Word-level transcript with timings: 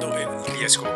Tomando 0.00 0.18
el 0.18 0.58
riesgo. 0.58 0.86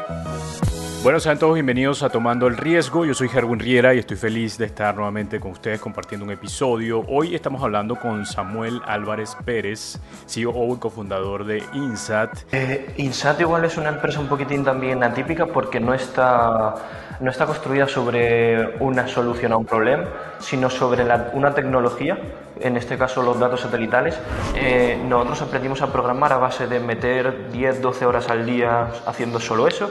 Bueno, 1.03 1.19
sean 1.19 1.37
todos 1.37 1.55
bienvenidos 1.55 2.05
a 2.05 2.11
Tomando 2.11 2.47
el 2.47 2.57
Riesgo. 2.57 3.05
Yo 3.05 3.13
soy 3.13 3.29
Gerwin 3.29 3.59
Riera 3.59 3.93
y 3.93 3.99
estoy 3.99 4.17
feliz 4.17 4.57
de 4.57 4.67
estar 4.67 4.95
nuevamente 4.95 5.41
con 5.41 5.51
ustedes 5.51 5.81
compartiendo 5.81 6.25
un 6.25 6.31
episodio. 6.31 7.05
Hoy 7.09 7.35
estamos 7.35 7.61
hablando 7.65 7.97
con 7.97 8.25
Samuel 8.25 8.81
Álvarez 8.87 9.37
Pérez, 9.45 9.99
CEO 10.29 10.75
y 10.77 10.79
cofundador 10.79 11.45
de 11.45 11.65
INSAT. 11.73 12.45
Eh, 12.53 12.95
INSAT 12.99 13.41
igual 13.41 13.65
es 13.65 13.77
una 13.77 13.89
empresa 13.89 14.21
un 14.21 14.29
poquitín 14.29 14.63
también 14.63 15.03
atípica 15.03 15.47
porque 15.47 15.81
no 15.81 15.93
está, 15.93 16.77
no 17.23 17.31
está 17.31 17.47
construida 17.47 17.89
sobre 17.89 18.77
una 18.81 19.07
solución 19.09 19.53
a 19.53 19.57
un 19.57 19.65
problema, 19.65 20.05
sino 20.41 20.69
sobre 20.69 21.05
una 21.33 21.55
tecnología 21.55 22.19
en 22.63 22.77
este 22.77 22.97
caso 22.97 23.23
los 23.23 23.39
datos 23.39 23.61
satelitales, 23.61 24.19
eh, 24.55 25.01
nosotros 25.09 25.43
aprendimos 25.43 25.83
a 25.83 25.93
programar 25.93 26.33
a 26.33 26.39
base 26.39 26.67
de 26.67 26.81
meter 26.81 27.51
10-12 27.53 28.05
horas 28.05 28.29
al 28.29 28.47
día 28.47 28.89
haciendo 29.07 29.41
solo 29.41 29.67
eso, 29.67 29.91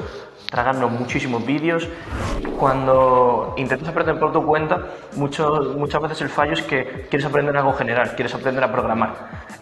tragarnos 0.49 0.91
muchísimos 0.91 1.45
vídeos. 1.45 1.87
Cuando 2.57 3.53
intentas 3.57 3.89
aprender 3.89 4.19
por 4.19 4.31
tu 4.31 4.45
cuenta, 4.45 4.79
muchas 5.15 6.01
veces 6.01 6.21
el 6.21 6.29
fallo 6.29 6.53
es 6.53 6.61
que 6.61 7.07
quieres 7.09 7.25
aprender 7.25 7.55
algo 7.57 7.73
general, 7.73 8.15
quieres 8.15 8.33
aprender 8.33 8.63
a 8.63 8.71
programar. 8.71 9.13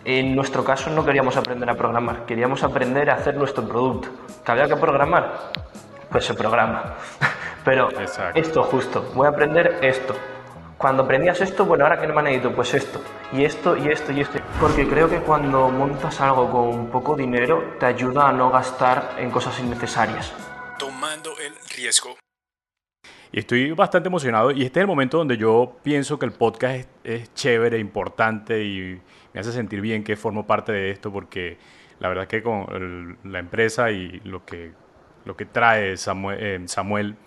En 0.06 0.36
nuestro 0.36 0.64
caso 0.64 0.90
no 0.90 1.06
queríamos 1.06 1.38
aprender 1.38 1.70
a 1.70 1.76
programar, 1.76 2.26
queríamos 2.26 2.64
aprender 2.64 3.10
a 3.10 3.16
hacer 3.16 3.36
nuestro 3.36 3.68
producto. 3.68 4.10
¿Que 4.46 4.52
había 4.52 4.68
que 4.68 4.76
programar? 4.76 5.52
Pues 6.12 6.26
se 6.26 6.34
programa. 6.34 6.96
Pero 7.66 7.90
esto 8.36 8.64
justo, 8.64 9.12
voy 9.16 9.28
a 9.28 9.30
aprender 9.30 9.80
esto 9.82 10.16
cuando 10.80 11.04
aprendías 11.04 11.42
esto, 11.42 11.66
bueno, 11.66 11.84
ahora 11.84 12.00
que 12.00 12.08
no 12.08 12.14
me 12.14 12.24
necesito, 12.24 12.56
pues 12.56 12.74
esto, 12.74 13.04
y 13.34 13.44
esto, 13.44 13.76
y 13.76 13.90
esto, 13.90 14.14
y 14.14 14.22
esto. 14.22 14.40
Porque 14.62 14.88
creo 14.88 15.10
que 15.10 15.18
cuando 15.18 15.70
montas 15.70 16.22
algo 16.22 16.50
con 16.50 16.88
poco 16.88 17.18
dinero, 17.18 17.76
te 17.78 17.86
ayuda 17.86 18.30
a 18.30 18.32
no 18.32 18.50
gastar 18.50 19.18
en 19.18 19.30
cosas 19.30 19.60
innecesarias. 19.60 20.34
Tomando 20.80 21.32
el 21.32 21.54
riesgo. 21.76 22.16
Y 23.30 23.40
estoy 23.40 23.74
bastante 23.74 24.08
emocionado 24.08 24.52
y 24.52 24.64
este 24.64 24.80
es 24.80 24.84
el 24.84 24.88
momento 24.88 25.18
donde 25.18 25.36
yo 25.36 25.76
pienso 25.84 26.18
que 26.18 26.26
el 26.26 26.32
podcast 26.32 26.90
es, 27.04 27.34
chévere, 27.34 27.78
importante 27.78 28.64
y 28.64 29.02
me 29.34 29.42
hace 29.42 29.52
sentir 29.52 29.82
bien 29.82 30.02
que 30.02 30.16
formo 30.16 30.48
parte 30.48 30.72
de 30.72 30.92
esto 30.92 31.12
porque 31.12 31.58
la 32.00 32.08
verdad 32.08 32.26
que 32.26 32.42
con 32.42 33.18
la 33.26 33.40
empresa 33.40 33.92
y 33.92 34.22
lo 34.24 34.46
que, 34.46 34.72
lo 35.26 35.36
que 35.36 35.46
trae 35.46 35.98
Samuel, 35.98 36.38
eh, 36.40 36.62
Samuel 36.68 37.18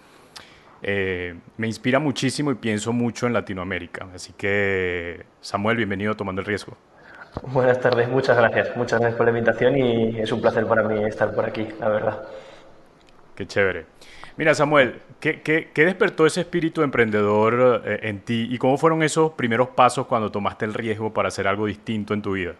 eh, 0.82 1.34
me 1.56 1.68
inspira 1.68 1.98
muchísimo 2.00 2.50
y 2.50 2.56
pienso 2.56 2.92
mucho 2.92 3.26
en 3.26 3.32
Latinoamérica. 3.32 4.08
Así 4.14 4.32
que, 4.32 5.24
Samuel, 5.40 5.76
bienvenido 5.76 6.12
a 6.12 6.16
Tomando 6.16 6.40
el 6.40 6.46
Riesgo. 6.46 6.76
Buenas 7.42 7.80
tardes, 7.80 8.08
muchas 8.08 8.36
gracias. 8.36 8.76
Muchas 8.76 9.00
gracias 9.00 9.16
por 9.16 9.26
la 9.26 9.38
invitación 9.38 9.76
y 9.76 10.18
es 10.18 10.30
un 10.32 10.42
placer 10.42 10.66
para 10.66 10.82
mí 10.82 11.04
estar 11.04 11.32
por 11.34 11.44
aquí, 11.44 11.66
la 11.80 11.88
verdad. 11.88 12.22
Qué 13.34 13.46
chévere. 13.46 13.86
Mira, 14.36 14.54
Samuel, 14.54 15.00
¿qué, 15.20 15.40
qué, 15.42 15.84
despertó 15.84 16.26
ese 16.26 16.40
espíritu 16.40 16.82
emprendedor 16.82 17.82
eh, 17.84 18.00
en 18.02 18.20
ti 18.20 18.48
y 18.50 18.58
cómo 18.58 18.76
fueron 18.76 19.02
esos 19.02 19.32
primeros 19.32 19.68
pasos 19.68 20.06
cuando 20.06 20.30
tomaste 20.30 20.64
el 20.64 20.74
riesgo 20.74 21.12
para 21.12 21.28
hacer 21.28 21.46
algo 21.46 21.66
distinto 21.66 22.12
en 22.12 22.22
tu 22.22 22.32
vida? 22.32 22.54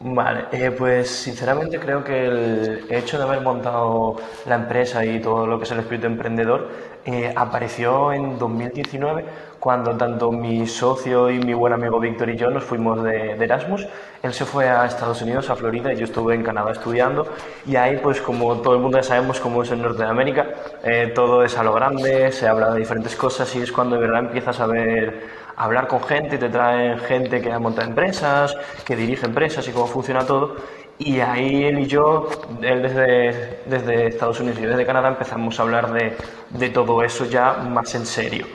Vale, 0.00 0.46
eh, 0.50 0.72
pues 0.72 1.08
sinceramente 1.08 1.78
creo 1.78 2.02
que 2.02 2.26
el 2.26 2.86
hecho 2.90 3.16
de 3.16 3.24
haber 3.24 3.40
montado 3.40 4.16
la 4.44 4.56
empresa 4.56 5.04
y 5.04 5.20
todo 5.20 5.46
lo 5.46 5.56
que 5.58 5.64
es 5.64 5.70
el 5.70 5.78
espíritu 5.78 6.06
emprendedor 6.06 6.68
eh, 7.04 7.32
apareció 7.34 8.12
en 8.12 8.36
2019 8.38 9.24
cuando 9.60 9.96
tanto 9.96 10.32
mi 10.32 10.66
socio 10.66 11.30
y 11.30 11.38
mi 11.38 11.54
buen 11.54 11.72
amigo 11.72 12.00
Víctor 12.00 12.28
y 12.28 12.36
yo 12.36 12.50
nos 12.50 12.64
fuimos 12.64 13.02
de, 13.04 13.32
Erasmus. 13.32 13.86
Él 14.22 14.34
se 14.34 14.44
fue 14.44 14.68
a 14.68 14.84
Estados 14.84 15.22
Unidos, 15.22 15.48
a 15.48 15.56
Florida, 15.56 15.92
y 15.92 15.96
yo 15.96 16.04
estuve 16.04 16.34
en 16.34 16.42
Canadá 16.42 16.72
estudiando. 16.72 17.26
Y 17.66 17.76
ahí, 17.76 17.98
pues 18.02 18.20
como 18.20 18.56
todo 18.58 18.74
el 18.74 18.80
mundo 18.80 18.98
ya 18.98 19.04
sabemos 19.04 19.40
cómo 19.40 19.62
es 19.62 19.70
en 19.70 19.80
Norte 19.80 20.02
de 20.02 20.08
América, 20.08 20.46
eh, 20.82 21.12
todo 21.14 21.44
es 21.44 21.56
a 21.56 21.62
lo 21.62 21.72
grande, 21.72 22.30
se 22.32 22.46
habla 22.48 22.72
de 22.72 22.80
diferentes 22.80 23.16
cosas 23.16 23.54
y 23.56 23.62
es 23.62 23.72
cuando 23.72 23.96
de 23.96 24.02
verdad 24.02 24.20
empiezas 24.20 24.60
a 24.60 24.66
ver 24.66 25.43
hablar 25.56 25.88
con 25.88 26.02
gente, 26.02 26.38
te 26.38 26.48
traen 26.48 26.98
gente 26.98 27.40
que 27.40 27.52
ha 27.52 27.58
montado 27.58 27.88
empresas, 27.88 28.56
que 28.84 28.96
dirige 28.96 29.26
empresas 29.26 29.66
y 29.68 29.72
cómo 29.72 29.86
funciona 29.86 30.26
todo. 30.26 30.56
Y 30.98 31.20
ahí 31.20 31.64
él 31.64 31.80
y 31.80 31.86
yo, 31.86 32.28
él 32.62 32.82
desde, 32.82 34.06
Estados 34.06 34.38
Unidos 34.40 34.58
y 34.60 34.66
desde 34.66 34.86
Canadá, 34.86 35.08
empezamos 35.08 35.58
a 35.58 35.62
hablar 35.62 35.92
de, 35.92 36.16
de 36.50 36.70
todo 36.70 37.02
eso 37.02 37.24
ya 37.24 37.54
más 37.54 37.94
en 37.94 38.06
serio. 38.06 38.46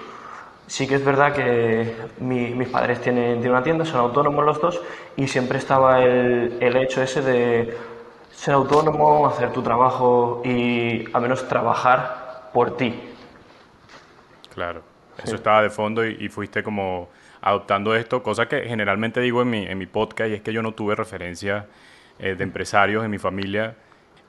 Sí 0.67 0.88
que 0.88 0.95
es 0.95 1.03
verdad 1.03 1.33
que 1.33 1.95
mis 2.19 2.69
padres 2.69 3.01
tienen, 3.01 3.33
tienen, 3.39 3.51
una 3.51 3.63
tienda, 3.63 3.85
son 3.85 4.01
autónomos 4.01 4.45
los 4.45 4.61
dos, 4.61 4.79
y 5.17 5.27
siempre 5.27 5.57
estaba 5.57 6.03
el, 6.03 6.57
el 6.61 6.77
hecho 6.77 7.01
ese 7.01 7.21
de 7.21 7.75
ser 8.31 8.53
autónomo, 8.53 9.27
hacer 9.27 9.51
tu 9.51 9.61
trabajo 9.61 10.41
y 10.45 11.11
al 11.11 11.21
menos 11.21 11.47
trabajar 11.47 12.51
por 12.53 12.77
ti. 12.77 12.95
Claro. 14.53 14.88
Eso 15.24 15.35
estaba 15.35 15.62
de 15.62 15.69
fondo 15.69 16.06
y, 16.06 16.30
fuiste 16.30 16.63
como 16.63 17.09
adoptando 17.41 17.96
esto, 17.96 18.22
cosa 18.22 18.47
que 18.47 18.63
generalmente 18.63 19.22
digo 19.22 19.41
en 19.41 19.50
mi, 19.50 19.66
en 19.66 19.78
mi 19.78 19.85
podcast 19.85 20.30
y 20.30 20.34
es 20.34 20.41
que 20.41 20.52
yo 20.52 20.62
no 20.62 20.74
tuve 20.74 20.96
referencias 20.96 21.66
eh, 22.19 22.35
de 22.35 22.44
empresarios 22.44 23.03
en 23.06 23.12
mi 23.12 23.18
familia 23.18 23.75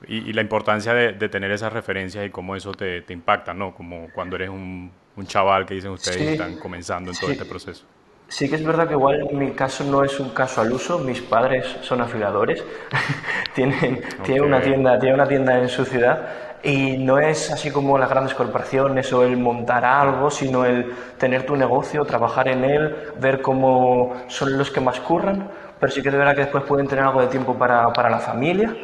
y, 0.07 0.33
la 0.33 0.41
importancia 0.41 0.95
de, 0.95 1.29
tener 1.29 1.51
esas 1.51 1.73
referencias 1.73 2.27
y 2.27 2.31
cómo 2.31 2.57
eso 2.57 2.73
te, 2.73 3.03
te 3.03 3.13
impacta, 3.13 3.53
¿no? 3.53 3.75
Como 3.75 4.09
cuando 4.15 4.37
eres 4.37 4.49
un, 4.49 4.91
un 5.17 5.27
chaval 5.27 5.67
que 5.67 5.75
dicen 5.75 5.91
ustedes 5.91 6.21
y 6.21 6.27
están 6.29 6.57
comenzando 6.57 7.11
en 7.11 7.17
todo 7.17 7.31
este 7.31 7.45
proceso. 7.45 7.85
Sí 8.29 8.49
que 8.49 8.55
es 8.55 8.65
verdad 8.65 8.87
que 8.87 8.95
igual 8.95 9.27
mi 9.33 9.51
caso 9.51 9.83
no 9.85 10.05
es 10.05 10.21
un 10.21 10.31
caso 10.31 10.61
al 10.61 10.73
uso, 10.73 11.01
mis 11.01 11.21
padres 11.21 11.67
son 11.83 12.01
afiliadores, 12.01 12.65
tienen, 13.55 14.01
tienen, 14.23 14.45
una 14.45 14.63
tienda, 14.63 14.99
tienen 15.01 15.15
una 15.17 15.27
tienda 15.27 15.61
en 15.61 15.69
su 15.69 15.85
ciudad 15.85 16.50
y 16.63 16.99
no 16.99 17.19
es 17.19 17.51
así 17.51 17.71
como 17.71 17.99
las 17.99 18.11
grandes 18.11 18.35
corporaciones 18.35 19.13
o 19.13 19.25
el 19.25 19.37
montar 19.37 19.85
algo, 19.85 20.31
sino 20.31 20.65
el 20.65 20.93
tener 21.19 21.47
tu 21.47 21.57
negocio, 21.57 22.05
trabajar 22.05 22.49
en 22.49 22.65
él, 22.65 22.97
ver 23.19 23.41
cómo 23.41 24.15
son 24.29 24.59
los 24.59 24.71
que 24.71 24.81
más 24.81 25.01
curran, 25.01 25.49
pero 25.79 25.91
sí 25.91 26.03
que 26.03 26.11
es 26.11 26.15
verdad 26.15 26.35
que 26.35 26.43
después 26.43 26.65
pueden 26.65 26.87
tener 26.87 27.05
algo 27.05 27.23
de 27.23 27.29
tiempo 27.29 27.55
para, 27.57 27.93
para 27.93 28.11
la 28.11 28.19
familia, 28.19 28.75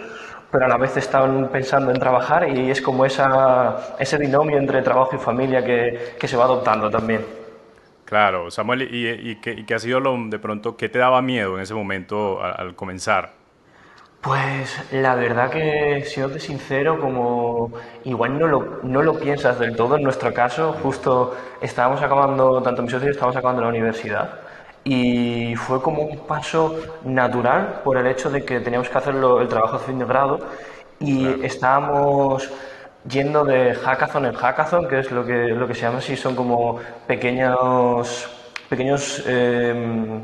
pero 0.51 0.65
a 0.65 0.69
la 0.69 0.79
vez 0.79 0.97
están 0.97 1.49
pensando 1.53 1.91
en 1.91 1.99
trabajar 1.99 2.49
y 2.49 2.71
es 2.71 2.81
como 2.81 3.05
esa, 3.05 3.97
ese 3.99 4.17
binomio 4.17 4.57
entre 4.57 4.81
trabajo 4.83 5.17
y 5.17 5.19
familia 5.19 5.65
que, 5.65 6.15
que 6.19 6.29
se 6.29 6.37
va 6.37 6.45
adoptando 6.45 6.89
también. 6.89 7.25
Claro, 8.07 8.51
Samuel, 8.53 8.83
¿y, 8.83 9.31
y, 9.31 9.37
qué, 9.41 9.75
ha 9.75 9.79
sido 9.81 9.99
lo, 9.99 10.17
de 10.29 10.39
pronto, 10.39 10.77
qué 10.77 10.89
te 10.89 11.01
daba 11.01 11.21
miedo 11.23 11.57
en 11.57 11.63
ese 11.63 11.75
momento 11.75 12.41
al 12.41 12.77
comenzar? 12.77 13.33
Pues 14.27 14.77
la 14.91 15.15
verdad 15.15 15.51
que, 15.53 16.03
siendo 16.05 16.41
sincero, 16.41 17.01
como 17.01 17.71
igual 18.03 18.37
no 18.37 18.49
lo, 18.49 18.81
no 18.83 19.01
lo 19.01 19.21
piensas 19.21 19.57
del 19.61 19.77
todo, 19.77 19.97
en 19.97 20.03
nuestro 20.03 20.35
caso, 20.35 20.73
justo 20.83 21.37
estábamos 21.61 22.03
acabando, 22.03 22.61
tanto 22.61 22.83
mis 22.83 22.91
socios 22.91 23.13
estábamos 23.13 23.37
acabando 23.37 23.63
la 23.63 23.69
universidad 23.69 24.41
y 24.83 25.55
fue 25.55 25.81
como 25.81 26.03
un 26.03 26.27
paso 26.27 26.77
natural 27.05 27.83
por 27.85 27.99
el 27.99 28.09
hecho 28.09 28.29
de 28.29 28.45
que 28.45 28.59
teníamos 28.59 28.89
que 28.89 28.99
hacer 28.99 29.15
el 29.15 29.47
trabajo 29.49 29.79
de 29.79 29.85
fin 29.85 29.99
de 30.01 30.05
grado 30.05 30.41
y 30.99 31.45
estábamos 31.45 32.51
yendo 33.09 33.45
de 33.45 33.75
hackathon 33.77 34.27
en 34.27 34.33
hackathon, 34.35 34.89
que 34.89 34.99
es 35.01 35.13
lo 35.13 35.25
que, 35.25 35.35
lo 35.55 35.69
que 35.69 35.75
se 35.75 35.83
llama 35.83 35.99
así, 35.99 36.17
son 36.17 36.35
como 36.35 36.81
pequeños, 37.07 38.29
pequeños 38.69 39.23
eh, 39.29 40.21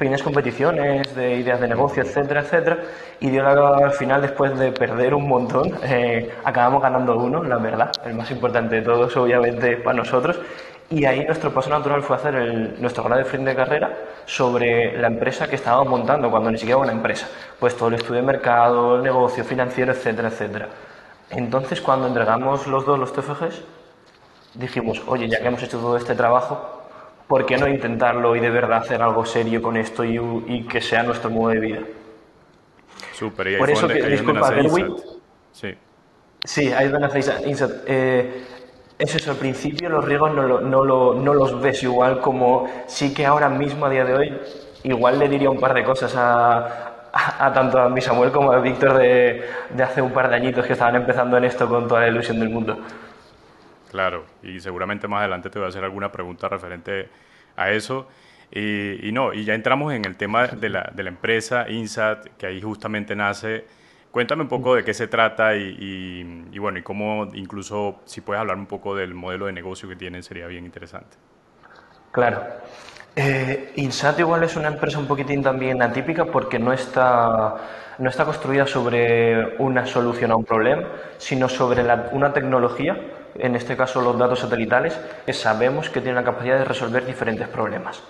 pequeñas 0.00 0.22
competiciones 0.22 1.14
de 1.14 1.36
ideas 1.36 1.60
de 1.60 1.68
negocio, 1.68 2.02
etcétera, 2.02 2.40
etcétera. 2.40 2.78
Y 3.20 3.36
al 3.36 3.92
final, 3.92 4.22
después 4.22 4.58
de 4.58 4.72
perder 4.72 5.12
un 5.12 5.28
montón, 5.28 5.78
eh, 5.82 6.32
acabamos 6.42 6.82
ganando 6.82 7.18
uno, 7.18 7.44
la 7.44 7.58
verdad, 7.58 7.92
el 8.06 8.14
más 8.14 8.30
importante 8.30 8.76
de 8.76 8.82
todos, 8.82 9.14
obviamente, 9.18 9.76
para 9.76 9.98
nosotros. 9.98 10.40
Y 10.88 11.04
ahí 11.04 11.22
nuestro 11.26 11.52
paso 11.52 11.68
natural 11.68 12.02
fue 12.02 12.16
hacer 12.16 12.34
el, 12.34 12.80
nuestro 12.80 13.04
grado 13.04 13.18
de 13.18 13.26
fin 13.26 13.44
de 13.44 13.54
carrera 13.54 13.94
sobre 14.24 14.96
la 14.98 15.08
empresa 15.08 15.46
que 15.48 15.56
estábamos 15.56 15.88
montando, 15.88 16.30
cuando 16.30 16.50
ni 16.50 16.56
siquiera 16.56 16.78
era 16.78 16.84
una 16.84 16.96
empresa. 16.96 17.28
Pues 17.58 17.76
todo 17.76 17.90
el 17.90 17.96
estudio 17.96 18.22
de 18.22 18.26
mercado, 18.26 18.96
el 18.96 19.02
negocio 19.02 19.44
financiero, 19.44 19.92
etcétera, 19.92 20.28
etcétera. 20.28 20.68
Entonces, 21.28 21.78
cuando 21.82 22.06
entregamos 22.06 22.66
los 22.66 22.86
dos 22.86 22.98
los 22.98 23.12
TFGs, 23.12 23.62
dijimos, 24.54 25.02
oye, 25.06 25.28
ya 25.28 25.40
que 25.40 25.48
hemos 25.48 25.62
hecho 25.62 25.78
todo 25.78 25.98
este 25.98 26.14
trabajo, 26.14 26.79
¿por 27.30 27.46
qué 27.46 27.56
no 27.56 27.68
intentarlo 27.68 28.34
y 28.34 28.40
de 28.40 28.50
verdad 28.50 28.78
hacer 28.78 29.00
algo 29.00 29.24
serio 29.24 29.62
con 29.62 29.76
esto 29.76 30.04
y, 30.04 30.66
que 30.68 30.80
sea 30.80 31.04
nuestro 31.04 31.30
modo 31.30 31.50
de 31.50 31.60
vida? 31.60 31.78
Súper, 33.12 33.46
y 33.46 33.54
ahí 33.54 33.58
Por 33.60 33.70
eso 33.70 33.86
que, 33.86 34.02
disculpa, 34.02 34.52
Sí. 35.52 35.74
Sí, 36.42 36.72
ahí 36.72 36.86
es 36.86 36.90
donde 36.90 37.06
hacéis 37.06 37.30
Insat. 37.46 37.70
Eh, 37.86 38.42
es 38.98 39.14
eso, 39.14 39.30
al 39.30 39.36
principio 39.36 39.88
los 39.88 40.04
riesgos 40.04 40.34
no, 40.34 40.60
no, 40.60 41.34
los 41.34 41.60
ves 41.60 41.80
igual 41.84 42.20
como 42.20 42.68
sí 42.88 43.14
que 43.14 43.24
ahora 43.26 43.48
mismo, 43.48 43.86
a 43.86 43.90
día 43.90 44.04
de 44.04 44.14
hoy, 44.14 44.36
igual 44.82 45.20
le 45.20 45.28
diría 45.28 45.50
un 45.50 45.60
par 45.60 45.72
de 45.72 45.84
cosas 45.84 46.12
a, 46.16 47.10
a, 47.12 47.52
tanto 47.52 47.78
a 47.78 47.88
mi 47.88 48.00
Samuel 48.00 48.32
como 48.32 48.50
a 48.50 48.58
Víctor 48.58 48.98
de, 48.98 49.44
de 49.70 49.82
hace 49.84 50.02
un 50.02 50.10
par 50.10 50.30
de 50.30 50.34
añitos 50.34 50.66
que 50.66 50.72
estaban 50.72 50.96
empezando 50.96 51.36
en 51.36 51.44
esto 51.44 51.68
con 51.68 51.86
toda 51.86 52.00
la 52.00 52.08
ilusión 52.08 52.40
del 52.40 52.48
mundo. 52.48 52.76
Claro, 53.90 54.24
y 54.42 54.60
seguramente 54.60 55.08
más 55.08 55.20
adelante 55.20 55.50
te 55.50 55.58
voy 55.58 55.66
a 55.66 55.68
hacer 55.68 55.84
alguna 55.84 56.10
pregunta 56.12 56.48
referente 56.48 57.08
a 57.56 57.70
eso. 57.70 58.08
Y, 58.52 59.10
no, 59.12 59.32
y 59.32 59.44
ya 59.44 59.54
entramos 59.54 59.92
en 59.92 60.04
el 60.04 60.16
tema 60.16 60.46
de 60.48 60.68
la, 60.68 60.90
de 60.94 61.02
la 61.04 61.10
empresa 61.10 61.68
INSAT, 61.68 62.36
que 62.36 62.46
ahí 62.46 62.60
justamente 62.60 63.14
nace 63.14 63.64
Cuéntame 64.10 64.42
un 64.42 64.48
poco 64.48 64.74
de 64.74 64.82
qué 64.82 64.92
se 64.92 65.06
trata 65.06 65.54
y, 65.54 66.48
y, 66.50 66.58
bueno, 66.58 66.78
y 66.78 66.82
cómo 66.82 67.28
incluso 67.32 68.00
si 68.06 68.20
puedes 68.20 68.40
hablar 68.40 68.56
un 68.56 68.66
poco 68.66 68.96
del 68.96 69.14
modelo 69.14 69.46
de 69.46 69.52
negocio 69.52 69.88
que 69.88 69.94
tienen 69.94 70.24
sería 70.24 70.48
bien 70.48 70.64
interesante. 70.64 71.16
Claro. 72.10 72.42
Eh, 73.16 73.72
Insat 73.76 74.20
igual 74.20 74.44
es 74.44 74.56
una 74.56 74.68
empresa 74.68 74.98
un 74.98 75.06
poquitín 75.06 75.42
también 75.42 75.82
atípica 75.82 76.26
porque 76.26 76.58
no 76.58 76.72
está, 76.72 77.56
no 77.98 78.08
está 78.08 78.24
construida 78.24 78.66
sobre 78.66 79.56
una 79.58 79.84
solución 79.86 80.30
a 80.30 80.36
un 80.36 80.44
problema, 80.44 80.84
sino 81.18 81.48
sobre 81.48 81.82
una 82.12 82.32
tecnología, 82.32 82.96
en 83.34 83.56
este 83.56 83.76
caso 83.76 84.00
los 84.00 84.16
datos 84.16 84.40
satelitales, 84.40 84.98
que 85.26 85.32
sabemos 85.32 85.90
que 85.90 86.00
tienen 86.00 86.16
la 86.16 86.24
capacidad 86.24 86.58
de 86.58 86.64
resolver 86.64 87.04
diferentes 87.04 87.48
problemas. 87.48 88.00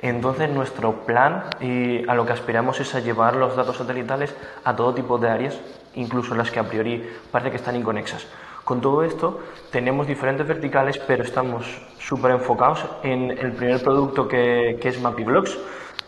Entonces 0.00 0.48
nuestro 0.50 1.04
plan 1.04 1.44
y 1.60 2.08
a 2.08 2.14
lo 2.14 2.24
que 2.26 2.32
aspiramos 2.32 2.80
es 2.80 2.94
a 2.94 3.00
llevar 3.00 3.36
los 3.36 3.56
datos 3.56 3.76
satelitales 3.76 4.34
a 4.64 4.74
todo 4.74 4.94
tipo 4.94 5.18
de 5.18 5.28
áreas, 5.28 5.58
incluso 5.94 6.34
las 6.34 6.50
que 6.50 6.60
a 6.60 6.64
priori 6.64 7.06
parece 7.30 7.50
que 7.50 7.56
están 7.56 7.76
inconexas. 7.76 8.26
Con 8.66 8.80
todo 8.80 9.04
esto 9.04 9.38
tenemos 9.70 10.08
diferentes 10.08 10.44
verticales, 10.44 10.98
pero 10.98 11.22
estamos 11.22 11.64
súper 12.00 12.32
enfocados 12.32 12.84
en 13.04 13.30
el 13.30 13.52
primer 13.52 13.80
producto 13.80 14.26
que, 14.26 14.76
es 14.82 15.00
MapiBlocks, 15.00 15.56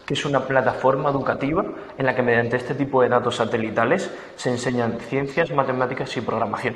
que 0.05 0.15
es 0.15 0.25
una 0.25 0.41
plataforma 0.41 1.09
educativa 1.09 1.65
en 1.97 2.05
la 2.05 2.17
que 2.17 2.23
mediante 2.25 2.57
este 2.57 2.75
tipo 2.75 3.01
de 3.01 3.11
datos 3.11 3.37
satelitales 3.37 4.13
se 4.35 4.51
enseñan 4.51 4.99
ciencias, 4.99 5.53
matemáticas 5.53 6.17
y 6.17 6.21
programación. 6.21 6.75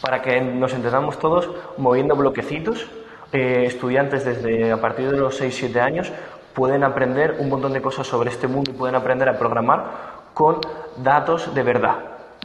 Para 0.00 0.22
que 0.22 0.40
nos 0.40 0.74
entendamos 0.74 1.18
todos, 1.18 1.50
moviendo 1.76 2.14
bloquecitos, 2.14 2.88
eh, 3.32 3.64
estudiantes 3.66 4.24
desde 4.24 4.70
a 4.70 4.80
partir 4.80 5.10
de 5.10 5.16
los 5.16 5.40
6-7 5.40 5.80
años 5.80 6.12
pueden 6.54 6.84
aprender 6.84 7.34
un 7.40 7.48
montón 7.48 7.72
de 7.72 7.82
cosas 7.82 8.06
sobre 8.06 8.30
este 8.30 8.46
mundo 8.46 8.70
y 8.70 8.74
pueden 8.74 8.94
aprender 8.94 9.28
a 9.28 9.36
programar 9.36 9.86
con 10.34 10.60
datos 10.98 11.52
de 11.52 11.64
verdad. 11.64 11.96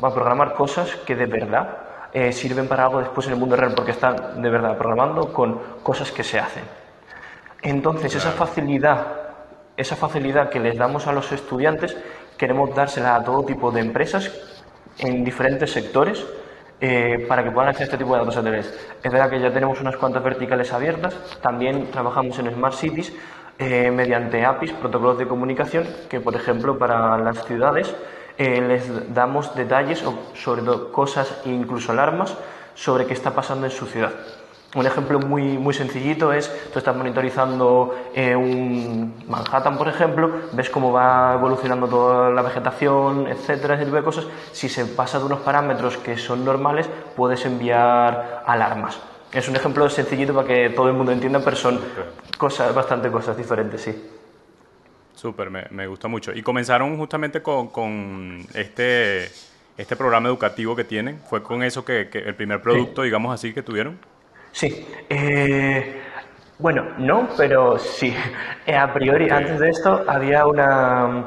Va 0.04 0.08
a 0.08 0.14
programar 0.16 0.56
cosas 0.56 0.96
que 1.06 1.16
de 1.16 1.28
verdad 1.28 1.85
eh, 2.16 2.32
sirven 2.32 2.66
para 2.70 2.86
algo 2.86 3.00
después 3.00 3.28
en 3.28 3.34
el 3.34 3.40
mundo 3.40 3.58
real 3.58 3.74
porque 3.76 3.92
están 3.92 4.42
de 4.42 4.50
verdad 4.50 4.78
programando 4.78 5.34
con 5.34 5.60
cosas 5.84 6.14
que 6.14 6.24
se 6.24 6.40
hacen. 6.40 6.64
Entonces, 7.62 8.16
esa 8.16 8.32
facilidad, 8.32 9.06
esa 9.76 9.98
facilidad 9.98 10.50
que 10.50 10.62
les 10.62 10.78
damos 10.78 11.08
a 11.08 11.12
los 11.12 11.30
estudiantes, 11.34 11.98
queremos 12.38 12.74
dársela 12.74 13.18
a 13.18 13.24
todo 13.26 13.44
tipo 13.44 13.70
de 13.70 13.82
empresas 13.82 14.32
en 14.98 15.26
diferentes 15.26 15.74
sectores 15.74 16.26
eh, 16.80 17.26
para 17.28 17.44
que 17.44 17.52
puedan 17.52 17.72
hacer 17.72 17.84
este 17.84 17.98
tipo 17.98 18.14
de 18.14 18.20
datos 18.20 18.36
satélites. 18.36 18.74
Es 19.04 19.12
verdad 19.12 19.30
que 19.30 19.42
ya 19.42 19.52
tenemos 19.52 19.82
unas 19.82 19.98
cuantas 19.98 20.24
verticales 20.24 20.72
abiertas, 20.72 21.14
también 21.42 21.92
trabajamos 21.92 22.40
en 22.40 22.50
Smart 22.50 22.76
Cities 22.76 23.12
eh, 23.60 23.92
mediante 23.92 24.46
APIs, 24.46 24.72
protocolos 24.72 25.18
de 25.18 25.28
comunicación, 25.28 25.86
que 26.10 26.22
por 26.22 26.34
ejemplo 26.34 26.78
para 26.78 27.18
las 27.18 27.44
ciudades 27.44 27.94
eh, 28.38 28.62
les 28.62 29.14
damos 29.14 29.56
detalles 29.56 30.04
sobre 30.34 30.62
cosas 30.92 31.42
e 31.46 31.50
incluso 31.50 31.92
alarmas 31.92 32.36
sobre 32.74 33.06
qué 33.06 33.14
está 33.14 33.32
pasando 33.32 33.66
en 33.66 33.72
su 33.72 33.86
ciudad. 33.86 34.12
Un 34.76 34.86
ejemplo 34.86 35.20
muy, 35.20 35.58
muy 35.58 35.74
sencillito 35.74 36.34
es, 36.34 36.52
tú 36.74 36.80
estás 36.80 36.94
monitorizando 36.94 37.96
eh, 38.14 38.36
un 38.36 39.24
Manhattan, 39.26 39.78
por 39.78 39.88
ejemplo, 39.88 40.30
ves 40.52 40.70
cómo 40.70 40.92
va 40.92 41.36
evolucionando 41.36 41.88
toda 41.88 42.30
la 42.30 42.42
vegetación, 42.42 43.28
etcétera, 43.28 43.76
ese 43.76 43.86
tipo 43.86 43.96
de 43.96 44.04
cosas. 44.04 44.28
Si 44.52 44.68
se 44.68 44.86
pasa 44.86 45.18
de 45.18 45.26
unos 45.26 45.40
parámetros 45.40 45.96
que 45.98 46.18
son 46.18 46.44
normales, 46.44 46.90
puedes 47.16 47.46
enviar 47.46 48.44
alarmas. 48.46 49.00
Es 49.32 49.48
un 49.48 49.56
ejemplo 49.56 49.90
sencillito 49.90 50.34
para 50.34 50.46
que 50.46 50.70
todo 50.72 50.90
el 50.90 50.94
mundo 50.94 51.14
entienda, 51.14 51.40
pero 51.40 51.56
son 51.56 51.80
cosas, 52.38 52.76
bastante 52.76 53.10
cosas 53.10 53.38
diferentes, 53.38 53.80
sí. 53.80 54.10
Súper, 55.26 55.50
me, 55.50 55.88
gusta 55.88 56.08
mucho. 56.08 56.32
Y 56.36 56.44
comenzaron 56.44 57.00
justamente 57.00 57.42
con, 57.42 58.46
este, 58.54 59.26
este 59.76 59.96
programa 59.96 60.30
educativo 60.30 60.76
que 60.76 60.84
tienen. 60.84 61.20
¿Fue 61.28 61.42
con 61.42 61.64
eso 61.64 61.84
que, 61.84 62.08
el 62.14 62.36
primer 62.36 62.62
producto, 62.62 63.02
digamos 63.02 63.34
así, 63.34 63.52
que 63.52 63.64
tuvieron? 63.64 63.98
Sí. 64.52 64.86
Eh, 65.10 66.00
bueno, 66.60 66.90
no, 67.00 67.30
pero 67.36 67.80
sí. 67.80 68.16
Eh, 68.68 68.76
a 68.76 68.94
priori, 68.94 69.28
antes 69.32 69.60
de 69.60 69.70
esto, 69.72 70.04
había 70.08 70.46
una... 70.46 71.26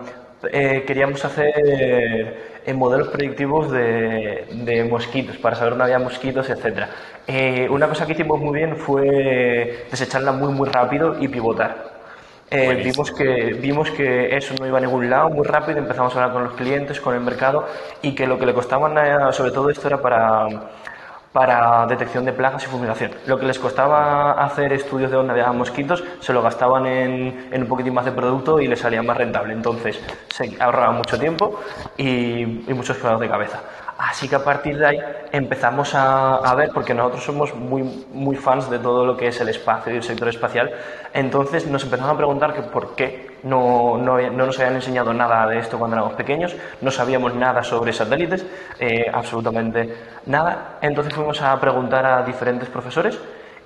Eh, 0.52 0.84
queríamos 0.86 1.24
hacer 1.24 2.62
en 2.64 2.76
modelos 2.76 3.08
predictivos 3.08 3.72
de, 3.72 4.86
mosquitos, 4.88 5.38
para 5.38 5.56
saber 5.56 5.70
dónde 5.70 5.86
había 5.86 5.98
mosquitos, 5.98 6.48
etc. 6.50 6.86
Eh, 7.26 7.66
una 7.68 7.88
cosa 7.88 8.06
que 8.06 8.12
hicimos 8.12 8.38
muy 8.38 8.58
bien 8.58 8.76
fue 8.76 9.86
desecharla 9.90 10.30
muy, 10.30 10.52
muy 10.52 10.68
rápido 10.68 11.16
y 11.18 11.26
pivotar. 11.26 11.87
Eh, 12.50 12.80
vimos, 12.82 13.10
que, 13.12 13.52
vimos 13.60 13.90
que 13.90 14.34
eso 14.34 14.54
no 14.58 14.66
iba 14.66 14.78
a 14.78 14.80
ningún 14.80 15.10
lado 15.10 15.28
muy 15.28 15.46
rápido, 15.46 15.78
empezamos 15.78 16.14
a 16.14 16.16
hablar 16.16 16.32
con 16.32 16.44
los 16.44 16.54
clientes, 16.54 17.00
con 17.00 17.14
el 17.14 17.20
mercado 17.20 17.66
y 18.00 18.14
que 18.14 18.26
lo 18.26 18.38
que 18.38 18.46
le 18.46 18.54
costaba 18.54 19.32
sobre 19.32 19.50
todo 19.50 19.68
esto 19.68 19.88
era 19.88 20.00
para 20.00 20.48
para 21.32 21.86
detección 21.86 22.24
de 22.24 22.32
plagas 22.32 22.64
y 22.64 22.66
fumigación. 22.66 23.12
Lo 23.26 23.38
que 23.38 23.46
les 23.46 23.58
costaba 23.58 24.32
hacer 24.32 24.72
estudios 24.72 25.10
de 25.10 25.16
dónde 25.16 25.32
había 25.32 25.52
mosquitos, 25.52 26.02
se 26.20 26.32
lo 26.32 26.42
gastaban 26.42 26.86
en, 26.86 27.50
un 27.52 27.66
poquitín 27.66 27.94
más 27.94 28.04
de 28.04 28.12
producto 28.12 28.60
y 28.60 28.66
les 28.66 28.80
salía 28.80 29.02
más 29.02 29.16
rentable. 29.16 29.52
Entonces 29.52 30.00
se 30.30 30.56
ahorraba 30.60 30.92
mucho 30.92 31.18
tiempo 31.18 31.60
y, 31.96 32.40
y 32.68 32.74
muchos 32.74 32.96
quebrados 32.96 33.20
de 33.20 33.28
cabeza. 33.28 33.60
Así 33.98 34.28
que 34.28 34.36
a 34.36 34.44
partir 34.44 34.78
de 34.78 34.86
ahí 34.86 35.00
empezamos 35.32 35.92
a, 35.92 36.54
ver, 36.54 36.70
porque 36.72 36.94
nosotros 36.94 37.24
somos 37.24 37.52
muy, 37.56 37.82
muy 38.12 38.36
fans 38.36 38.70
de 38.70 38.78
todo 38.78 39.04
lo 39.04 39.16
que 39.16 39.26
es 39.26 39.40
el 39.40 39.48
espacio 39.48 39.92
y 39.92 39.96
el 39.96 40.04
sector 40.04 40.28
espacial, 40.28 40.70
entonces 41.12 41.66
nos 41.66 41.82
empezamos 41.82 42.14
a 42.14 42.16
preguntar 42.16 42.54
que 42.54 42.62
por 42.62 42.94
qué 42.94 43.38
no, 43.42 43.98
no, 43.98 44.20
no 44.20 44.46
nos 44.46 44.56
habían 44.60 44.76
enseñado 44.76 45.12
nada 45.12 45.48
de 45.48 45.58
esto 45.58 45.80
cuando 45.80 45.96
éramos 45.96 46.14
pequeños, 46.14 46.54
no 46.80 46.92
sabíamos 46.92 47.34
nada 47.34 47.64
sobre 47.64 47.92
satélites, 47.92 48.46
eh, 48.78 49.06
absolutamente 49.12 49.92
nada. 50.26 50.78
Entonces 50.80 51.12
fuimos 51.12 51.42
a 51.42 51.60
preguntar 51.60 52.06
a 52.06 52.22
diferentes 52.22 52.68
profesores 52.68 53.18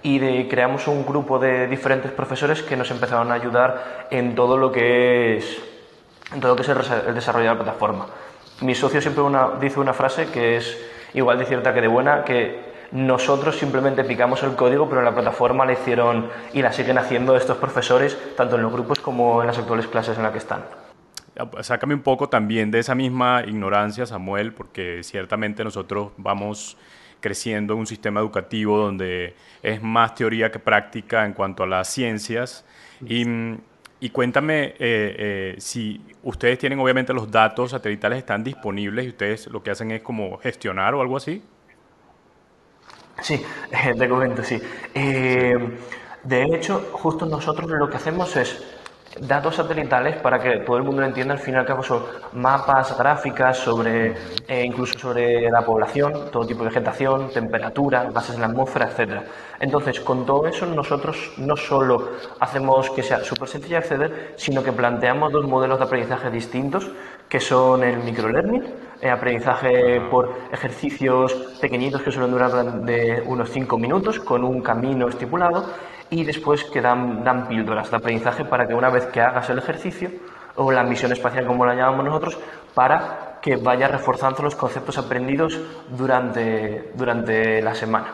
y 0.02 0.48
creamos 0.48 0.88
un 0.88 1.04
grupo 1.04 1.38
de 1.38 1.66
diferentes 1.66 2.10
profesores 2.10 2.62
que 2.62 2.74
nos 2.74 2.90
empezaron 2.90 3.30
a 3.32 3.34
ayudar 3.34 4.06
en 4.10 4.34
todo 4.34 4.56
lo 4.56 4.72
que 4.72 5.36
es, 5.36 5.58
en 6.32 6.40
todo 6.40 6.52
lo 6.52 6.56
que 6.56 6.62
es 6.62 6.68
el 6.70 7.14
desarrollo 7.14 7.50
de 7.50 7.54
la 7.54 7.62
plataforma 7.62 8.06
mi 8.62 8.74
socio 8.74 9.00
siempre 9.00 9.24
dice 9.60 9.80
una 9.80 9.92
frase 9.92 10.28
que 10.30 10.56
es 10.56 10.78
igual 11.14 11.38
de 11.38 11.44
cierta 11.44 11.74
que 11.74 11.80
de 11.80 11.88
buena, 11.88 12.24
que 12.24 12.72
nosotros 12.92 13.56
simplemente 13.56 14.04
picamos 14.04 14.42
el 14.42 14.54
código, 14.54 14.88
pero 14.88 15.02
la 15.02 15.14
plataforma 15.14 15.64
la 15.64 15.72
hicieron 15.72 16.28
y 16.52 16.62
la 16.62 16.72
siguen 16.72 16.98
haciendo 16.98 17.36
estos 17.36 17.56
profesores, 17.56 18.18
tanto 18.36 18.56
en 18.56 18.62
los 18.62 18.72
grupos 18.72 19.00
como 19.00 19.40
en 19.40 19.46
las 19.46 19.58
actuales 19.58 19.86
clases 19.86 20.16
en 20.16 20.22
las 20.22 20.32
que 20.32 20.38
están. 20.38 20.62
Sácame 21.60 21.94
un 21.94 22.02
poco 22.02 22.28
también 22.28 22.70
de 22.70 22.78
esa 22.78 22.94
misma 22.94 23.42
ignorancia, 23.46 24.04
Samuel, 24.04 24.52
porque 24.52 25.02
ciertamente 25.02 25.64
nosotros 25.64 26.12
vamos 26.18 26.76
creciendo 27.20 27.72
en 27.72 27.80
un 27.80 27.86
sistema 27.86 28.20
educativo 28.20 28.76
donde 28.76 29.34
es 29.62 29.82
más 29.82 30.14
teoría 30.14 30.52
que 30.52 30.58
práctica 30.58 31.24
en 31.24 31.32
cuanto 31.32 31.62
a 31.62 31.66
las 31.66 31.88
ciencias. 31.88 32.66
Y 33.06 33.24
y 34.02 34.10
cuéntame 34.10 34.64
eh, 34.64 34.74
eh, 34.80 35.54
si 35.58 36.04
ustedes 36.24 36.58
tienen 36.58 36.80
obviamente 36.80 37.14
los 37.14 37.30
datos 37.30 37.70
satelitales 37.70 38.18
están 38.18 38.42
disponibles 38.42 39.06
y 39.06 39.08
ustedes 39.10 39.46
lo 39.46 39.62
que 39.62 39.70
hacen 39.70 39.92
es 39.92 40.02
como 40.02 40.38
gestionar 40.38 40.92
o 40.94 41.00
algo 41.00 41.16
así. 41.16 41.40
Sí, 43.20 43.40
te 43.98 44.08
comento, 44.08 44.42
sí. 44.42 44.60
Eh, 44.92 45.56
de 46.24 46.42
hecho, 46.42 46.80
justo 46.90 47.26
nosotros 47.26 47.70
lo 47.70 47.88
que 47.88 47.96
hacemos 47.96 48.34
es 48.34 48.64
datos 49.20 49.56
satelitales 49.56 50.16
para 50.16 50.38
que 50.38 50.58
todo 50.58 50.76
el 50.76 50.82
mundo 50.82 51.00
lo 51.02 51.06
entienda. 51.06 51.34
Al 51.34 51.40
fin 51.40 51.54
y 51.54 51.56
al 51.58 51.66
cabo 51.66 51.82
son 51.82 52.02
mapas, 52.32 52.96
gráficas 52.96 53.58
sobre, 53.58 54.14
eh, 54.48 54.64
incluso 54.64 54.98
sobre 54.98 55.50
la 55.50 55.64
población, 55.64 56.30
todo 56.30 56.46
tipo 56.46 56.60
de 56.64 56.70
vegetación, 56.70 57.30
temperatura, 57.30 58.10
gases 58.12 58.34
en 58.36 58.40
la 58.40 58.46
atmósfera, 58.48 58.86
etcétera. 58.86 59.24
Entonces, 59.60 60.00
con 60.00 60.26
todo 60.26 60.46
eso 60.46 60.66
nosotros 60.66 61.32
no 61.36 61.56
solo 61.56 62.10
hacemos 62.40 62.90
que 62.90 63.02
sea 63.02 63.22
súper 63.22 63.48
sencillo 63.48 63.78
acceder, 63.78 64.34
sino 64.36 64.62
que 64.62 64.72
planteamos 64.72 65.32
dos 65.32 65.46
modelos 65.46 65.78
de 65.78 65.84
aprendizaje 65.84 66.30
distintos, 66.30 66.90
que 67.28 67.40
son 67.40 67.84
el 67.84 67.98
microlearning, 67.98 68.64
el 69.00 69.10
aprendizaje 69.10 70.00
por 70.10 70.32
ejercicios 70.52 71.32
pequeñitos 71.60 72.02
que 72.02 72.10
suelen 72.10 72.30
durar 72.30 72.52
de 72.82 73.22
unos 73.26 73.50
5 73.50 73.78
minutos 73.78 74.20
con 74.20 74.44
un 74.44 74.60
camino 74.60 75.08
estipulado 75.08 75.66
y 76.12 76.24
después 76.24 76.64
que 76.64 76.82
dan, 76.82 77.48
píldoras 77.48 77.90
de 77.90 77.96
aprendizaje 77.96 78.44
para 78.44 78.68
que 78.68 78.74
una 78.74 78.90
vez 78.90 79.06
que 79.06 79.22
hagas 79.22 79.48
el 79.48 79.58
ejercicio, 79.58 80.10
o 80.56 80.70
la 80.70 80.84
misión 80.84 81.10
espacial 81.10 81.46
como 81.46 81.64
la 81.64 81.74
llamamos 81.74 82.04
nosotros, 82.04 82.38
para 82.74 83.38
que 83.40 83.56
vayas 83.56 83.90
reforzando 83.90 84.42
los 84.42 84.54
conceptos 84.54 84.98
aprendidos 84.98 85.58
durante, 85.88 86.92
durante 86.94 87.62
la 87.62 87.74
semana 87.74 88.08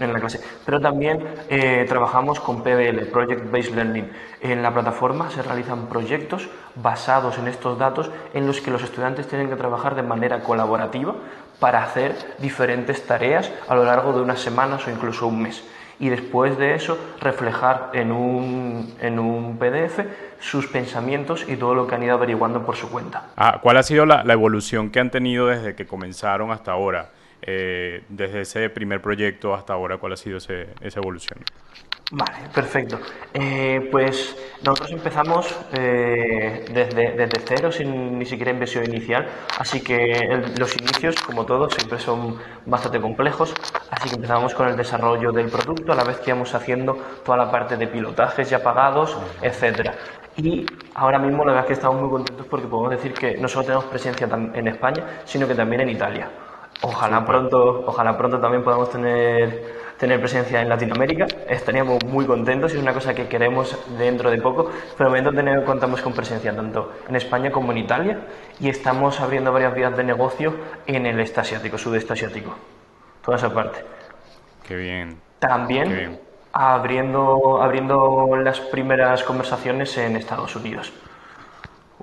en 0.00 0.12
la 0.12 0.18
clase. 0.18 0.40
Pero 0.66 0.80
también 0.80 1.24
eh, 1.48 1.86
trabajamos 1.88 2.40
con 2.40 2.64
PBL, 2.64 3.06
Project 3.12 3.48
Based 3.48 3.72
Learning. 3.72 4.10
En 4.40 4.60
la 4.60 4.74
plataforma 4.74 5.30
se 5.30 5.40
realizan 5.40 5.86
proyectos 5.86 6.48
basados 6.74 7.38
en 7.38 7.46
estos 7.46 7.78
datos 7.78 8.10
en 8.34 8.48
los 8.48 8.60
que 8.60 8.72
los 8.72 8.82
estudiantes 8.82 9.28
tienen 9.28 9.48
que 9.48 9.54
trabajar 9.54 9.94
de 9.94 10.02
manera 10.02 10.40
colaborativa 10.40 11.14
para 11.60 11.84
hacer 11.84 12.16
diferentes 12.40 13.06
tareas 13.06 13.52
a 13.68 13.76
lo 13.76 13.84
largo 13.84 14.12
de 14.12 14.22
unas 14.22 14.40
semanas 14.40 14.84
o 14.88 14.90
incluso 14.90 15.28
un 15.28 15.42
mes 15.42 15.62
y 15.98 16.08
después 16.08 16.58
de 16.58 16.74
eso 16.74 16.98
reflejar 17.20 17.90
en 17.92 18.12
un, 18.12 18.94
en 19.00 19.18
un 19.18 19.58
PDF 19.58 20.00
sus 20.40 20.66
pensamientos 20.66 21.46
y 21.48 21.56
todo 21.56 21.74
lo 21.74 21.86
que 21.86 21.94
han 21.94 22.02
ido 22.02 22.14
averiguando 22.14 22.64
por 22.64 22.76
su 22.76 22.90
cuenta. 22.90 23.30
Ah, 23.36 23.60
¿Cuál 23.62 23.76
ha 23.76 23.82
sido 23.82 24.04
la, 24.04 24.22
evolución 24.32 24.90
que 24.90 25.00
han 25.00 25.10
tenido 25.10 25.46
desde 25.46 25.74
que 25.74 25.86
comenzaron 25.86 26.50
hasta 26.50 26.72
ahora? 26.72 27.10
Eh, 27.42 28.02
desde 28.08 28.42
ese 28.42 28.70
primer 28.70 29.00
proyecto 29.00 29.54
hasta 29.54 29.74
ahora, 29.74 29.98
¿cuál 29.98 30.14
ha 30.14 30.16
sido 30.16 30.38
ese, 30.38 30.68
esa 30.80 31.00
evolución? 31.00 31.38
Vale, 32.10 32.48
perfecto. 32.52 33.00
Eh, 33.32 33.88
pues 33.90 34.36
nosotros 34.62 34.92
empezamos 34.92 35.58
eh, 35.72 36.64
desde, 36.70 37.40
cero, 37.44 37.72
sin 37.72 38.18
ni 38.18 38.26
siquiera 38.26 38.52
inversión 38.52 38.84
inicial, 38.84 39.26
así 39.58 39.82
que 39.82 40.52
los 40.58 40.76
inicios, 40.76 41.16
como 41.22 41.44
todos, 41.46 41.74
siempre 41.74 41.98
son 41.98 42.38
bastante 42.66 43.00
complejos, 43.00 43.54
así 43.90 44.10
que 44.10 44.16
empezamos 44.16 44.54
con 44.54 44.68
el 44.68 44.76
desarrollo 44.76 45.32
del 45.32 45.48
producto, 45.48 45.92
a 45.92 45.96
la 45.96 46.04
vez 46.04 46.18
que 46.18 46.30
íbamos 46.30 46.54
haciendo 46.54 46.94
toda 47.24 47.38
la 47.38 47.50
parte 47.50 47.76
de 47.76 47.86
pilotajes 47.88 48.50
ya 48.50 48.62
pagados, 48.62 49.18
etcétera. 49.40 49.94
Y 50.36 50.66
ahora 50.94 51.18
mismo 51.18 51.44
la 51.44 51.52
verdad 51.52 51.64
es 51.64 51.66
que 51.68 51.72
estamos 51.74 52.00
muy 52.00 52.10
contentos 52.10 52.46
porque 52.46 52.66
podemos 52.66 52.90
decir 52.90 53.14
que 53.14 53.38
no 53.38 53.48
solo 53.48 53.64
tenemos 53.64 53.86
presencia 53.86 54.28
en 54.54 54.68
España, 54.68 55.22
sino 55.24 55.48
que 55.48 55.54
también 55.54 55.80
en 55.82 55.88
Italia. 55.88 56.28
Ojalá 56.82 57.24
pronto, 57.24 57.84
ojalá 57.86 58.16
pronto 58.16 58.38
también 58.40 58.62
podamos 58.62 58.90
tener, 58.90 59.74
tener 59.98 60.20
presencia 60.20 60.60
en 60.60 60.68
Latinoamérica. 60.68 61.26
Estaríamos 61.48 62.04
muy 62.04 62.26
contentos 62.26 62.72
y 62.72 62.76
es 62.76 62.82
una 62.82 62.92
cosa 62.92 63.14
que 63.14 63.28
queremos 63.28 63.78
dentro 63.98 64.30
de 64.30 64.40
poco. 64.40 64.70
Pero 64.96 65.10
de 65.10 65.22
momento 65.22 65.64
contamos 65.64 66.02
con 66.02 66.12
presencia 66.12 66.54
tanto 66.54 66.92
en 67.08 67.16
España 67.16 67.50
como 67.50 67.72
en 67.72 67.78
Italia 67.78 68.18
y 68.60 68.68
estamos 68.68 69.20
abriendo 69.20 69.52
varias 69.52 69.74
vías 69.74 69.96
de 69.96 70.04
negocio 70.04 70.54
en 70.86 71.06
el 71.06 71.20
este 71.20 71.40
asiático, 71.40 71.78
sudeste 71.78 72.12
asiático. 72.12 72.54
Toda 73.24 73.38
esa 73.38 73.52
parte. 73.52 73.80
Qué 74.66 74.76
bien. 74.76 75.20
También 75.38 76.20
Abriendo, 76.56 77.60
abriendo 77.60 78.28
las 78.36 78.60
primeras 78.60 79.24
conversaciones 79.24 79.98
en 79.98 80.14
Estados 80.14 80.54
Unidos 80.54 80.92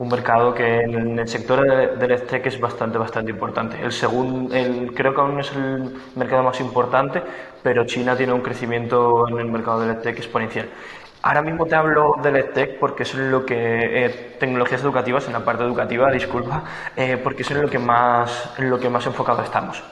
un 0.02 0.08
mercado 0.10 0.52
que 0.52 0.82
en 0.82 1.20
el 1.20 1.28
sector 1.28 1.60
del 1.96 2.12
EdTech 2.12 2.48
es 2.48 2.60
bastante, 2.60 2.98
bastante 2.98 3.30
importante. 3.30 3.80
El 3.80 3.92
segundo, 3.92 4.54
el, 4.56 4.96
creo 4.96 5.14
que 5.14 5.22
aún 5.22 5.40
es 5.40 5.52
el 5.52 5.96
mercado 6.16 6.42
más 6.42 6.60
importante, 6.60 7.22
pero 7.62 7.86
China 7.86 8.18
tiene 8.18 8.34
un 8.34 8.42
crecimiento 8.42 9.28
en 9.30 9.38
el 9.38 9.46
mercado 9.46 9.82
del 9.82 9.92
EdTech 9.92 10.18
exponencial. 10.18 10.70
Ahora 11.22 11.44
mismo 11.44 11.68
te 11.68 11.76
hablo 11.76 12.16
del 12.24 12.36
EdTech 12.38 12.80
porque 12.80 13.04
es 13.04 13.14
lo 13.14 13.46
que 13.46 14.06
eh, 14.06 14.10
tecnologías 14.40 14.82
educativas 14.82 15.28
en 15.28 15.34
la 15.34 15.46
parte 15.46 15.64
educativa, 15.64 16.12
disculpa, 16.12 16.64
eh, 16.96 17.18
porque 17.24 17.44
es 17.44 17.52
en 17.52 17.62
lo 17.62 17.70
que 17.70 17.78
más 17.78 18.56
en 18.58 18.72
lo 18.72 18.80
que 18.80 18.90
más 18.90 19.06
enfocado 19.06 19.44
estamos. 19.44 19.84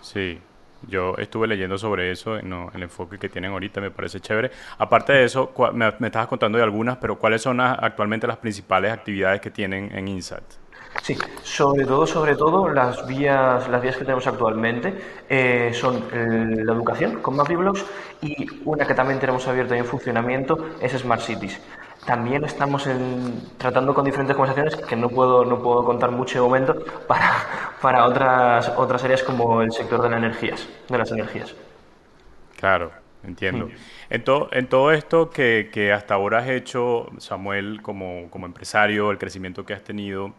Sí, 0.00 0.40
yo 0.86 1.14
estuve 1.18 1.46
leyendo 1.46 1.78
sobre 1.78 2.10
eso, 2.10 2.40
no, 2.42 2.70
el 2.74 2.82
enfoque 2.82 3.18
que 3.18 3.28
tienen 3.28 3.52
ahorita 3.52 3.80
me 3.80 3.90
parece 3.90 4.20
chévere. 4.20 4.50
Aparte 4.78 5.12
de 5.12 5.24
eso, 5.24 5.52
me, 5.72 5.88
estabas 5.88 6.28
contando 6.28 6.58
de 6.58 6.64
algunas, 6.64 6.98
pero 6.98 7.18
¿cuáles 7.18 7.42
son 7.42 7.60
actualmente 7.60 8.26
las 8.26 8.38
principales 8.38 8.92
actividades 8.92 9.40
que 9.40 9.50
tienen 9.50 9.90
en 9.96 10.08
INSAT? 10.08 10.42
Sí, 11.02 11.16
sobre 11.42 11.84
todo, 11.84 12.06
sobre 12.06 12.34
todo 12.34 12.68
las 12.68 13.06
vías, 13.06 13.68
las 13.68 13.82
vías 13.82 13.96
que 13.96 14.04
tenemos 14.04 14.26
actualmente 14.26 14.94
eh, 15.28 15.70
son 15.74 16.04
la 16.10 16.72
educación 16.72 17.20
con 17.20 17.36
MapyBlocks 17.36 17.84
y 18.22 18.46
una 18.64 18.86
que 18.86 18.94
también 18.94 19.20
tenemos 19.20 19.46
abierta 19.46 19.76
y 19.76 19.80
en 19.80 19.84
funcionamiento 19.84 20.70
es 20.80 20.92
Smart 20.92 21.20
Cities. 21.20 21.60
También 22.08 22.42
estamos 22.42 22.86
en, 22.86 23.38
tratando 23.58 23.92
con 23.92 24.02
diferentes 24.02 24.34
conversaciones 24.34 24.76
que 24.76 24.96
no 24.96 25.10
puedo, 25.10 25.44
no 25.44 25.62
puedo 25.62 25.84
contar 25.84 26.10
mucho 26.10 26.38
de 26.38 26.40
momento 26.40 26.82
para, 27.06 27.34
para 27.82 28.06
otras, 28.06 28.72
otras 28.78 29.04
áreas 29.04 29.22
como 29.22 29.60
el 29.60 29.70
sector 29.72 30.00
de 30.00 30.08
las 30.08 30.18
energías, 30.18 30.66
de 30.88 30.96
las 30.96 31.12
energías. 31.12 31.54
Claro, 32.58 32.92
entiendo. 33.22 33.68
En, 34.08 34.24
en 34.52 34.66
todo 34.68 34.92
esto 34.92 35.28
que, 35.28 35.68
que, 35.70 35.92
hasta 35.92 36.14
ahora 36.14 36.38
has 36.38 36.48
hecho, 36.48 37.10
Samuel, 37.18 37.82
como, 37.82 38.30
como 38.30 38.46
empresario, 38.46 39.10
el 39.10 39.18
crecimiento 39.18 39.66
que 39.66 39.74
has 39.74 39.84
tenido, 39.84 40.32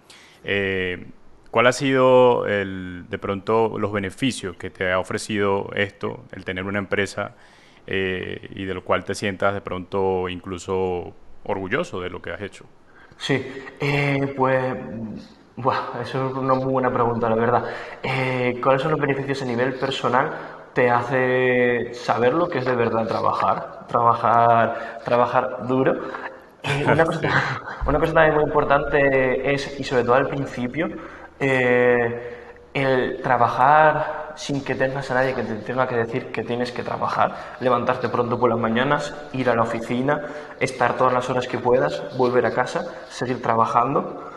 eh, 0.43 1.05
¿cuál 1.51 1.67
ha 1.67 1.71
sido 1.71 2.47
el, 2.47 3.05
de 3.09 3.19
pronto 3.19 3.77
los 3.77 3.91
beneficios 3.91 4.57
que 4.57 4.71
te 4.71 4.91
ha 4.91 4.97
ofrecido 4.97 5.69
esto, 5.75 6.25
el 6.31 6.45
tener 6.45 6.63
una 6.63 6.79
empresa 6.79 7.35
eh, 7.85 8.49
y 8.55 8.65
de 8.65 8.73
lo 8.73 8.83
cual 8.83 9.05
te 9.05 9.13
sientas 9.13 9.53
de 9.53 9.61
pronto 9.61 10.29
incluso 10.29 11.13
orgulloso 11.43 11.99
de 12.01 12.09
lo 12.09 12.21
que 12.21 12.31
has 12.31 12.41
hecho? 12.41 12.65
Sí, 13.17 13.45
eh, 13.79 14.33
pues 14.35 14.75
eso 16.01 16.29
es 16.29 16.33
una 16.35 16.53
muy 16.53 16.71
buena 16.71 16.91
pregunta, 16.91 17.29
la 17.29 17.35
verdad. 17.35 17.65
Eh, 18.01 18.59
¿Cuáles 18.63 18.81
son 18.81 18.91
los 18.91 18.99
beneficios 18.99 19.41
a 19.41 19.45
nivel 19.45 19.73
personal? 19.73 20.31
Te 20.73 20.89
hace 20.89 21.93
saber 21.93 22.33
lo 22.33 22.47
que 22.47 22.59
es 22.59 22.65
de 22.65 22.75
verdad 22.75 23.07
trabajar, 23.07 23.87
trabajar, 23.87 25.01
trabajar 25.03 25.67
duro. 25.67 25.93
una, 26.85 27.05
cosa, 27.05 27.21
una, 27.85 27.99
cosa, 27.99 28.13
también 28.13 28.35
muy 28.35 28.43
importante 28.43 29.53
es, 29.53 29.79
y 29.79 29.83
sobre 29.83 30.03
todo 30.03 30.15
al 30.15 30.27
principio, 30.27 30.89
eh, 31.39 32.38
el 32.73 33.21
trabajar 33.21 34.33
sin 34.35 34.63
que 34.63 34.75
tengas 34.75 35.11
a 35.11 35.15
nadie 35.15 35.33
que 35.33 35.43
te 35.43 35.55
tenga 35.55 35.87
que 35.87 35.95
decir 35.95 36.31
que 36.31 36.43
tienes 36.43 36.71
que 36.71 36.83
trabajar, 36.83 37.35
levantarte 37.59 38.07
pronto 38.07 38.39
por 38.39 38.49
las 38.49 38.59
mañanas, 38.59 39.13
ir 39.33 39.49
a 39.49 39.55
la 39.55 39.63
oficina, 39.63 40.21
estar 40.59 40.95
todas 40.95 41.11
las 41.11 41.29
horas 41.29 41.47
que 41.47 41.57
puedas, 41.57 42.15
volver 42.17 42.45
a 42.45 42.51
casa, 42.51 42.85
seguir 43.09 43.41
trabajando. 43.41 44.28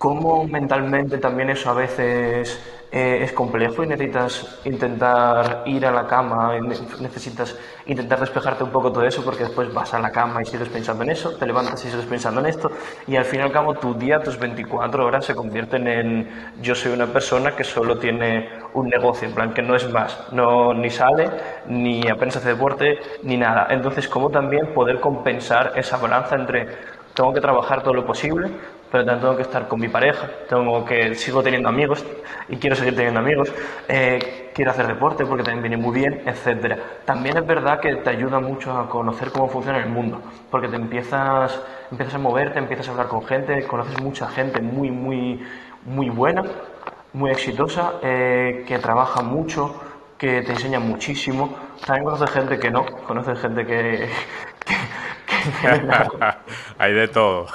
Cómo 0.00 0.46
mentalmente 0.46 1.18
también 1.18 1.50
eso 1.50 1.68
a 1.68 1.74
veces 1.74 2.58
eh, 2.90 3.18
es 3.22 3.32
complejo 3.32 3.84
y 3.84 3.86
necesitas 3.86 4.58
intentar 4.64 5.62
ir 5.66 5.84
a 5.84 5.90
la 5.90 6.06
cama, 6.06 6.58
necesitas 6.58 7.54
intentar 7.84 8.18
despejarte 8.18 8.64
un 8.64 8.70
poco 8.70 8.90
todo 8.90 9.04
eso 9.04 9.22
porque 9.22 9.44
después 9.44 9.70
vas 9.74 9.92
a 9.92 9.98
la 9.98 10.10
cama 10.10 10.40
y 10.40 10.46
sigues 10.46 10.70
pensando 10.70 11.04
en 11.04 11.10
eso, 11.10 11.36
te 11.36 11.44
levantas 11.44 11.84
y 11.84 11.90
sigues 11.90 12.06
pensando 12.06 12.40
en 12.40 12.46
esto 12.46 12.70
y 13.06 13.16
al 13.16 13.26
fin 13.26 13.40
y 13.40 13.42
al 13.42 13.52
cabo 13.52 13.74
tu 13.74 13.92
día, 13.92 14.22
tus 14.22 14.38
24 14.38 15.04
horas 15.04 15.26
se 15.26 15.34
convierten 15.34 15.86
en 15.86 16.30
yo 16.62 16.74
soy 16.74 16.92
una 16.92 17.08
persona 17.08 17.54
que 17.54 17.64
solo 17.64 17.98
tiene 17.98 18.48
un 18.72 18.88
negocio, 18.88 19.28
en 19.28 19.34
plan 19.34 19.52
que 19.52 19.60
no 19.60 19.76
es 19.76 19.92
más, 19.92 20.18
no 20.32 20.72
ni 20.72 20.88
sale, 20.88 21.28
ni 21.66 22.08
apenas 22.08 22.38
hace 22.38 22.48
deporte, 22.48 22.98
ni 23.22 23.36
nada. 23.36 23.66
Entonces, 23.68 24.08
¿cómo 24.08 24.30
también 24.30 24.72
poder 24.72 24.98
compensar 24.98 25.74
esa 25.76 25.98
balanza 25.98 26.36
entre 26.36 26.68
tengo 27.14 27.34
que 27.34 27.40
trabajar 27.40 27.82
todo 27.82 27.92
lo 27.92 28.06
posible, 28.06 28.50
pero 28.90 29.04
también 29.04 29.20
tengo 29.20 29.36
que 29.36 29.42
estar 29.42 29.68
con 29.68 29.80
mi 29.80 29.88
pareja, 29.88 30.28
tengo 30.48 30.84
que 30.84 31.14
sigo 31.14 31.42
teniendo 31.42 31.68
amigos 31.68 32.04
y 32.48 32.56
quiero 32.56 32.74
seguir 32.74 32.96
teniendo 32.96 33.20
amigos, 33.20 33.52
eh, 33.88 34.50
quiero 34.54 34.72
hacer 34.72 34.86
deporte 34.86 35.24
porque 35.24 35.44
también 35.44 35.62
viene 35.62 35.76
muy 35.76 36.00
bien, 36.00 36.22
etcétera. 36.26 36.76
También 37.04 37.36
es 37.36 37.46
verdad 37.46 37.80
que 37.80 37.96
te 37.96 38.10
ayuda 38.10 38.40
mucho 38.40 38.76
a 38.76 38.88
conocer 38.88 39.30
cómo 39.30 39.48
funciona 39.48 39.78
el 39.78 39.88
mundo, 39.88 40.20
porque 40.50 40.68
te 40.68 40.76
empiezas, 40.76 41.60
empiezas 41.90 42.14
a 42.14 42.18
moverte, 42.18 42.58
empiezas 42.58 42.88
a 42.88 42.90
hablar 42.92 43.08
con 43.08 43.24
gente, 43.24 43.64
conoces 43.66 44.00
mucha 44.00 44.28
gente 44.28 44.60
muy, 44.60 44.90
muy, 44.90 45.40
muy 45.84 46.10
buena, 46.10 46.42
muy 47.12 47.30
exitosa, 47.30 47.94
eh, 48.02 48.64
que 48.66 48.78
trabaja 48.78 49.22
mucho, 49.22 49.74
que 50.18 50.42
te 50.42 50.52
enseña 50.52 50.80
muchísimo. 50.80 51.56
También 51.86 52.04
conoces 52.04 52.30
gente 52.30 52.58
que 52.58 52.70
no, 52.70 52.84
conoces 53.06 53.38
gente 53.38 53.64
que 53.64 54.08
Hay 56.78 56.92
de 56.92 57.08
todo. 57.08 57.46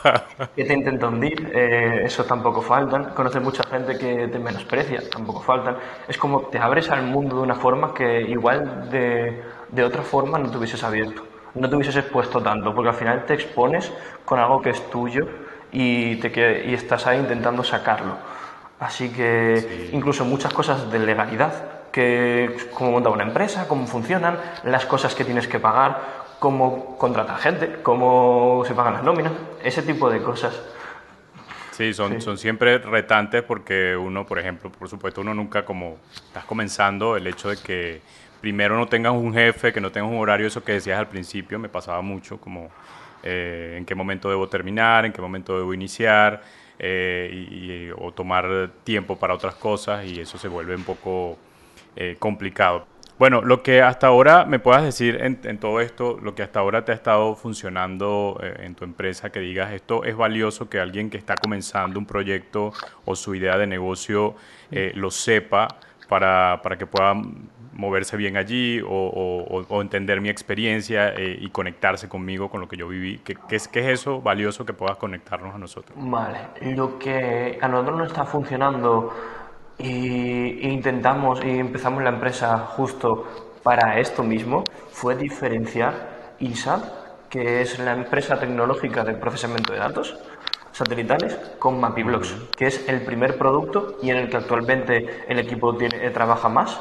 que 0.55 0.63
te 0.63 0.73
intenta 0.73 1.07
hundir, 1.07 1.51
eh, 1.53 2.01
eso 2.05 2.23
tampoco 2.25 2.61
faltan. 2.61 3.11
Conoces 3.13 3.41
mucha 3.41 3.63
gente 3.63 3.97
que 3.97 4.27
te 4.27 4.39
menosprecia, 4.39 5.01
tampoco 5.09 5.41
faltan. 5.41 5.77
Es 6.07 6.17
como 6.17 6.41
te 6.43 6.57
abres 6.59 6.89
al 6.89 7.03
mundo 7.03 7.37
de 7.37 7.41
una 7.43 7.55
forma 7.55 7.93
que 7.93 8.21
igual 8.21 8.89
de, 8.89 9.43
de 9.69 9.83
otra 9.83 10.01
forma 10.03 10.39
no 10.39 10.49
te 10.49 10.57
hubieses 10.57 10.83
abierto, 10.83 11.23
no 11.55 11.69
te 11.69 11.75
hubieses 11.75 11.95
expuesto 11.97 12.41
tanto, 12.41 12.73
porque 12.73 12.89
al 12.89 12.95
final 12.95 13.25
te 13.25 13.33
expones 13.33 13.91
con 14.23 14.39
algo 14.39 14.61
que 14.61 14.71
es 14.71 14.89
tuyo 14.89 15.27
y, 15.71 16.15
te, 16.17 16.63
y 16.67 16.73
estás 16.73 17.05
ahí 17.07 17.19
intentando 17.19 17.63
sacarlo. 17.63 18.17
Así 18.79 19.09
que 19.11 19.89
incluso 19.93 20.25
muchas 20.25 20.53
cosas 20.53 20.91
de 20.91 20.99
legalidad, 20.99 21.53
que 21.91 22.57
cómo 22.73 22.91
monta 22.91 23.09
una 23.09 23.23
empresa, 23.23 23.67
cómo 23.67 23.87
funcionan, 23.87 24.37
las 24.63 24.85
cosas 24.85 25.15
que 25.15 25.23
tienes 25.23 25.47
que 25.47 25.59
pagar, 25.59 26.24
cómo 26.39 26.97
contratar 26.97 27.39
gente, 27.39 27.77
cómo 27.81 28.63
se 28.67 28.73
pagan 28.73 28.93
las 28.93 29.03
nóminas, 29.03 29.33
ese 29.63 29.81
tipo 29.81 30.09
de 30.09 30.21
cosas. 30.21 30.61
Sí, 31.71 31.93
son, 31.93 32.21
son 32.21 32.37
siempre 32.37 32.77
retantes 32.77 33.43
porque 33.43 33.97
uno, 33.97 34.25
por 34.25 34.39
ejemplo, 34.39 34.71
por 34.71 34.87
supuesto, 34.87 35.21
uno 35.21 35.33
nunca 35.33 35.65
como 35.65 35.97
estás 36.13 36.45
comenzando, 36.45 37.17
el 37.17 37.27
hecho 37.27 37.49
de 37.49 37.57
que 37.57 38.01
primero 38.39 38.77
no 38.77 38.87
tengas 38.87 39.11
un 39.11 39.33
jefe, 39.33 39.73
que 39.73 39.81
no 39.81 39.91
tengas 39.91 40.09
un 40.09 40.19
horario, 40.19 40.47
eso 40.47 40.63
que 40.63 40.73
decías 40.73 40.99
al 40.99 41.07
principio, 41.07 41.59
me 41.59 41.67
pasaba 41.67 42.01
mucho, 42.01 42.39
como 42.39 42.69
eh, 43.23 43.75
en 43.77 43.85
qué 43.85 43.95
momento 43.95 44.29
debo 44.29 44.47
terminar, 44.47 45.03
en 45.03 45.11
qué 45.11 45.21
momento 45.21 45.57
debo 45.57 45.73
iniciar, 45.73 46.43
eh, 46.77 47.29
y, 47.33 47.89
o 47.97 48.11
tomar 48.11 48.69
tiempo 48.83 49.17
para 49.17 49.33
otras 49.33 49.55
cosas, 49.55 50.05
y 50.05 50.21
eso 50.21 50.37
se 50.37 50.47
vuelve 50.47 50.75
un 50.75 50.83
poco 50.83 51.37
eh, 51.95 52.17
complicado. 52.19 52.85
Bueno, 53.17 53.41
lo 53.41 53.63
que 53.63 53.81
hasta 53.81 54.07
ahora 54.07 54.43
me 54.43 54.59
puedas 54.59 54.83
decir 54.83 55.19
en, 55.21 55.57
todo 55.57 55.79
esto, 55.79 56.19
lo 56.21 56.35
que 56.35 56.43
hasta 56.43 56.59
ahora 56.59 56.83
te 56.83 56.91
ha 56.91 56.95
estado 56.95 57.35
funcionando 57.35 58.37
eh, 58.43 58.57
en 58.65 58.75
tu 58.75 58.83
empresa, 58.83 59.29
que 59.29 59.39
digas 59.39 59.71
esto 59.71 60.03
es 60.03 60.17
valioso 60.17 60.67
que 60.67 60.81
alguien 60.81 61.09
que 61.09 61.17
está 61.17 61.35
comenzando 61.35 61.97
un 61.97 62.05
proyecto 62.05 62.73
o 63.05 63.15
su 63.15 63.33
idea 63.33 63.57
de 63.57 63.67
negocio 63.67 64.35
eh, 64.69 64.91
lo 64.95 65.11
sepa 65.11 65.69
para, 66.09 66.59
para, 66.61 66.77
que 66.77 66.85
pueda 66.85 67.13
moverse 67.71 68.17
bien 68.17 68.35
allí 68.35 68.81
o, 68.85 69.81
entender 69.81 70.19
mi 70.19 70.27
experiencia 70.27 71.13
eh, 71.15 71.37
y 71.39 71.49
conectarse 71.51 72.09
conmigo, 72.09 72.49
con 72.49 72.59
lo 72.59 72.67
que 72.67 72.75
yo 72.75 72.89
viví. 72.89 73.19
¿Qué, 73.19 73.37
es, 73.49 73.69
¿Qué, 73.69 73.79
es, 73.79 74.01
eso 74.01 74.21
valioso 74.21 74.65
que 74.65 74.73
puedas 74.73 74.97
conectarnos 74.97 75.55
a 75.55 75.57
nosotros? 75.57 75.97
Vale, 76.01 76.49
lo 76.75 76.99
que 76.99 77.57
a 77.61 77.67
nosotros 77.69 77.97
no 77.97 78.03
está 78.03 78.25
funcionando 78.25 79.13
y, 79.77 80.67
intentamos 80.67 81.43
y 81.43 81.59
empezamos 81.59 82.03
la 82.03 82.09
empresa 82.09 82.57
justo 82.59 83.25
para 83.63 83.99
esto 83.99 84.23
mismo 84.23 84.63
fue 84.91 85.15
diferenciar 85.15 86.35
ISAT, 86.39 86.83
que 87.29 87.61
es 87.61 87.79
la 87.79 87.93
empresa 87.93 88.39
tecnológica 88.39 89.03
de 89.03 89.13
procesamiento 89.13 89.73
de 89.73 89.79
datos 89.79 90.17
satelitales, 90.71 91.37
con 91.57 91.79
MapiBlocks, 91.79 92.35
que 92.57 92.67
es 92.67 92.87
el 92.89 93.01
primer 93.01 93.37
producto 93.37 93.97
y 94.01 94.09
en 94.09 94.17
el 94.17 94.29
que 94.29 94.37
actualmente 94.37 95.23
el 95.27 95.39
equipo 95.39 95.75
tiene, 95.75 96.09
trabaja 96.09 96.49
más 96.49 96.79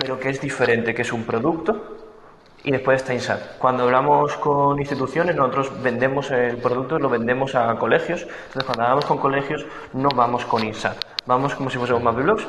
pero 0.00 0.18
que 0.18 0.30
es 0.30 0.40
diferente, 0.40 0.94
que 0.94 1.02
es 1.02 1.12
un 1.12 1.24
producto 1.24 1.98
y 2.64 2.70
después 2.72 3.02
está 3.02 3.12
INSAT. 3.12 3.58
Cuando 3.58 3.84
hablamos 3.84 4.36
con 4.36 4.78
instituciones, 4.78 5.36
nosotros 5.36 5.82
vendemos 5.82 6.30
el 6.30 6.56
producto, 6.56 6.98
lo 6.98 7.08
vendemos 7.08 7.54
a 7.54 7.74
colegios. 7.76 8.22
Entonces, 8.22 8.64
cuando 8.64 8.82
hablamos 8.82 9.04
con 9.04 9.18
colegios, 9.18 9.66
no 9.92 10.08
vamos 10.14 10.44
con 10.46 10.64
INSAT. 10.64 11.09
Vamos 11.26 11.54
como 11.54 11.68
si 11.68 11.76
fuésemos 11.76 12.02
MapBlocks, 12.02 12.46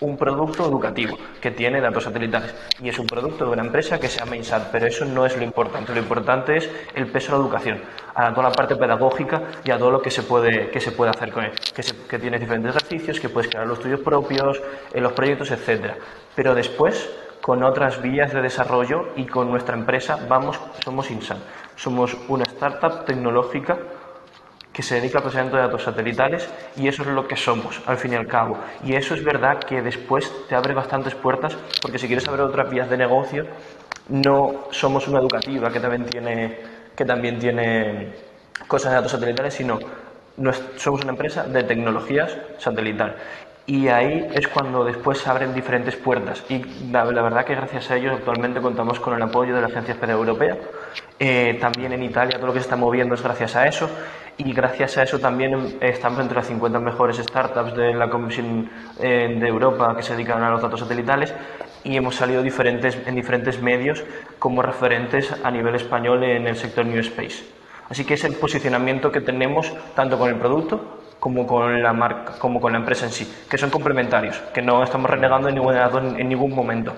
un 0.00 0.16
producto 0.16 0.66
educativo 0.66 1.16
que 1.40 1.52
tiene 1.52 1.80
datos 1.80 2.02
satelitales 2.02 2.52
y 2.82 2.88
es 2.88 2.98
un 2.98 3.06
producto 3.06 3.44
de 3.44 3.52
una 3.52 3.62
empresa 3.62 4.00
que 4.00 4.08
se 4.08 4.18
llama 4.18 4.36
INSAT, 4.36 4.70
pero 4.72 4.86
eso 4.86 5.04
no 5.04 5.24
es 5.24 5.36
lo 5.36 5.44
importante. 5.44 5.94
Lo 5.94 6.00
importante 6.00 6.56
es 6.56 6.68
el 6.94 7.06
peso 7.06 7.32
de 7.32 7.38
la 7.38 7.44
educación, 7.44 7.80
a 8.14 8.30
toda 8.30 8.48
la 8.48 8.52
parte 8.52 8.74
pedagógica 8.74 9.42
y 9.64 9.70
a 9.70 9.78
todo 9.78 9.92
lo 9.92 10.02
que 10.02 10.10
se 10.10 10.24
puede, 10.24 10.70
que 10.70 10.80
se 10.80 10.90
puede 10.90 11.12
hacer 11.12 11.30
con 11.30 11.44
él, 11.44 11.52
que, 11.74 11.82
que 12.08 12.18
tienes 12.18 12.40
diferentes 12.40 12.74
ejercicios, 12.74 13.20
que 13.20 13.28
puedes 13.28 13.48
crear 13.48 13.66
los 13.66 13.78
tuyos 13.78 14.00
propios, 14.00 14.60
en 14.92 14.98
eh, 14.98 15.00
los 15.00 15.12
proyectos, 15.12 15.52
etcétera. 15.52 15.96
Pero 16.34 16.54
después, 16.56 17.08
con 17.40 17.62
otras 17.62 18.02
vías 18.02 18.32
de 18.32 18.42
desarrollo 18.42 19.10
y 19.14 19.26
con 19.26 19.48
nuestra 19.48 19.76
empresa, 19.76 20.18
vamos, 20.28 20.58
somos 20.84 21.10
INSAT. 21.10 21.38
Somos 21.76 22.16
una 22.28 22.44
startup 22.44 23.04
tecnológica 23.04 23.78
que 24.72 24.82
se 24.82 24.96
dedica 24.96 25.18
al 25.18 25.22
procesamiento 25.22 25.56
de 25.56 25.62
datos 25.64 25.82
satelitales 25.82 26.48
y 26.76 26.88
eso 26.88 27.02
es 27.02 27.08
lo 27.08 27.28
que 27.28 27.36
somos, 27.36 27.82
al 27.86 27.98
fin 27.98 28.12
y 28.12 28.16
al 28.16 28.26
cabo. 28.26 28.58
Y 28.84 28.94
eso 28.94 29.14
es 29.14 29.22
verdad 29.22 29.58
que 29.58 29.82
después 29.82 30.32
te 30.48 30.54
abre 30.54 30.74
bastantes 30.74 31.14
puertas, 31.14 31.56
porque 31.80 31.98
si 31.98 32.06
quieres 32.06 32.26
abrir 32.26 32.42
otras 32.42 32.70
vías 32.70 32.88
de 32.88 32.96
negocio, 32.96 33.46
no 34.08 34.64
somos 34.70 35.06
una 35.08 35.20
educativa 35.20 35.70
que 35.70 35.80
también 35.80 36.04
tiene, 36.06 36.58
que 36.96 37.04
también 37.04 37.38
tiene 37.38 38.12
cosas 38.66 38.92
de 38.92 38.96
datos 38.96 39.12
satelitales, 39.12 39.54
sino 39.54 39.78
somos 40.76 41.02
una 41.02 41.12
empresa 41.12 41.44
de 41.44 41.62
tecnologías 41.64 42.36
satelital. 42.58 43.16
Y 43.66 43.88
ahí 43.88 44.28
es 44.34 44.48
cuando 44.48 44.84
después 44.84 45.18
se 45.18 45.30
abren 45.30 45.54
diferentes 45.54 45.94
puertas. 45.94 46.44
Y 46.48 46.64
la, 46.90 47.04
verdad 47.04 47.44
que 47.44 47.54
gracias 47.54 47.90
a 47.90 47.96
ellos 47.96 48.14
actualmente 48.16 48.60
contamos 48.60 48.98
con 48.98 49.14
el 49.14 49.22
apoyo 49.22 49.54
de 49.54 49.60
la 49.60 49.68
Agencia 49.68 49.94
Espacial 49.94 50.18
Europea. 50.18 50.56
Eh, 51.18 51.56
también 51.60 51.92
en 51.92 52.02
Italia 52.02 52.36
todo 52.36 52.48
lo 52.48 52.52
que 52.52 52.58
se 52.58 52.64
está 52.64 52.76
moviendo 52.76 53.14
es 53.14 53.22
gracias 53.22 53.54
a 53.54 53.68
eso 53.68 53.88
y 54.36 54.52
gracias 54.52 54.98
a 54.98 55.04
eso 55.04 55.20
también 55.20 55.76
estamos 55.80 56.20
entre 56.20 56.36
las 56.36 56.46
50 56.48 56.80
mejores 56.80 57.18
startups 57.18 57.76
de 57.76 57.94
la 57.94 58.10
Comisión 58.10 58.68
eh, 58.98 59.36
de 59.38 59.46
Europa 59.46 59.94
que 59.96 60.02
se 60.02 60.14
dedican 60.14 60.42
a 60.42 60.50
los 60.50 60.60
datos 60.60 60.80
satelitales 60.80 61.32
y 61.84 61.96
hemos 61.96 62.16
salido 62.16 62.42
diferentes, 62.42 62.98
en 63.06 63.14
diferentes 63.14 63.60
medios 63.62 64.02
como 64.38 64.62
referentes 64.62 65.32
a 65.44 65.50
nivel 65.50 65.76
español 65.76 66.24
en 66.24 66.48
el 66.48 66.56
sector 66.56 66.84
New 66.84 67.00
Space. 67.00 67.44
Así 67.88 68.04
que 68.04 68.14
es 68.14 68.24
el 68.24 68.34
posicionamiento 68.34 69.12
que 69.12 69.20
tenemos 69.20 69.72
tanto 69.94 70.18
con 70.18 70.30
el 70.30 70.36
producto 70.36 71.01
como 71.22 71.46
con 71.46 71.80
la 71.80 71.92
marca, 71.92 72.32
como 72.36 72.60
con 72.60 72.72
la 72.72 72.80
empresa 72.80 73.06
en 73.06 73.12
sí, 73.12 73.32
que 73.48 73.56
son 73.56 73.70
complementarios, 73.70 74.36
que 74.52 74.60
no 74.60 74.82
estamos 74.82 75.08
renegando 75.08 75.48
en 75.48 75.54
ningún, 75.54 75.76
en 75.76 76.28
ningún 76.28 76.52
momento, 76.52 76.92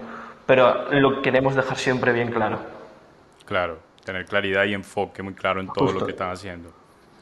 pero 0.47 0.91
lo 0.93 1.21
queremos 1.21 1.55
dejar 1.55 1.77
siempre 1.77 2.11
bien 2.11 2.31
claro. 2.31 2.59
Claro, 3.45 3.81
tener 4.03 4.25
claridad 4.25 4.65
y 4.65 4.73
enfoque 4.73 5.23
muy 5.23 5.35
claro 5.35 5.61
en 5.61 5.67
todo 5.67 5.93
lo 5.93 6.07
que 6.07 6.13
están 6.13 6.31
haciendo. 6.31 6.71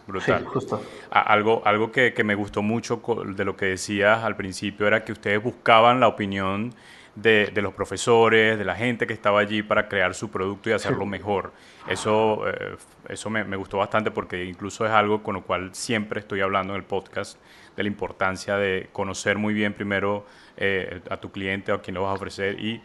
Brutal. 0.07 0.43
Sí, 0.43 0.47
justo. 0.47 0.81
Algo, 1.11 1.63
algo 1.65 1.91
que, 1.91 2.15
que, 2.15 2.23
me 2.23 2.37
gustó 2.37 2.63
mucho 2.63 3.03
de 3.35 3.45
lo 3.45 3.57
que 3.57 3.67
decías 3.67 4.23
al 4.23 4.37
principio 4.37 4.87
era 4.87 5.03
que 5.03 5.11
ustedes 5.11 5.43
buscaban 5.43 5.99
la 5.99 6.07
opinión 6.07 6.73
de, 7.15 7.51
de 7.53 7.63
los 7.63 7.75
profesores, 7.75 8.59
de 8.59 8.65
la 8.65 8.75
gente 8.75 9.07
que 9.07 9.13
estaba 9.13 9.41
allí 9.41 9.63
para 9.63 9.89
crear 9.89 10.15
su 10.15 10.31
producto 10.31 10.71
y 10.71 10.73
hacerlo 10.73 11.07
mejor. 11.07 11.53
Eso, 11.89 12.49
eh, 12.49 12.77
eso 13.09 13.31
me, 13.31 13.45
me, 13.45 13.57
gustó 13.57 13.79
bastante 13.79 14.11
porque 14.11 14.45
incluso 14.45 14.87
es 14.87 14.93
algo 14.93 15.23
con 15.23 15.35
lo 15.35 15.43
cual 15.43 15.75
siempre 15.75 16.21
estoy 16.21 16.41
hablando 16.41 16.75
en 16.75 16.79
el 16.79 16.85
podcast, 16.85 17.39
de 17.77 17.83
la 17.83 17.89
importancia 17.89 18.57
de 18.57 18.89
conocer 18.93 19.39
muy 19.39 19.55
bien 19.55 19.73
primero 19.73 20.27
eh, 20.57 21.01
a 21.11 21.17
tu 21.17 21.31
cliente 21.31 21.73
o 21.73 21.77
a 21.77 21.81
quien 21.81 21.95
lo 21.95 22.03
vas 22.03 22.11
a 22.11 22.15
ofrecer 22.15 22.61
y 22.61 22.83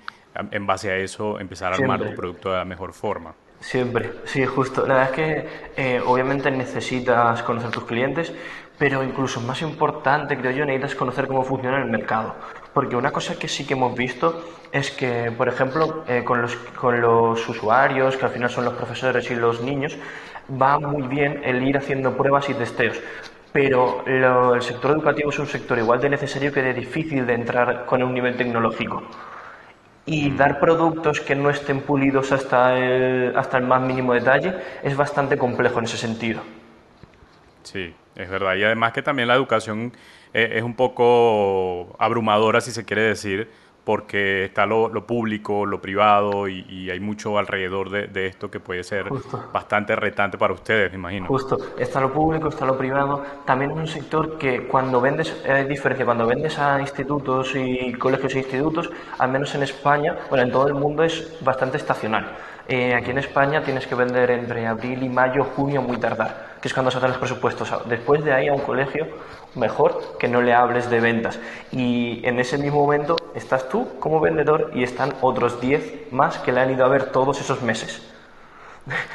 en 0.51 0.67
base 0.67 0.91
a 0.91 0.97
eso 0.97 1.39
empezar 1.39 1.73
a 1.73 1.75
armar 1.75 1.99
tu 1.99 2.15
producto 2.15 2.51
de 2.51 2.57
la 2.57 2.65
mejor 2.65 2.93
forma. 2.93 3.33
Siempre, 3.59 4.13
sí, 4.25 4.45
justo. 4.45 4.85
La 4.85 4.95
verdad 4.95 5.09
es 5.09 5.15
que 5.15 5.49
eh, 5.77 6.01
obviamente 6.05 6.51
necesitas 6.51 7.41
conocer 7.41 7.71
tus 7.71 7.85
clientes, 7.85 8.31
pero 8.77 9.03
incluso 9.03 9.41
más 9.41 9.61
importante, 9.63 10.37
creo 10.37 10.51
yo, 10.51 10.65
necesitas 10.65 10.95
conocer 10.95 11.27
cómo 11.27 11.43
funciona 11.43 11.79
el 11.79 11.89
mercado. 11.89 12.35
Porque 12.77 12.95
una 12.95 13.11
cosa 13.11 13.39
que 13.39 13.47
sí 13.47 13.65
que 13.65 13.73
hemos 13.73 13.95
visto 13.95 14.39
es 14.71 14.91
que, 14.91 15.31
por 15.35 15.47
ejemplo, 15.47 16.03
eh, 16.07 16.23
con, 16.23 16.43
los, 16.43 17.49
usuarios, 17.49 18.15
que 18.15 18.25
al 18.25 18.31
final 18.31 18.51
son 18.51 18.65
los 18.65 18.75
profesores 18.75 19.31
y 19.31 19.35
los 19.35 19.61
niños, 19.61 19.97
va 20.61 20.77
muy 20.77 21.07
bien 21.07 21.41
el 21.43 21.63
ir 21.63 21.75
haciendo 21.75 22.15
pruebas 22.15 22.47
y 22.49 22.53
testeos. 22.53 22.99
Pero 23.51 24.05
el 24.05 24.61
sector 24.61 24.91
educativo 24.91 25.31
es 25.31 25.39
un 25.39 25.47
sector 25.47 25.79
igual 25.79 25.99
de 25.99 26.09
necesario 26.11 26.53
que 26.53 26.61
de 26.61 26.75
difícil 26.75 27.25
de 27.25 27.33
entrar 27.33 27.87
con 27.87 28.03
un 28.03 28.13
nivel 28.13 28.37
tecnológico 28.37 29.01
y 30.05 30.29
dar 30.35 30.59
productos 30.59 31.19
que 31.19 31.33
no 31.33 31.49
estén 31.49 31.81
pulidos 31.81 32.31
hasta 32.31 32.77
el, 32.77 33.35
hasta 33.35 33.57
el 33.57 33.65
más 33.65 33.81
mínimo 33.81 34.13
detalle 34.13 34.53
es 34.83 34.95
bastante 34.95 35.35
complejo 35.35 35.79
en 35.79 35.85
ese 35.85 35.97
sentido. 35.97 36.41
Sí, 37.63 37.95
es 38.17 38.29
verdad. 38.29 38.55
Y 38.55 38.63
además 38.63 38.93
que 38.93 39.01
también 39.01 39.27
la 39.27 39.35
educación 39.35 39.93
eh, 40.33 40.53
es 40.55 40.63
un 40.63 40.75
poco 40.75 41.95
abrumadora, 41.99 42.61
si 42.61 42.71
se 42.71 42.83
quiere 42.83 43.03
decir, 43.03 43.49
porque 43.87 44.43
está 44.43 44.65
lo, 44.65 44.91
público, 45.07 45.65
lo 45.65 45.79
privado 45.79 46.49
y, 46.49 46.89
hay 46.89 46.99
mucho 46.99 47.37
alrededor 47.37 47.89
de, 47.89 48.27
esto 48.27 48.51
que 48.51 48.59
puede 48.59 48.83
ser 48.83 49.05
bastante 49.53 49.95
retante 49.95 50.37
para 50.37 50.53
ustedes, 50.53 50.91
me 50.91 50.97
imagino. 50.97 51.27
Justo, 51.27 51.57
está 51.77 52.01
lo 52.01 52.11
público, 52.11 52.49
está 52.49 52.65
lo 52.65 52.77
privado. 52.77 53.23
También 53.45 53.71
es 53.71 53.77
un 53.77 53.87
sector 53.87 54.37
que 54.37 54.67
cuando 54.67 54.99
vendes, 54.99 55.41
hay 55.47 55.63
diferencia, 55.69 56.03
cuando 56.03 56.27
vendes 56.27 56.59
a 56.59 56.81
institutos 56.81 57.55
y 57.55 57.93
colegios 57.93 58.35
e 58.35 58.39
institutos, 58.39 58.89
al 59.19 59.31
menos 59.31 59.55
en 59.55 59.63
España, 59.63 60.17
bueno, 60.27 60.43
en 60.43 60.51
todo 60.51 60.67
el 60.67 60.73
mundo 60.73 61.03
es 61.03 61.37
bastante 61.39 61.77
estacional. 61.77 62.35
Eh, 62.69 62.93
aquí 62.93 63.11
en 63.11 63.17
España 63.17 63.63
tienes 63.63 63.87
que 63.87 63.95
vender 63.95 64.29
entre 64.29 64.67
abril 64.67 65.01
y 65.01 65.07
mayo, 65.07 65.45
junio, 65.55 65.81
muy 65.81 65.97
tardar, 65.97 66.57
que 66.61 66.67
es 66.67 66.73
cuando 66.73 66.91
se 66.91 66.97
hacen 66.97 67.11
los 67.11 67.17
presupuestos. 67.17 67.73
Después 67.85 68.25
de 68.25 68.33
ahí 68.33 68.49
a 68.49 68.53
un 68.53 68.59
colegio, 68.59 69.07
mejor 69.55 70.17
que 70.19 70.27
no 70.27 70.41
le 70.41 70.53
hables 70.53 70.89
de 70.89 70.99
ventas. 70.99 71.39
Y 71.71 72.21
en 72.25 72.39
ese 72.39 72.57
mismo 72.57 72.81
momento 72.81 73.15
estás 73.35 73.69
tú 73.69 73.97
como 73.99 74.19
vendedor 74.19 74.71
y 74.73 74.83
están 74.83 75.13
otros 75.21 75.61
10 75.61 76.11
más 76.11 76.39
que 76.39 76.51
le 76.51 76.59
han 76.59 76.71
ido 76.71 76.83
a 76.83 76.89
ver 76.89 77.05
todos 77.05 77.39
esos 77.39 77.61
meses. 77.61 78.01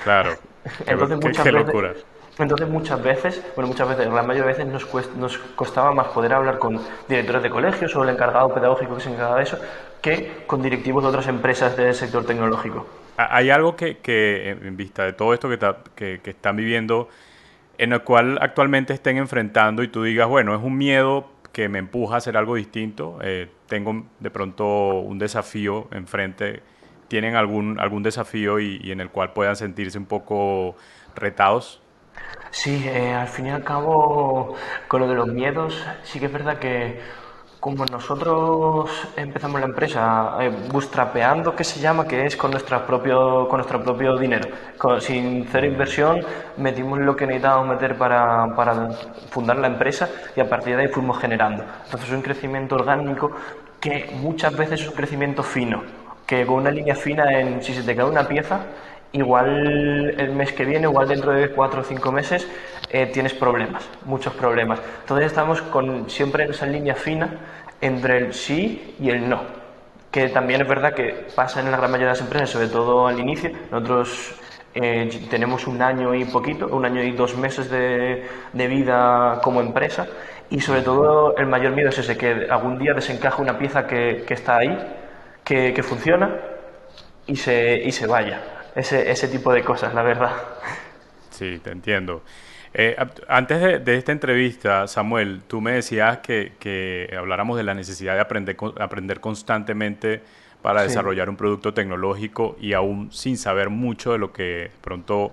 Claro. 0.02 0.34
entonces, 0.86 1.18
muchas 1.18 1.44
veces, 1.44 2.04
entonces 2.38 2.68
muchas 2.68 3.02
veces, 3.02 3.42
bueno, 3.54 3.68
muchas 3.68 3.88
veces, 3.88 4.06
la 4.06 4.22
mayoría 4.22 4.54
de 4.54 4.64
veces 4.64 4.66
nos, 4.66 5.14
nos 5.16 5.38
costaba 5.56 5.92
más 5.92 6.08
poder 6.08 6.32
hablar 6.32 6.58
con 6.58 6.80
directores 7.06 7.42
de 7.42 7.50
colegios 7.50 7.94
o 7.96 8.02
el 8.02 8.08
encargado 8.08 8.54
pedagógico 8.54 8.94
que 8.94 9.02
se 9.02 9.10
encargaba 9.10 9.36
de 9.36 9.42
eso 9.42 9.58
que 10.00 10.44
con 10.46 10.62
directivos 10.62 11.02
de 11.02 11.10
otras 11.10 11.28
empresas 11.28 11.76
del 11.76 11.94
sector 11.94 12.24
tecnológico. 12.24 12.86
Hay 13.16 13.50
algo 13.50 13.76
que, 13.76 14.58
en 14.62 14.76
vista 14.76 15.04
de 15.04 15.12
todo 15.12 15.34
esto 15.34 15.48
que 15.94 16.20
están 16.24 16.56
viviendo, 16.56 17.08
en 17.78 17.92
el 17.92 18.02
cual 18.02 18.38
actualmente 18.40 18.92
estén 18.92 19.16
enfrentando 19.16 19.82
y 19.82 19.88
tú 19.88 20.02
digas, 20.02 20.28
bueno, 20.28 20.54
es 20.54 20.62
un 20.62 20.76
miedo 20.76 21.28
que 21.52 21.68
me 21.68 21.78
empuja 21.78 22.14
a 22.14 22.18
hacer 22.18 22.36
algo 22.36 22.54
distinto, 22.54 23.18
eh, 23.22 23.48
tengo 23.66 24.04
de 24.20 24.30
pronto 24.30 25.00
un 25.00 25.18
desafío 25.18 25.88
enfrente, 25.90 26.62
¿tienen 27.08 27.36
algún, 27.36 27.78
algún 27.78 28.02
desafío 28.02 28.58
y, 28.58 28.90
en 28.90 29.00
el 29.00 29.10
cual 29.10 29.32
puedan 29.32 29.56
sentirse 29.56 29.98
un 29.98 30.06
poco 30.06 30.76
retados? 31.14 31.82
Sí, 32.50 32.84
eh, 32.86 33.12
al 33.12 33.28
fin 33.28 33.46
y 33.46 33.50
al 33.50 33.64
cabo, 33.64 34.54
con 34.88 35.00
lo 35.00 35.08
de 35.08 35.14
los 35.14 35.28
miedos, 35.28 35.84
sí 36.04 36.20
que 36.20 36.26
es 36.26 36.32
verdad 36.32 36.58
que 36.58 37.00
como 37.62 37.86
nosotros 37.86 38.90
empezamos 39.16 39.60
la 39.60 39.68
empresa 39.68 40.36
eh, 40.40 40.50
bootstrapeando, 40.72 41.54
que 41.54 41.62
se 41.62 41.78
llama, 41.78 42.08
que 42.08 42.26
es 42.26 42.36
con, 42.36 42.50
nuestra 42.50 42.84
propio, 42.84 43.46
con 43.46 43.58
nuestro 43.58 43.80
propio 43.80 44.18
dinero, 44.18 44.48
sin 44.98 45.46
cero 45.46 45.64
inversión, 45.68 46.26
metimos 46.56 46.98
lo 46.98 47.14
que 47.14 47.24
necesitábamos 47.24 47.68
meter 47.68 47.96
para, 47.96 48.52
para, 48.56 48.90
fundar 49.30 49.58
la 49.58 49.68
empresa 49.68 50.10
y 50.34 50.40
a 50.40 50.48
partir 50.48 50.74
de 50.74 50.82
ahí 50.82 50.88
fuimos 50.88 51.20
generando. 51.20 51.62
Entonces 51.84 52.08
es 52.08 52.14
un 52.16 52.22
crecimiento 52.22 52.74
orgánico 52.74 53.30
que 53.78 54.10
muchas 54.20 54.56
veces 54.56 54.80
es 54.80 54.88
un 54.88 54.96
crecimiento 54.96 55.44
fino, 55.44 55.84
que 56.26 56.44
con 56.44 56.56
una 56.56 56.70
línea 56.72 56.96
fina, 56.96 57.38
en, 57.38 57.62
si 57.62 57.74
se 57.74 57.84
te 57.84 57.94
cae 57.94 58.06
una 58.06 58.26
pieza, 58.26 58.58
igual 59.12 60.14
el 60.18 60.32
mes 60.32 60.52
que 60.52 60.64
viene, 60.64 60.86
igual 60.86 61.08
dentro 61.08 61.32
de 61.32 61.50
cuatro 61.50 61.82
o 61.82 61.84
cinco 61.84 62.12
meses, 62.12 62.48
eh, 62.90 63.06
tienes 63.06 63.34
problemas, 63.34 63.88
muchos 64.04 64.34
problemas. 64.34 64.80
Entonces 65.00 65.26
estamos 65.26 65.62
con, 65.62 66.08
siempre 66.10 66.44
en 66.44 66.50
esa 66.50 66.66
línea 66.66 66.94
fina 66.94 67.28
entre 67.80 68.18
el 68.18 68.34
sí 68.34 68.96
y 69.00 69.10
el 69.10 69.28
no. 69.28 69.40
que 70.10 70.28
también 70.28 70.60
es 70.60 70.68
verdad 70.68 70.94
que 70.94 71.26
pasa 71.34 71.60
en 71.60 71.70
la 71.70 71.78
gran 71.78 71.90
mayoría 71.90 72.08
de 72.08 72.12
las 72.12 72.20
empresas, 72.20 72.50
sobre 72.50 72.68
todo 72.68 73.06
al 73.08 73.18
inicio. 73.18 73.50
Nosotros 73.70 74.34
eh, 74.74 75.08
tenemos 75.30 75.66
un 75.66 75.80
año 75.82 76.14
y 76.14 76.24
poquito, 76.24 76.66
un 76.68 76.84
año 76.84 77.02
y 77.02 77.12
dos 77.12 77.36
meses 77.36 77.70
de, 77.70 78.26
de, 78.52 78.66
vida 78.68 79.40
como 79.42 79.60
empresa 79.60 80.06
y 80.50 80.60
sobre 80.60 80.82
todo 80.82 81.36
el 81.36 81.46
mayor 81.46 81.72
miedo 81.72 81.88
es 81.88 81.98
ese, 81.98 82.16
que 82.16 82.46
algún 82.50 82.78
día 82.78 82.94
desencaje 82.94 83.40
una 83.42 83.58
pieza 83.58 83.86
que, 83.86 84.24
que 84.26 84.34
está 84.34 84.58
ahí, 84.58 84.78
que, 85.44 85.72
que, 85.74 85.82
funciona 85.82 86.36
y 87.26 87.36
se, 87.36 87.82
y 87.84 87.92
se 87.92 88.06
vaya. 88.06 88.40
Ese, 88.74 89.10
ese 89.10 89.28
tipo 89.28 89.52
de 89.52 89.62
cosas, 89.62 89.94
la 89.94 90.02
verdad. 90.02 90.32
Sí, 91.30 91.60
te 91.62 91.70
entiendo. 91.70 92.22
Eh, 92.74 92.96
antes 93.28 93.60
de, 93.60 93.78
de, 93.80 93.96
esta 93.96 94.12
entrevista, 94.12 94.86
Samuel, 94.86 95.42
tú 95.46 95.60
me 95.60 95.72
decías 95.72 96.18
que, 96.18 96.52
que 96.58 97.14
habláramos 97.18 97.58
de 97.58 97.64
la 97.64 97.74
necesidad 97.74 98.14
de 98.14 98.20
aprender, 98.20 98.56
aprender 98.78 99.20
constantemente 99.20 100.22
para 100.62 100.82
sí. 100.82 100.88
desarrollar 100.88 101.28
un 101.28 101.36
producto 101.36 101.74
tecnológico 101.74 102.56
y 102.60 102.72
aún 102.72 103.12
sin 103.12 103.36
saber 103.36 103.68
mucho 103.68 104.12
de 104.12 104.18
lo 104.18 104.32
que 104.32 104.70
pronto, 104.80 105.32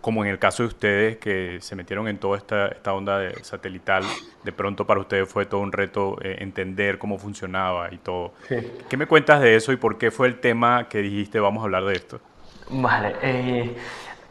como 0.00 0.24
en 0.24 0.30
el 0.30 0.38
caso 0.38 0.62
de 0.62 0.68
ustedes 0.68 1.16
que 1.16 1.58
se 1.60 1.74
metieron 1.74 2.06
en 2.06 2.18
toda 2.18 2.36
esta, 2.36 2.68
esta 2.68 2.92
onda 2.92 3.18
de 3.18 3.42
satelital, 3.42 4.04
de 4.44 4.52
pronto 4.52 4.86
para 4.86 5.00
ustedes 5.00 5.28
fue 5.28 5.46
todo 5.46 5.62
un 5.62 5.72
reto 5.72 6.16
eh, 6.22 6.36
entender 6.38 6.98
cómo 6.98 7.18
funcionaba 7.18 7.92
y 7.92 7.98
todo. 7.98 8.34
Sí. 8.48 8.56
¿Qué 8.88 8.96
me 8.96 9.06
cuentas 9.06 9.40
de 9.40 9.56
eso 9.56 9.72
y 9.72 9.76
por 9.76 9.98
qué 9.98 10.12
fue 10.12 10.28
el 10.28 10.38
tema 10.38 10.88
que 10.88 11.02
dijiste 11.02 11.40
vamos 11.40 11.62
a 11.62 11.64
hablar 11.64 11.84
de 11.84 11.94
esto? 11.94 12.20
Vale, 12.70 13.16
eh, 13.22 13.76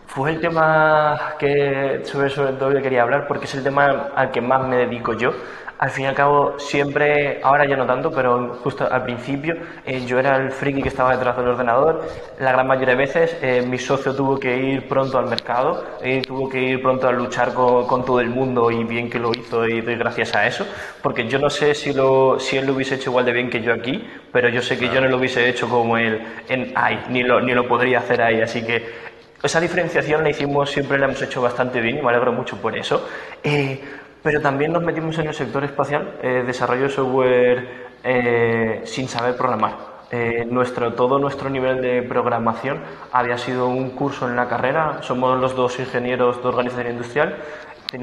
fue 0.06 0.32
el 0.32 0.40
tema 0.42 1.36
que 1.40 2.02
sobre, 2.06 2.30
sobre 2.30 2.54
todo 2.54 2.72
que 2.72 2.82
quería 2.82 3.02
hablar 3.02 3.28
porque 3.28 3.46
es 3.46 3.56
el 3.56 3.64
tema 3.64 4.12
al 4.16 4.32
que 4.32 4.42
más 4.42 4.68
me 4.68 4.78
dedico 4.78 5.14
yo. 5.14 5.32
Al 5.80 5.92
fin 5.92 6.06
y 6.06 6.08
al 6.08 6.16
cabo, 6.16 6.58
siempre, 6.58 7.40
ahora 7.44 7.66
ya 7.66 7.76
no 7.78 7.86
tanto, 7.86 8.12
pero 8.12 8.56
justo 8.64 8.92
al 8.92 9.04
principio 9.04 9.56
eh, 9.86 10.04
yo 10.08 10.18
era 10.18 10.36
el 10.36 10.52
friki 10.52 10.82
que 10.82 10.90
estaba 10.90 11.16
detrás 11.16 11.38
del 11.38 11.50
ordenador. 11.50 12.04
La 12.40 12.52
gran 12.52 12.66
mayoría 12.66 12.96
de 12.96 12.96
veces 12.96 13.38
eh, 13.44 13.62
mi 13.62 13.78
socio 13.78 14.16
tuvo 14.16 14.40
que 14.40 14.58
ir 14.58 14.88
pronto 14.88 15.20
al 15.20 15.28
mercado, 15.28 15.84
eh, 16.02 16.24
tuvo 16.26 16.50
que 16.50 16.60
ir 16.60 16.82
pronto 16.82 17.08
a 17.08 17.12
luchar 17.12 17.54
con, 17.54 17.86
con, 17.86 18.04
todo 18.04 18.20
el 18.22 18.30
mundo 18.30 18.72
y 18.72 18.84
bien 18.86 19.08
que 19.08 19.20
lo 19.20 19.32
hizo 19.32 19.68
y 19.68 19.82
doy 19.82 19.98
gracias 19.98 20.34
a 20.36 20.48
eso, 20.48 20.66
porque 21.04 21.28
yo 21.28 21.38
no 21.38 21.52
sé 21.52 21.76
si, 21.76 21.94
lo, 21.94 22.40
si 22.40 22.58
él 22.58 22.66
lo 22.66 22.74
hubiese 22.74 22.96
hecho 22.96 23.12
igual 23.12 23.26
de 23.26 23.34
bien 23.34 23.52
que 23.52 23.62
yo 23.62 23.72
aquí, 23.72 24.04
pero 24.32 24.50
yo 24.50 24.64
sé 24.64 24.80
que 24.80 24.90
yo 24.90 25.00
no 25.00 25.08
lo 25.08 25.18
hubiese 25.18 25.48
hecho 25.48 25.70
como 25.70 25.98
él 25.98 26.22
en 26.50 26.74
ahí, 26.76 27.04
ni 27.10 27.22
lo, 27.22 27.40
ni 27.40 27.54
lo 27.54 27.68
podría 27.68 28.00
hacer 28.00 28.24
ahí, 28.24 28.42
así 28.42 28.64
que 28.66 29.08
esa 29.44 29.60
diferenciación 29.60 30.24
la 30.24 30.32
hicimos, 30.32 30.72
siempre 30.72 30.98
la 30.98 31.06
hemos 31.06 31.22
hecho 31.22 31.40
bastante 31.40 31.82
bien 31.82 32.00
y 32.00 32.02
me 32.02 32.10
alegro 32.10 32.34
mucho 32.34 32.58
por 32.58 32.76
eso. 32.76 33.08
Eh, 33.44 33.80
pero 34.28 34.42
también 34.42 34.74
nos 34.74 34.84
metimos 34.84 35.18
en 35.20 35.28
el 35.28 35.34
sector 35.34 35.64
espacial, 35.64 36.16
eh, 36.22 36.44
desarrollo 36.46 36.84
de 36.84 36.90
software 36.90 37.88
eh, 38.04 38.82
sin 38.84 39.08
saber 39.08 39.38
programar. 39.38 39.78
Eh, 40.12 40.46
nuestro, 40.52 40.94
todo 40.96 41.18
nuestro 41.18 41.50
nivel 41.50 41.82
de 41.82 42.02
programación 42.02 42.82
había 43.14 43.38
sido 43.38 43.70
un 43.70 43.92
curso 43.92 44.28
en 44.28 44.36
la 44.36 44.50
carrera, 44.50 44.98
somos 45.02 45.40
los 45.40 45.56
dos 45.56 45.80
ingenieros 45.80 46.44
de 46.44 46.50
organización 46.50 46.88
industrial, 46.88 47.38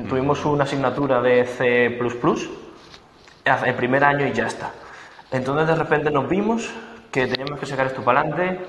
tuvimos 0.09 0.43
una 0.47 0.65
asignatura 0.65 1.21
de 1.21 1.45
C 1.45 1.91
++, 1.91 3.67
el 3.67 3.75
primer 3.75 4.03
año 4.03 4.27
y 4.27 4.33
ya 4.33 4.47
está. 4.47 4.71
Entonces 5.31 5.69
de 5.69 5.75
repente 5.75 6.11
nos 6.11 6.27
vimos 6.27 6.73
que 7.13 7.27
teníamos 7.27 7.61
que 7.61 7.67
sacar 7.67 7.89
esto 7.89 8.01
para 8.03 8.21
adelante, 8.21 8.61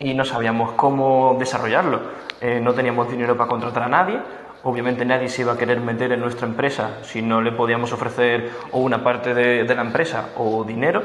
y 0.00 0.12
no 0.12 0.24
sabíamos 0.24 0.72
cómo 0.72 1.36
desarrollarlo. 1.38 2.00
Eh, 2.40 2.58
no 2.60 2.74
teníamos 2.74 3.08
dinero 3.08 3.36
para 3.36 3.48
contratar 3.48 3.84
a 3.84 3.88
nadie, 3.88 4.18
obviamente 4.64 5.04
nadie 5.04 5.28
se 5.28 5.42
iba 5.42 5.52
a 5.52 5.58
querer 5.58 5.80
meter 5.80 6.12
en 6.12 6.20
nuestra 6.20 6.48
empresa 6.48 6.98
si 7.02 7.22
no 7.22 7.40
le 7.40 7.52
podíamos 7.52 7.92
ofrecer 7.92 8.50
o 8.72 8.80
una 8.80 9.04
parte 9.04 9.34
de, 9.34 9.64
la 9.64 9.82
empresa 9.82 10.30
o 10.36 10.64
dinero. 10.64 11.02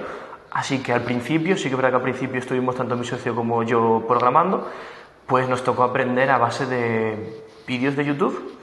Así 0.52 0.80
que 0.80 0.94
al 0.94 1.02
principio, 1.02 1.58
sí 1.58 1.70
que 1.70 1.76
verdad 1.76 1.92
que 1.92 1.96
al 1.98 2.02
principio 2.02 2.40
estuvimos 2.40 2.76
tanto 2.76 2.96
mi 2.96 3.06
socio 3.06 3.36
como 3.36 3.62
yo 3.64 4.06
programando, 4.08 4.68
pues 5.28 5.48
nos 5.48 5.64
tocó 5.64 5.84
aprender 5.84 6.32
a 6.32 6.40
base 6.40 6.66
de 6.66 7.44
vídeos 7.68 7.96
de 7.96 8.06
YouTube, 8.06 8.58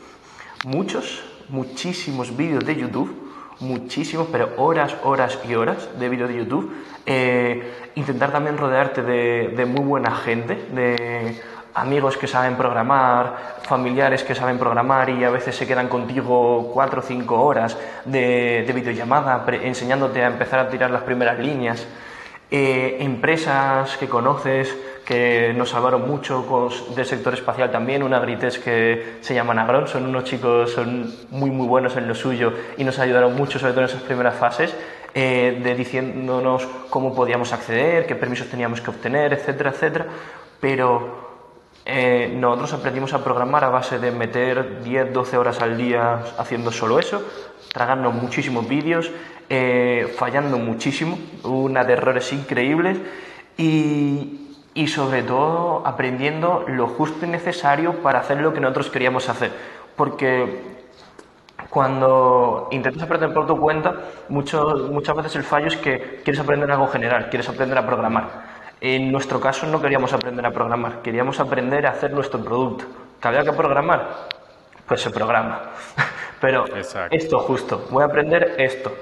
muchos, 0.64 1.22
muchísimos 1.48 2.36
vídeos 2.36 2.64
de 2.64 2.74
YouTube, 2.74 3.14
muchísimos, 3.60 4.26
pero 4.32 4.50
horas, 4.56 4.96
horas 5.04 5.38
y 5.48 5.54
horas 5.54 5.88
de 5.98 6.08
vídeos 6.08 6.28
de 6.28 6.36
YouTube. 6.38 6.72
Eh, 7.04 7.90
intentar 7.94 8.32
también 8.32 8.58
rodearte 8.58 9.02
de, 9.02 9.54
de, 9.56 9.64
muy 9.64 9.84
buena 9.84 10.10
gente, 10.10 10.54
de 10.72 11.40
amigos 11.76 12.16
que 12.16 12.26
saben 12.26 12.56
programar, 12.56 13.58
familiares 13.62 14.24
que 14.24 14.34
saben 14.34 14.58
programar 14.58 15.10
y 15.10 15.22
a 15.24 15.30
veces 15.30 15.54
se 15.54 15.66
quedan 15.66 15.88
contigo 15.88 16.70
cuatro 16.72 17.00
o 17.00 17.02
cinco 17.02 17.42
horas 17.44 17.76
de, 18.04 18.64
de 18.66 18.72
videollamada 18.72 19.44
enseñándote 19.62 20.24
a 20.24 20.28
empezar 20.28 20.58
a 20.58 20.68
tirar 20.68 20.90
las 20.90 21.02
primeras 21.02 21.38
líneas. 21.38 21.86
Eh, 22.50 22.98
empresas 23.00 23.96
que 23.96 24.08
conoces 24.08 24.74
que 25.04 25.52
nos 25.56 25.70
salvaron 25.70 26.08
mucho 26.08 26.70
del 26.94 27.04
sector 27.04 27.34
espacial 27.34 27.70
también, 27.70 28.02
una 28.02 28.20
Grites 28.20 28.58
que 28.58 29.18
se 29.20 29.34
llaman 29.34 29.58
Agron, 29.58 29.86
son 29.86 30.06
unos 30.06 30.24
chicos, 30.24 30.72
son 30.72 31.12
muy 31.30 31.50
muy 31.50 31.66
buenos 31.66 31.96
en 31.96 32.08
lo 32.08 32.14
suyo 32.14 32.52
y 32.76 32.84
nos 32.84 32.98
ayudaron 33.00 33.34
mucho, 33.36 33.58
sobre 33.58 33.72
todo 33.72 33.82
en 33.82 33.90
esas 33.90 34.02
primeras 34.02 34.36
fases, 34.36 34.74
eh, 35.12 35.60
de 35.62 35.74
diciéndonos 35.74 36.66
cómo 36.88 37.14
podíamos 37.14 37.52
acceder, 37.52 38.06
qué 38.06 38.14
permisos 38.14 38.48
teníamos 38.48 38.80
que 38.80 38.90
obtener, 38.90 39.32
etcétera, 39.32 39.70
etcétera, 39.70 40.06
pero 40.60 41.25
eh, 41.88 42.34
nosotros 42.36 42.72
aprendimos 42.72 43.14
a 43.14 43.22
programar 43.22 43.62
a 43.62 43.68
base 43.68 44.00
de 44.00 44.10
meter 44.10 44.82
10, 44.82 45.12
12 45.12 45.38
horas 45.38 45.62
al 45.62 45.76
día 45.78 46.20
haciendo 46.36 46.72
solo 46.72 46.98
eso, 46.98 47.22
tragando 47.72 48.10
muchísimos 48.10 48.68
vídeos, 48.68 49.12
eh, 49.48 50.12
fallando 50.18 50.58
muchísimo, 50.58 51.16
una 51.44 51.84
de 51.84 51.92
errores 51.92 52.32
increíbles 52.32 52.98
y, 53.56 54.56
y, 54.74 54.88
sobre 54.88 55.22
todo 55.22 55.86
aprendiendo 55.86 56.64
lo 56.66 56.88
justo 56.88 57.24
y 57.24 57.28
necesario 57.28 58.02
para 58.02 58.18
hacer 58.18 58.40
lo 58.40 58.52
que 58.52 58.60
nosotros 58.60 58.90
queríamos 58.90 59.28
hacer. 59.28 59.52
Porque 59.94 60.60
cuando 61.70 62.68
intentas 62.72 63.04
aprender 63.04 63.32
por 63.32 63.46
tu 63.46 63.60
cuenta, 63.60 63.94
mucho, 64.28 64.88
muchas 64.90 65.14
veces 65.14 65.36
el 65.36 65.44
fallo 65.44 65.68
es 65.68 65.76
que 65.76 66.20
quieres 66.24 66.40
aprender 66.40 66.68
algo 66.68 66.88
general, 66.88 67.28
quieres 67.30 67.48
aprender 67.48 67.78
a 67.78 67.86
programar. 67.86 68.55
En 68.80 69.10
nuestro 69.10 69.40
caso 69.40 69.66
no 69.66 69.80
queríamos 69.80 70.12
aprender 70.12 70.44
a 70.44 70.50
programar, 70.50 71.00
queríamos 71.00 71.40
aprender 71.40 71.86
a 71.86 71.90
hacer 71.90 72.12
nuestro 72.12 72.40
producto. 72.44 72.84
¿Que 73.20 73.28
había 73.28 73.42
que 73.42 73.52
programar? 73.52 74.28
Pues 74.86 75.00
se 75.00 75.10
programa. 75.10 75.70
Pero 76.40 76.66
Exacto. 76.76 77.16
esto 77.16 77.38
justo, 77.38 77.86
voy 77.90 78.02
a 78.02 78.06
aprender 78.06 78.54
esto. 78.58 78.92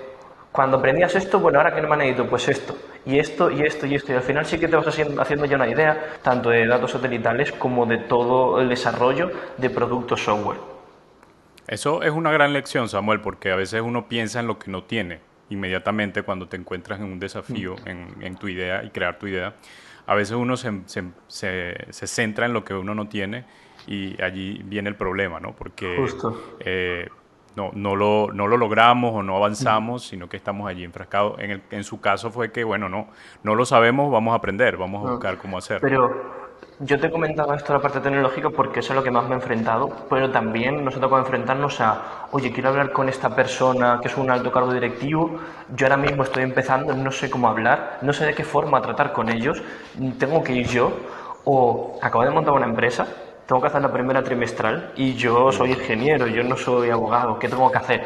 Cuando 0.52 0.76
aprendías 0.76 1.12
esto, 1.16 1.40
bueno, 1.40 1.58
ahora 1.58 1.74
que 1.74 1.80
no 1.80 1.88
me 1.88 1.96
necesito, 1.96 2.28
pues 2.28 2.48
esto, 2.48 2.76
y 3.04 3.18
esto, 3.18 3.50
y 3.50 3.62
esto, 3.62 3.86
y 3.86 3.96
esto. 3.96 4.12
Y 4.12 4.14
al 4.14 4.22
final 4.22 4.46
sí 4.46 4.60
que 4.60 4.68
te 4.68 4.76
vas 4.76 4.86
haciendo, 4.86 5.20
haciendo 5.20 5.46
ya 5.46 5.56
una 5.56 5.66
idea, 5.66 6.18
tanto 6.22 6.50
de 6.50 6.64
datos 6.68 6.92
satelitales 6.92 7.50
como 7.50 7.86
de 7.86 7.98
todo 7.98 8.60
el 8.60 8.68
desarrollo 8.68 9.32
de 9.58 9.70
productos 9.70 10.22
software. 10.22 10.58
Eso 11.66 12.02
es 12.02 12.12
una 12.12 12.30
gran 12.30 12.52
lección, 12.52 12.88
Samuel, 12.88 13.20
porque 13.20 13.50
a 13.50 13.56
veces 13.56 13.82
uno 13.82 14.06
piensa 14.06 14.38
en 14.38 14.46
lo 14.46 14.60
que 14.60 14.70
no 14.70 14.84
tiene 14.84 15.33
inmediatamente 15.50 16.22
cuando 16.22 16.48
te 16.48 16.56
encuentras 16.56 17.00
en 17.00 17.06
un 17.06 17.18
desafío, 17.18 17.76
en, 17.84 18.14
en 18.20 18.36
tu 18.36 18.48
idea 18.48 18.82
y 18.84 18.90
crear 18.90 19.18
tu 19.18 19.26
idea. 19.26 19.54
A 20.06 20.14
veces 20.14 20.36
uno 20.36 20.56
se, 20.56 20.82
se, 20.86 21.04
se, 21.28 21.86
se, 21.90 22.06
centra 22.06 22.46
en 22.46 22.52
lo 22.52 22.64
que 22.64 22.74
uno 22.74 22.94
no 22.94 23.08
tiene 23.08 23.44
y 23.86 24.20
allí 24.22 24.62
viene 24.64 24.90
el 24.90 24.96
problema, 24.96 25.40
¿no? 25.40 25.52
Porque 25.52 26.04
eh, 26.60 27.08
no, 27.56 27.70
no, 27.74 27.96
lo, 27.96 28.30
no 28.32 28.46
lo 28.46 28.56
logramos 28.56 29.14
o 29.14 29.22
no 29.22 29.36
avanzamos, 29.36 30.06
sino 30.06 30.28
que 30.28 30.36
estamos 30.36 30.68
allí 30.68 30.84
enfrascados. 30.84 31.38
En, 31.38 31.50
el, 31.50 31.62
en 31.70 31.84
su 31.84 32.00
caso 32.00 32.30
fue 32.30 32.52
que, 32.52 32.64
bueno, 32.64 32.88
no, 32.88 33.08
no 33.42 33.54
lo 33.54 33.64
sabemos, 33.64 34.12
vamos 34.12 34.32
a 34.32 34.36
aprender, 34.36 34.76
vamos 34.76 35.06
a 35.06 35.12
buscar 35.12 35.38
cómo 35.38 35.56
hacerlo. 35.56 35.88
Pero 35.88 36.43
yo 36.80 36.98
te 36.98 37.10
comentaba 37.10 37.54
esto 37.54 37.72
de 37.72 37.78
la 37.78 37.82
parte 37.82 38.00
tecnológica 38.00 38.50
porque 38.50 38.80
eso 38.80 38.92
es 38.92 38.96
lo 38.96 39.04
que 39.04 39.10
más 39.10 39.24
me 39.24 39.32
he 39.32 39.34
enfrentado, 39.34 39.90
pero 40.10 40.30
también 40.30 40.84
nos 40.84 40.96
ha 40.96 41.00
tocado 41.00 41.20
enfrentarnos 41.20 41.80
a, 41.80 42.26
oye, 42.32 42.52
quiero 42.52 42.70
hablar 42.70 42.90
con 42.92 43.08
esta 43.08 43.34
persona 43.34 44.00
que 44.02 44.08
es 44.08 44.16
un 44.16 44.30
alto 44.30 44.50
cargo 44.50 44.72
directivo, 44.72 45.38
yo 45.74 45.86
ahora 45.86 45.96
mismo 45.96 46.24
estoy 46.24 46.42
empezando, 46.42 46.92
no 46.94 47.12
sé 47.12 47.30
cómo 47.30 47.48
hablar, 47.48 47.98
no 48.02 48.12
sé 48.12 48.26
de 48.26 48.34
qué 48.34 48.44
forma 48.44 48.80
tratar 48.82 49.12
con 49.12 49.28
ellos, 49.28 49.62
tengo 50.18 50.42
que 50.42 50.52
ir 50.52 50.66
yo, 50.66 50.92
o 51.44 51.98
acabo 52.02 52.24
de 52.24 52.30
montar 52.30 52.54
una 52.54 52.66
empresa, 52.66 53.06
tengo 53.46 53.60
que 53.60 53.68
hacer 53.68 53.82
la 53.82 53.92
primera 53.92 54.22
trimestral 54.24 54.92
y 54.96 55.14
yo 55.14 55.52
soy 55.52 55.72
ingeniero, 55.72 56.26
yo 56.26 56.42
no 56.42 56.56
soy 56.56 56.90
abogado, 56.90 57.38
¿qué 57.38 57.48
tengo 57.48 57.70
que 57.70 57.78
hacer? 57.78 58.04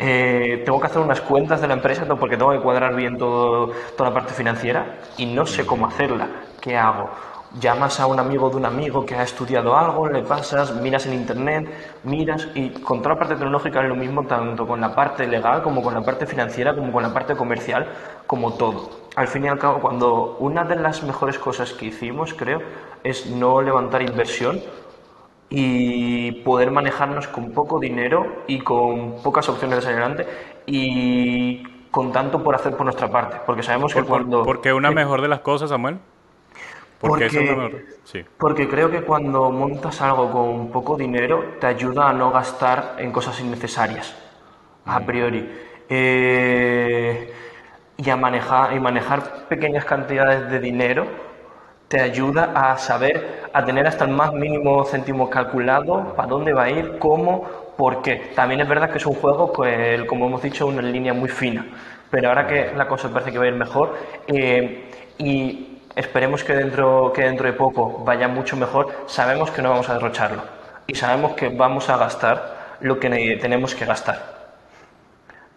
Eh, 0.00 0.62
tengo 0.64 0.80
que 0.80 0.86
hacer 0.86 1.02
unas 1.02 1.20
cuentas 1.20 1.60
de 1.60 1.68
la 1.68 1.74
empresa 1.74 2.04
porque 2.06 2.36
tengo 2.36 2.52
que 2.52 2.60
cuadrar 2.60 2.94
bien 2.94 3.18
todo, 3.18 3.72
toda 3.96 4.10
la 4.10 4.14
parte 4.14 4.32
financiera 4.32 4.98
y 5.16 5.26
no 5.26 5.44
sé 5.46 5.66
cómo 5.66 5.86
hacerla. 5.86 6.28
¿Qué 6.60 6.76
hago? 6.76 7.10
Llamas 7.60 8.00
a 8.00 8.06
un 8.06 8.18
amigo 8.20 8.50
de 8.50 8.56
un 8.56 8.64
amigo 8.64 9.04
que 9.04 9.14
ha 9.14 9.22
estudiado 9.22 9.76
algo, 9.76 10.08
le 10.08 10.22
pasas, 10.22 10.74
miras 10.76 11.06
en 11.06 11.14
internet, 11.14 11.68
miras 12.04 12.48
y 12.54 12.70
con 12.70 12.98
toda 12.98 13.14
la 13.14 13.18
parte 13.18 13.34
tecnológica 13.34 13.82
es 13.82 13.88
lo 13.88 13.96
mismo 13.96 14.24
tanto 14.24 14.66
con 14.66 14.80
la 14.80 14.94
parte 14.94 15.26
legal 15.26 15.62
como 15.62 15.82
con 15.82 15.94
la 15.94 16.02
parte 16.02 16.26
financiera 16.26 16.74
como 16.74 16.92
con 16.92 17.02
la 17.02 17.12
parte 17.12 17.34
comercial, 17.36 17.86
como 18.26 18.54
todo. 18.54 18.90
Al 19.16 19.26
fin 19.26 19.44
y 19.44 19.48
al 19.48 19.58
cabo, 19.58 19.80
cuando 19.80 20.36
una 20.38 20.64
de 20.64 20.76
las 20.76 21.02
mejores 21.02 21.38
cosas 21.38 21.72
que 21.72 21.86
hicimos, 21.86 22.34
creo, 22.34 22.60
es 23.02 23.26
no 23.26 23.62
levantar 23.62 24.02
inversión 24.02 24.60
y 25.50 26.32
poder 26.42 26.70
manejarnos 26.70 27.26
con 27.28 27.52
poco 27.52 27.80
dinero 27.80 28.44
y 28.46 28.60
con 28.60 29.22
pocas 29.22 29.48
opciones 29.48 29.76
de 29.76 29.82
salir 29.82 29.98
adelante 29.98 30.26
y 30.66 31.62
con 31.90 32.12
tanto 32.12 32.42
por 32.42 32.54
hacer 32.54 32.76
por 32.76 32.84
nuestra 32.84 33.10
parte, 33.10 33.38
porque 33.46 33.62
sabemos 33.62 33.94
que 33.94 34.00
¿Por, 34.00 34.08
cuando... 34.08 34.42
por 34.44 34.60
qué 34.60 34.72
una 34.72 34.90
mejor 34.90 35.22
de 35.22 35.28
las 35.28 35.40
cosas, 35.40 35.70
Samuel? 35.70 35.98
¿Por 36.98 37.16
qué 37.16 37.26
eso 37.26 37.40
es 37.40 37.46
Porque, 37.46 37.56
mejor? 37.56 37.82
Sí. 38.04 38.24
porque 38.38 38.68
creo 38.68 38.90
que 38.90 39.02
cuando 39.02 39.50
montas 39.50 40.00
algo 40.00 40.30
con 40.30 40.70
poco 40.70 40.96
dinero 40.96 41.56
te 41.60 41.66
ayuda 41.66 42.08
a 42.08 42.12
no 42.12 42.30
gastar 42.32 42.96
en 42.98 43.12
cosas 43.12 43.38
innecesarias, 43.40 44.16
a 44.84 45.00
priori. 45.00 45.48
Eh, 45.88 47.32
y 47.96 48.10
a 48.10 48.16
manejar, 48.16 48.72
y 48.74 48.80
manejar 48.80 49.48
pequeñas 49.48 49.84
cantidades 49.84 50.50
de 50.50 50.60
dinero 50.60 51.06
te 51.88 52.00
ayuda 52.00 52.52
a 52.54 52.76
saber, 52.78 53.44
a 53.52 53.64
tener 53.64 53.86
hasta 53.86 54.04
el 54.04 54.10
más 54.10 54.32
mínimo 54.32 54.84
céntimo 54.84 55.30
calculado, 55.30 56.14
para 56.14 56.28
dónde 56.28 56.52
va 56.52 56.64
a 56.64 56.70
ir, 56.70 56.98
cómo, 56.98 57.44
por 57.76 58.02
qué. 58.02 58.32
También 58.34 58.60
es 58.60 58.68
verdad 58.68 58.90
que 58.90 58.98
es 58.98 59.06
un 59.06 59.14
juego, 59.14 59.52
que, 59.52 60.04
como 60.06 60.26
hemos 60.26 60.42
dicho, 60.42 60.66
una 60.66 60.82
línea 60.82 61.14
muy 61.14 61.28
fina. 61.30 61.66
Pero 62.10 62.28
ahora 62.28 62.46
que 62.46 62.72
la 62.76 62.86
cosa 62.86 63.10
parece 63.10 63.32
que 63.32 63.38
va 63.38 63.44
a 63.44 63.48
ir 63.48 63.54
mejor 63.54 63.94
eh, 64.26 64.90
y 65.18 65.77
esperemos 65.98 66.44
que 66.44 66.54
dentro, 66.54 67.12
que 67.14 67.22
dentro 67.22 67.46
de 67.46 67.52
poco 67.52 68.02
vaya 68.04 68.28
mucho 68.28 68.56
mejor, 68.56 68.88
sabemos 69.06 69.50
que 69.50 69.62
no 69.62 69.70
vamos 69.70 69.88
a 69.88 69.94
derrocharlo 69.94 70.42
y 70.86 70.94
sabemos 70.94 71.32
que 71.32 71.48
vamos 71.48 71.88
a 71.90 71.96
gastar 71.96 72.76
lo 72.80 72.98
que 72.98 73.08
ne- 73.10 73.36
tenemos 73.36 73.74
que 73.74 73.84
gastar. 73.84 74.38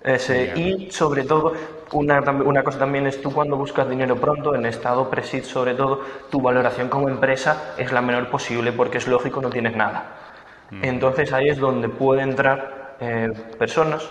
Ese- 0.04 0.47
Genial. 0.56 0.58
y 0.88 0.91
sobre 0.91 1.23
todo, 1.23 1.54
una, 1.91 2.19
una 2.21 2.63
cosa 2.63 2.80
también 2.80 3.06
es 3.06 3.21
tú 3.21 3.32
cuando 3.32 3.56
buscas 3.56 3.88
dinero 3.88 4.15
pronto, 4.15 4.56
en 4.56 4.65
estado 4.65 5.10
presid 5.10 5.43
sobre 5.43 5.75
todo, 5.75 6.01
tu 6.32 6.41
valoración 6.41 6.89
como 6.89 7.08
empresa 7.08 7.73
es 7.77 7.91
la 7.91 8.01
menor 8.01 8.30
posible 8.30 8.71
porque 8.71 8.97
es 8.97 9.08
lógico, 9.08 9.41
no 9.41 9.49
tienes 9.49 9.75
nada. 9.75 10.06
Entonces 10.82 11.34
ahí 11.34 11.49
es 11.49 11.58
donde 11.60 11.89
pueden 11.89 12.30
entrar 12.30 12.95
eh, 13.01 13.30
personas 13.60 14.10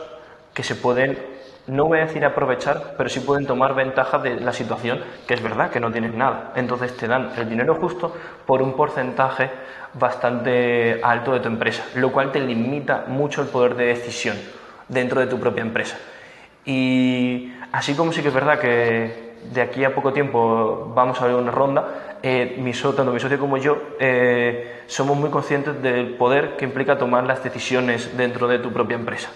que 0.55 0.63
se 0.63 0.75
pueden, 0.77 1.19
no 1.67 1.85
voy 1.87 1.99
a 1.99 2.07
decir 2.07 2.25
aprovechar, 2.25 2.95
pero 2.97 3.09
sí 3.09 3.21
pueden 3.21 3.47
tomar 3.47 3.75
ventaja 3.75 4.19
de 4.19 4.41
la 4.41 4.53
situación, 4.53 5.01
que 5.27 5.35
es 5.35 5.43
verdad 5.43 5.71
que 5.71 5.81
no 5.81 5.93
tienes 5.93 6.15
nada. 6.15 6.53
Entonces 6.57 6.97
te 6.97 7.07
dan 7.07 7.31
el 7.37 7.49
dinero 7.49 7.77
justo 7.77 8.15
por 8.47 8.63
un 8.63 8.75
porcentaje 8.75 9.51
bastante 9.95 11.01
alto 11.03 11.33
de 11.33 11.41
tu 11.41 11.49
empresa, 11.49 11.85
lo 11.95 12.13
cual 12.13 12.33
te 12.33 12.41
limita 12.41 13.05
mucho 13.09 13.43
el 13.43 13.49
poder 13.49 13.75
de 13.75 13.87
decisión 13.87 14.37
dentro 14.89 15.21
de 15.21 15.27
tu 15.27 15.39
propia 15.39 15.63
empresa. 15.63 15.97
Y 16.65 17.53
así 17.73 17.95
como 17.95 18.13
sí 18.13 18.23
que 18.23 18.29
es 18.29 18.35
verdad 18.35 18.59
que 18.59 19.31
de 19.53 19.63
aquí 19.63 19.85
a 19.85 19.95
poco 19.95 20.13
tiempo 20.13 20.93
vamos 20.95 21.21
a 21.21 21.27
ver 21.27 21.35
una 21.35 21.51
ronda, 21.51 22.19
eh, 22.23 22.57
mi 22.59 22.73
tanto 22.73 23.13
mi 23.13 23.21
socio 23.21 23.39
como 23.39 23.57
yo 23.57 23.79
eh, 23.99 24.83
somos 24.87 25.17
muy 25.17 25.31
conscientes 25.31 25.81
del 25.83 26.15
poder 26.15 26.57
que 26.57 26.67
implica 26.67 26.99
tomar 26.99 27.25
las 27.25 27.43
decisiones 27.43 28.17
dentro 28.17 28.47
de 28.47 28.59
tu 28.59 28.73
propia 28.73 28.97
empresa. 28.97 29.31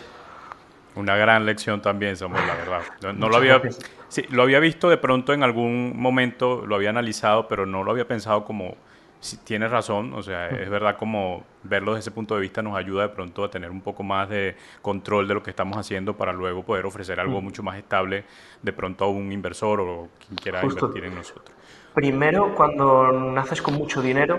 Una 0.96 1.16
gran 1.16 1.44
lección 1.44 1.82
también, 1.82 2.16
Samuel, 2.16 2.46
la 2.46 2.54
verdad. 2.54 2.82
No, 3.02 3.12
no 3.12 3.28
lo 3.28 3.36
había, 3.36 3.60
sí, 4.08 4.24
lo 4.30 4.42
había 4.42 4.60
visto 4.60 4.88
de 4.88 4.96
pronto 4.96 5.32
en 5.32 5.42
algún 5.42 5.92
momento, 5.96 6.64
lo 6.66 6.76
había 6.76 6.90
analizado, 6.90 7.48
pero 7.48 7.66
no 7.66 7.82
lo 7.82 7.90
había 7.90 8.06
pensado 8.06 8.44
como, 8.44 8.76
si 9.18 9.38
tienes 9.38 9.70
razón, 9.70 10.12
o 10.14 10.22
sea, 10.22 10.48
es 10.50 10.68
verdad 10.68 10.96
como 10.96 11.44
verlo 11.62 11.94
desde 11.94 12.00
ese 12.00 12.10
punto 12.10 12.34
de 12.34 12.42
vista 12.42 12.62
nos 12.62 12.76
ayuda 12.76 13.04
de 13.04 13.08
pronto 13.08 13.42
a 13.42 13.50
tener 13.50 13.70
un 13.70 13.80
poco 13.80 14.02
más 14.02 14.28
de 14.28 14.54
control 14.82 15.26
de 15.26 15.34
lo 15.34 15.42
que 15.42 15.50
estamos 15.50 15.78
haciendo 15.78 16.14
para 16.14 16.32
luego 16.32 16.62
poder 16.62 16.84
ofrecer 16.84 17.18
algo 17.18 17.40
mucho 17.40 17.62
más 17.62 17.78
estable 17.78 18.24
de 18.62 18.72
pronto 18.72 19.04
a 19.04 19.08
un 19.08 19.32
inversor 19.32 19.80
o 19.80 20.08
quien 20.18 20.36
quiera 20.36 20.60
Justo. 20.60 20.86
invertir 20.86 21.08
en 21.08 21.14
nosotros. 21.16 21.56
Primero, 21.94 22.54
cuando 22.54 23.12
naces 23.12 23.62
con 23.62 23.74
mucho 23.74 24.02
dinero 24.02 24.38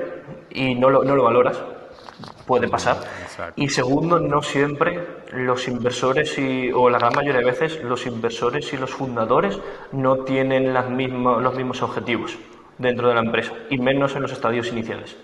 y 0.51 0.75
no 0.75 0.89
lo, 0.89 1.03
no 1.03 1.15
lo 1.15 1.23
valoras, 1.23 1.63
puede 2.45 2.67
pasar. 2.67 2.97
Exacto. 3.23 3.61
Y 3.61 3.69
segundo, 3.69 4.19
no 4.19 4.41
siempre 4.41 5.05
los 5.33 5.67
inversores 5.67 6.37
y, 6.37 6.71
o 6.71 6.89
la 6.89 6.97
gran 6.97 7.13
mayoría 7.13 7.39
de 7.39 7.45
veces 7.45 7.83
los 7.83 8.05
inversores 8.05 8.71
y 8.73 8.77
los 8.77 8.91
fundadores 8.91 9.59
no 9.91 10.17
tienen 10.19 10.73
las 10.73 10.89
mismas, 10.89 11.41
los 11.41 11.55
mismos 11.55 11.81
objetivos 11.81 12.37
dentro 12.77 13.07
de 13.09 13.15
la 13.15 13.21
empresa 13.21 13.53
y 13.69 13.77
menos 13.77 14.15
en 14.15 14.21
los 14.21 14.31
estadios 14.31 14.67
iniciales. 14.67 15.17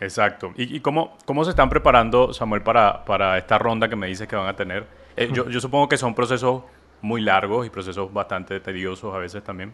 Exacto. 0.00 0.52
¿Y, 0.56 0.76
y 0.76 0.80
cómo, 0.80 1.16
cómo 1.24 1.44
se 1.44 1.50
están 1.50 1.68
preparando, 1.68 2.32
Samuel, 2.32 2.62
para, 2.62 3.04
para 3.04 3.38
esta 3.38 3.58
ronda 3.58 3.88
que 3.88 3.96
me 3.96 4.08
dices 4.08 4.26
que 4.26 4.34
van 4.34 4.48
a 4.48 4.56
tener? 4.56 4.86
Eh, 5.16 5.30
yo, 5.32 5.48
yo 5.48 5.60
supongo 5.60 5.88
que 5.88 5.96
son 5.96 6.14
procesos 6.14 6.62
muy 7.02 7.20
largos 7.20 7.66
y 7.66 7.70
procesos 7.70 8.12
bastante 8.12 8.58
tediosos 8.60 9.14
a 9.14 9.18
veces 9.18 9.44
también. 9.44 9.72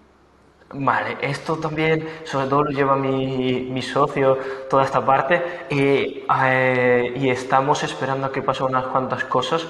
Vale, 0.70 1.16
esto 1.22 1.59
también, 1.59 2.07
sobre 2.24 2.46
todo 2.46 2.64
lo 2.64 2.70
lleva 2.70 2.94
mi, 2.94 3.62
mi 3.70 3.81
socio, 3.81 4.37
toda 4.68 4.85
esta 4.85 5.02
parte, 5.02 5.42
y, 5.70 6.26
eh, 6.44 7.12
y 7.16 7.31
estamos 7.31 7.83
esperando 7.85 8.26
a 8.26 8.33
que 8.33 8.42
pasen 8.42 8.66
unas 8.66 8.85
cuantas 8.88 9.24
cosas. 9.24 9.66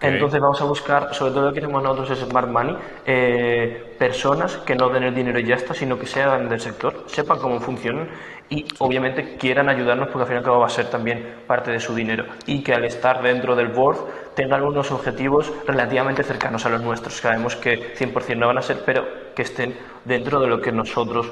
Entonces 0.00 0.40
vamos 0.40 0.60
a 0.60 0.64
buscar, 0.64 1.14
sobre 1.14 1.30
todo 1.32 1.42
lo 1.42 1.48
que 1.50 1.60
queremos 1.60 1.80
nosotros 1.84 2.10
es 2.10 2.28
Smart 2.28 2.48
Money, 2.48 2.76
eh, 3.06 3.94
personas 3.96 4.56
que 4.56 4.74
no 4.74 4.88
den 4.88 5.04
el 5.04 5.14
dinero 5.14 5.38
y 5.38 5.44
ya 5.44 5.54
está, 5.54 5.72
sino 5.72 5.96
que 5.96 6.06
sean 6.06 6.48
del 6.48 6.60
sector, 6.60 7.04
sepan 7.06 7.38
cómo 7.38 7.60
funcionan 7.60 8.08
y 8.48 8.66
obviamente 8.78 9.36
quieran 9.36 9.68
ayudarnos 9.68 10.08
porque 10.08 10.22
al 10.22 10.26
fin 10.26 10.34
y 10.34 10.38
al 10.38 10.44
cabo 10.44 10.58
va 10.58 10.66
a 10.66 10.70
ser 10.70 10.90
también 10.90 11.36
parte 11.46 11.70
de 11.70 11.78
su 11.78 11.94
dinero 11.94 12.24
y 12.46 12.64
que 12.64 12.74
al 12.74 12.84
estar 12.84 13.22
dentro 13.22 13.54
del 13.54 13.68
board 13.68 13.98
tengan 14.34 14.62
unos 14.62 14.90
objetivos 14.90 15.52
relativamente 15.66 16.22
cercanos 16.22 16.64
a 16.66 16.68
los 16.68 16.82
nuestros. 16.82 17.16
Sabemos 17.16 17.56
que 17.56 17.94
100% 17.96 18.36
no 18.36 18.46
van 18.46 18.58
a 18.58 18.62
ser, 18.62 18.82
pero 18.84 19.34
que 19.34 19.42
estén 19.42 19.76
dentro 20.04 20.40
de 20.40 20.46
lo 20.46 20.60
que 20.60 20.72
nosotros 20.72 21.30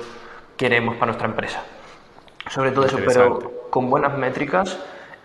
queremos 0.57 0.95
para 0.97 1.07
nuestra 1.07 1.29
empresa. 1.29 1.63
Sobre 2.51 2.73
todo 2.73 2.87
eso, 2.87 2.99
pero 3.05 3.69
con 3.71 3.91
buenas 3.91 4.17
métricas 4.17 4.79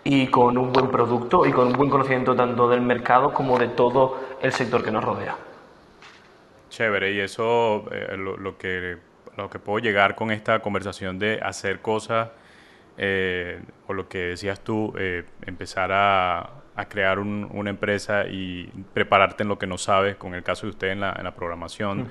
y 0.04 0.26
con 0.26 0.58
un 0.58 0.72
buen 0.72 0.88
producto 0.88 1.46
y 1.46 1.52
con 1.52 1.68
un 1.68 1.72
buen 1.72 1.90
conocimiento 1.90 2.36
tanto 2.36 2.68
del 2.68 2.82
mercado 2.82 3.32
como 3.32 3.58
de 3.58 3.68
todo 3.68 4.20
el 4.42 4.52
sector 4.52 4.84
que 4.84 4.90
nos 4.90 5.02
rodea. 5.02 5.36
Chévere, 6.68 7.12
y 7.12 7.20
eso 7.20 7.86
eh, 7.90 8.16
lo, 8.16 8.36
lo 8.36 8.58
que, 8.58 8.98
lo 9.36 9.48
que 9.48 9.58
puedo 9.58 9.78
llegar 9.78 10.14
con 10.14 10.30
esta 10.30 10.60
conversación 10.60 11.18
de 11.18 11.40
hacer 11.42 11.80
cosas, 11.80 12.30
eh, 12.98 13.60
o 13.86 13.92
lo 13.92 14.08
que 14.08 14.18
decías 14.18 14.60
tú, 14.60 14.92
eh, 14.98 15.24
empezar 15.46 15.90
a, 15.92 16.50
a 16.76 16.86
crear 16.88 17.18
un- 17.18 17.48
una 17.52 17.70
empresa 17.70 18.26
y 18.26 18.66
prepararte 18.92 19.42
en 19.44 19.48
lo 19.48 19.58
que 19.58 19.66
no 19.66 19.78
sabes, 19.78 20.16
con 20.16 20.34
el 20.34 20.42
caso 20.42 20.66
de 20.66 20.70
usted 20.70 20.88
en 20.88 21.00
la, 21.00 21.14
en 21.16 21.24
la 21.24 21.34
programación 21.34 22.08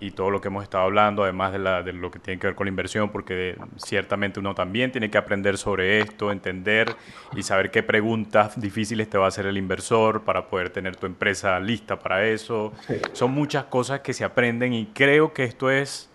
y 0.00 0.10
todo 0.10 0.28
lo 0.30 0.40
que 0.40 0.48
hemos 0.48 0.64
estado 0.64 0.82
hablando, 0.84 1.22
además 1.22 1.52
de, 1.52 1.60
la- 1.60 1.82
de 1.84 1.92
lo 1.92 2.10
que 2.10 2.18
tiene 2.18 2.40
que 2.40 2.48
ver 2.48 2.56
con 2.56 2.64
la 2.66 2.70
inversión, 2.70 3.10
porque 3.10 3.56
ciertamente 3.76 4.40
uno 4.40 4.52
también 4.54 4.90
tiene 4.90 5.08
que 5.08 5.16
aprender 5.18 5.56
sobre 5.56 6.00
esto, 6.00 6.32
entender 6.32 6.96
y 7.36 7.44
saber 7.44 7.70
qué 7.70 7.84
preguntas 7.84 8.60
difíciles 8.60 9.08
te 9.08 9.16
va 9.16 9.26
a 9.26 9.28
hacer 9.28 9.46
el 9.46 9.56
inversor 9.56 10.22
para 10.24 10.48
poder 10.48 10.70
tener 10.70 10.96
tu 10.96 11.06
empresa 11.06 11.60
lista 11.60 12.00
para 12.00 12.24
eso. 12.26 12.72
Son 13.12 13.30
muchas 13.30 13.66
cosas 13.66 14.00
que 14.00 14.12
se 14.12 14.24
aprenden 14.24 14.72
y 14.72 14.86
creo 14.86 15.32
que 15.32 15.44
esto 15.44 15.70
es 15.70 16.10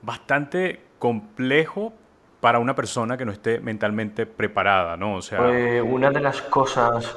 bastante 0.00 0.80
complejo 0.98 1.92
para 2.40 2.58
una 2.58 2.74
persona 2.74 3.16
que 3.16 3.24
no 3.24 3.32
esté 3.32 3.60
mentalmente 3.60 4.26
preparada, 4.26 4.96
¿no? 4.96 5.16
O 5.16 5.22
sea, 5.22 5.38
Eh, 5.50 5.82
una 5.82 6.10
de 6.10 6.20
las 6.20 6.40
cosas 6.42 7.16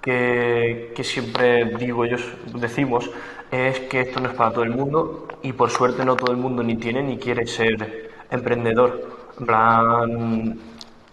que, 0.00 0.92
que 0.94 1.04
siempre 1.04 1.64
digo, 1.76 2.04
ellos 2.04 2.22
decimos, 2.54 3.10
es 3.50 3.80
que 3.80 4.00
esto 4.02 4.20
no 4.20 4.28
es 4.28 4.34
para 4.34 4.52
todo 4.52 4.62
el 4.62 4.70
mundo 4.70 5.26
y 5.42 5.52
por 5.52 5.70
suerte 5.70 6.04
no 6.04 6.14
todo 6.16 6.30
el 6.30 6.38
mundo 6.38 6.62
ni 6.62 6.76
tiene 6.76 7.02
ni 7.02 7.18
quiere 7.18 7.46
ser 7.46 8.10
emprendedor. 8.30 9.18
En 9.40 9.46
plan, 9.46 10.58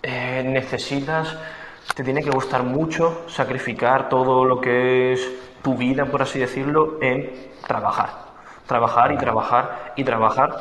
eh, 0.03 0.43
necesitas, 0.45 1.35
te 1.95 2.03
tiene 2.03 2.21
que 2.21 2.29
gustar 2.29 2.63
mucho 2.63 3.23
sacrificar 3.27 4.07
todo 4.09 4.45
lo 4.45 4.61
que 4.61 5.13
es 5.13 5.31
tu 5.63 5.75
vida, 5.75 6.05
por 6.05 6.21
así 6.21 6.37
decirlo, 6.37 6.99
en 7.01 7.31
trabajar. 7.65 8.09
Trabajar 8.67 9.13
y 9.13 9.17
trabajar 9.17 9.93
y 9.95 10.03
trabajar 10.03 10.55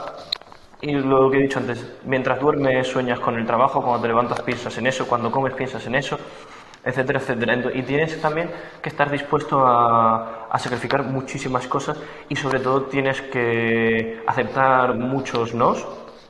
y 0.81 0.93
lo 0.93 1.31
que 1.31 1.39
he 1.39 1.43
dicho 1.43 1.59
antes, 1.59 1.87
mientras 2.05 2.41
duermes 2.41 2.87
sueñas 2.87 3.21
con 3.21 3.37
el 3.37 3.47
trabajo, 3.47 3.83
cuando 3.83 4.03
te 4.03 4.09
levantas 4.09 4.41
piensas 4.43 4.77
en 4.79 4.87
eso, 4.87 5.07
cuando 5.07 5.31
comes 5.31 5.55
piensas 5.55 5.87
en 5.87 5.95
eso, 5.95 6.19
etcétera, 6.85 7.19
etcétera. 7.19 7.59
Y 7.75 7.83
tienes 7.83 8.21
también 8.21 8.51
que 8.83 8.89
estar 8.89 9.11
dispuesto 9.11 9.67
a, 9.67 10.47
a 10.51 10.59
sacrificar 10.59 11.03
muchísimas 11.05 11.67
cosas 11.67 11.99
y 12.29 12.37
sobre 12.37 12.61
todo 12.61 12.83
tienes 12.83 13.21
que 13.23 14.23
aceptar 14.27 14.95
muchos 14.95 15.55
nos, 15.55 15.87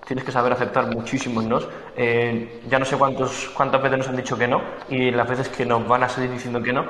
tienes 0.06 0.24
que 0.24 0.32
saber 0.32 0.52
aceptar 0.52 0.86
muchísimos 0.86 1.44
nos. 1.44 1.68
Eh, 1.96 2.62
ya 2.68 2.78
no 2.78 2.84
sé 2.84 2.96
cuántos, 2.96 3.50
cuántas 3.54 3.82
veces 3.82 3.98
nos 3.98 4.08
han 4.08 4.16
dicho 4.16 4.38
que 4.38 4.48
no 4.48 4.62
y 4.88 5.10
las 5.10 5.28
veces 5.28 5.48
que 5.48 5.66
nos 5.66 5.86
van 5.86 6.04
a 6.04 6.08
seguir 6.08 6.30
diciendo 6.30 6.62
que 6.62 6.72
no, 6.72 6.84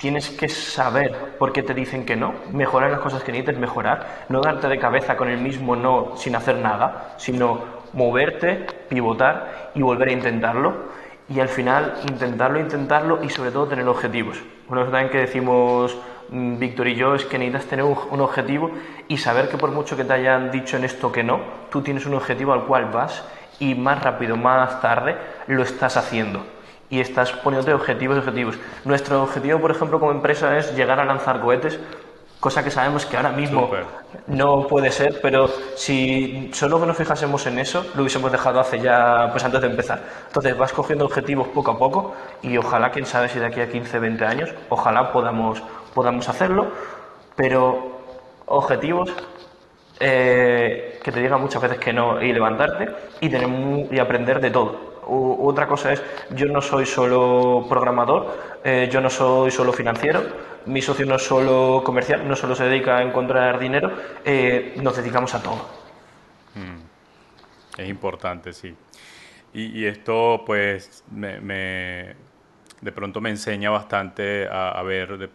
Tienes 0.00 0.30
que 0.30 0.48
saber 0.48 1.36
por 1.38 1.52
qué 1.52 1.62
te 1.62 1.74
dicen 1.74 2.06
que 2.06 2.16
no, 2.16 2.32
mejorar 2.52 2.90
las 2.90 3.00
cosas 3.00 3.22
que 3.22 3.32
necesites 3.32 3.60
mejorar, 3.60 4.24
no 4.30 4.40
darte 4.40 4.66
de 4.66 4.78
cabeza 4.78 5.14
con 5.14 5.28
el 5.28 5.36
mismo 5.36 5.76
no 5.76 6.16
sin 6.16 6.34
hacer 6.34 6.56
nada, 6.56 7.16
sino 7.18 7.60
moverte, 7.92 8.66
pivotar 8.88 9.72
y 9.74 9.82
volver 9.82 10.08
a 10.08 10.12
intentarlo. 10.12 10.74
Y 11.28 11.38
al 11.40 11.48
final 11.48 11.96
intentarlo, 12.08 12.58
intentarlo 12.58 13.22
y 13.22 13.28
sobre 13.28 13.50
todo 13.50 13.66
tener 13.66 13.86
objetivos. 13.86 14.42
Una 14.70 14.80
cosa 14.80 14.92
también 14.92 15.12
que 15.12 15.18
decimos 15.18 15.94
mm, 16.30 16.58
Víctor 16.58 16.88
y 16.88 16.94
yo 16.94 17.14
es 17.14 17.26
que 17.26 17.38
necesitas 17.38 17.66
tener 17.66 17.84
un, 17.84 17.98
un 18.10 18.22
objetivo 18.22 18.70
y 19.06 19.18
saber 19.18 19.50
que 19.50 19.58
por 19.58 19.70
mucho 19.70 19.98
que 19.98 20.04
te 20.04 20.14
hayan 20.14 20.50
dicho 20.50 20.78
en 20.78 20.84
esto 20.84 21.12
que 21.12 21.22
no, 21.22 21.40
tú 21.70 21.82
tienes 21.82 22.06
un 22.06 22.14
objetivo 22.14 22.54
al 22.54 22.64
cual 22.64 22.86
vas 22.86 23.22
y 23.58 23.74
más 23.74 24.02
rápido, 24.02 24.38
más 24.38 24.80
tarde, 24.80 25.14
lo 25.46 25.62
estás 25.62 25.98
haciendo 25.98 26.42
y 26.90 27.00
estás 27.00 27.32
poniéndote 27.32 27.72
objetivos 27.72 28.16
y 28.16 28.18
objetivos. 28.18 28.58
Nuestro 28.84 29.22
objetivo, 29.22 29.60
por 29.60 29.70
ejemplo, 29.70 29.98
como 29.98 30.12
empresa 30.12 30.58
es 30.58 30.74
llegar 30.76 31.00
a 31.00 31.04
lanzar 31.04 31.40
cohetes 31.40 31.78
cosa 32.40 32.64
que 32.64 32.70
sabemos 32.70 33.04
que 33.04 33.18
ahora 33.18 33.30
mismo 33.32 33.70
no 34.26 34.66
puede 34.66 34.90
ser, 34.90 35.20
pero 35.20 35.48
si 35.76 36.50
solo 36.54 36.80
que 36.80 36.86
nos 36.86 36.96
fijásemos 36.96 37.46
en 37.46 37.58
eso, 37.58 37.84
lo 37.94 38.00
hubiésemos 38.00 38.32
dejado 38.32 38.58
hace 38.60 38.80
ya, 38.80 39.28
pues 39.30 39.44
antes 39.44 39.60
de 39.60 39.66
empezar. 39.66 40.02
Entonces 40.26 40.56
vas 40.56 40.72
cogiendo 40.72 41.04
objetivos 41.04 41.48
poco 41.48 41.72
a 41.72 41.78
poco 41.78 42.14
y 42.42 42.56
ojalá, 42.56 42.90
quién 42.90 43.04
sabe 43.04 43.28
si 43.28 43.38
de 43.38 43.46
aquí 43.46 43.60
a 43.60 43.70
15, 43.70 43.98
20 43.98 44.24
años, 44.24 44.50
ojalá 44.70 45.12
podamos, 45.12 45.62
podamos 45.94 46.28
hacerlo, 46.30 46.68
pero 47.36 48.00
objetivos 48.46 49.12
eh, 50.00 50.98
que 51.04 51.12
te 51.12 51.20
digan 51.20 51.42
muchas 51.42 51.60
veces 51.60 51.78
que 51.78 51.92
no 51.92 52.22
y 52.22 52.32
levantarte 52.32 52.88
y, 53.20 53.28
tener, 53.28 53.92
y 53.92 53.98
aprender 53.98 54.40
de 54.40 54.50
todo 54.50 54.89
otra 55.10 55.66
cosa 55.66 55.92
es, 55.92 56.02
yo 56.34 56.46
no 56.46 56.60
soy 56.60 56.86
solo 56.86 57.66
programador, 57.68 58.60
eh, 58.64 58.88
yo 58.90 59.00
no 59.00 59.10
soy 59.10 59.50
solo 59.50 59.72
financiero, 59.72 60.22
mi 60.66 60.82
socio 60.82 61.06
no 61.06 61.16
es 61.16 61.22
solo 61.22 61.82
comercial, 61.84 62.26
no 62.28 62.36
solo 62.36 62.54
se 62.54 62.64
dedica 62.64 62.98
a 62.98 63.02
encontrar 63.02 63.58
dinero, 63.58 63.92
eh, 64.24 64.74
nos 64.82 64.96
dedicamos 64.96 65.34
a 65.34 65.42
todo. 65.42 65.66
Mm. 66.54 67.80
Es 67.80 67.88
importante, 67.88 68.52
sí. 68.52 68.74
Y, 69.52 69.84
esto, 69.84 70.44
pues, 70.46 71.02
me, 71.10 72.14
de 72.80 72.92
pronto 72.94 73.20
me 73.20 73.30
enseña 73.30 73.70
bastante 73.70 74.46
a, 74.48 74.80
ver 74.82 75.30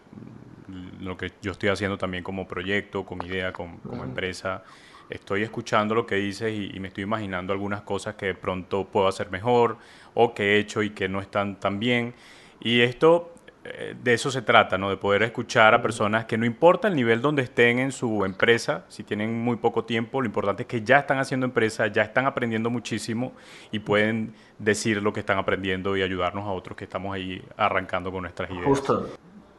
lo 1.00 1.16
que 1.18 1.32
yo 1.42 1.52
estoy 1.52 1.68
haciendo 1.68 1.98
también 1.98 2.24
como 2.24 2.48
proyecto, 2.48 3.04
como 3.04 3.24
idea, 3.24 3.52
como, 3.52 3.78
empresa 4.02 4.62
estoy 5.10 5.42
escuchando 5.42 5.94
lo 5.94 6.06
que 6.06 6.16
dices 6.16 6.52
y, 6.52 6.78
me 6.80 6.88
estoy 6.88 7.04
imaginando 7.04 7.52
algunas 7.52 7.82
cosas 7.82 8.14
que 8.16 8.26
de 8.26 8.34
pronto 8.34 8.86
puedo 8.86 9.08
hacer 9.08 9.30
mejor 9.30 9.78
o 10.14 10.34
que 10.34 10.54
he 10.54 10.58
hecho 10.58 10.82
y 10.82 10.90
que 10.90 11.08
no 11.08 11.20
están 11.20 11.60
tan 11.60 11.78
bien. 11.78 12.14
Y 12.60 12.80
esto, 12.80 13.32
eh, 13.64 13.94
de 14.02 14.14
eso 14.14 14.30
se 14.30 14.42
trata, 14.42 14.78
¿no? 14.78 14.90
De 14.90 14.96
poder 14.96 15.22
escuchar 15.22 15.74
a 15.74 15.82
personas 15.82 16.24
que 16.24 16.38
no 16.38 16.46
importa 16.46 16.88
el 16.88 16.96
nivel 16.96 17.20
donde 17.20 17.42
estén 17.42 17.78
en 17.78 17.92
su 17.92 18.24
empresa, 18.24 18.84
si 18.88 19.04
tienen 19.04 19.38
muy 19.38 19.56
poco 19.56 19.84
tiempo, 19.84 20.20
lo 20.20 20.26
importante 20.26 20.62
es 20.62 20.68
que 20.68 20.82
ya 20.82 20.98
están 20.98 21.18
haciendo 21.18 21.46
empresa, 21.46 21.86
ya 21.86 22.02
están 22.02 22.26
aprendiendo 22.26 22.70
muchísimo 22.70 23.32
y 23.70 23.78
pueden 23.80 24.34
decir 24.58 25.02
lo 25.02 25.12
que 25.12 25.20
están 25.20 25.38
aprendiendo 25.38 25.96
y 25.96 26.02
ayudarnos 26.02 26.46
a 26.46 26.50
otros 26.50 26.76
que 26.76 26.84
estamos 26.84 27.14
ahí 27.14 27.42
arrancando 27.56 28.10
con 28.10 28.22
nuestras 28.22 28.50
ideas. 28.50 28.64
Justo. 28.64 29.10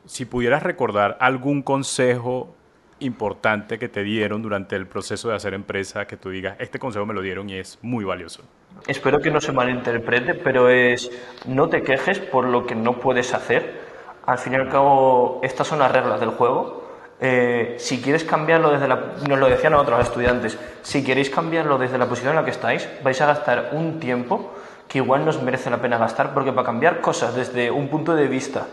Si 0.06 0.26
pudieras 0.26 0.64
recordar 0.64 1.18
algún 1.20 1.62
consejo 1.62 2.57
importante 3.00 3.80
que 3.80 3.90
te 3.90 4.04
dieron 4.04 4.42
durante 4.42 4.76
el 4.76 4.88
proceso 4.88 5.30
de 5.30 5.36
hacer 5.36 5.54
empresa 5.54 6.06
que 6.06 6.18
tú 6.18 6.30
digas, 6.30 6.56
este 6.60 6.80
consejo 6.80 7.06
me 7.06 7.14
lo 7.14 7.22
dieron 7.22 7.50
y 7.50 7.56
es 7.56 7.80
muy 7.82 8.04
valioso? 8.04 8.44
Espero 8.88 9.20
que 9.20 9.32
no 9.32 9.42
se 9.42 9.52
malinterprete, 9.52 10.34
pero 10.36 10.70
es 10.70 11.12
no 11.46 11.70
te 11.70 11.84
quejes 11.84 12.20
por 12.20 12.46
lo 12.46 12.66
que 12.66 12.76
no 12.76 13.00
puedes 13.00 13.34
hacer. 13.34 13.88
Al 14.26 14.38
fin 14.38 14.54
y 14.54 14.56
al 14.58 14.70
cabo, 14.70 15.40
estas 15.44 15.68
son 15.68 15.80
las 15.80 15.92
reglas 15.92 16.20
del 16.20 16.30
juego. 16.30 16.86
Eh, 17.20 17.76
si 17.80 18.02
quieres 18.02 18.24
cambiarlo 18.24 18.72
desde 18.72 18.88
la... 18.88 19.14
Nos 19.28 19.40
lo 19.40 19.50
decían 19.50 19.74
a 19.74 19.80
otros 19.80 20.02
estudiantes. 20.02 20.58
Si 20.84 21.04
queréis 21.04 21.30
cambiarlo 21.30 21.78
desde 21.78 21.98
la 21.98 22.08
posición 22.08 22.32
en 22.32 22.36
la 22.38 22.46
que 22.46 22.52
estáis, 22.52 22.88
vais 23.04 23.20
a 23.22 23.26
gastar 23.26 23.72
un 23.74 24.00
tiempo 24.00 24.54
que 24.88 25.00
igual 25.00 25.26
nos 25.26 25.42
merece 25.42 25.70
la 25.70 25.82
pena 25.82 25.98
gastar, 25.98 26.34
porque 26.34 26.52
para 26.52 26.66
cambiar 26.66 27.02
cosas 27.02 27.36
desde 27.36 27.72
un 27.72 27.90
punto 27.90 28.16
de 28.16 28.28
vista 28.28 28.68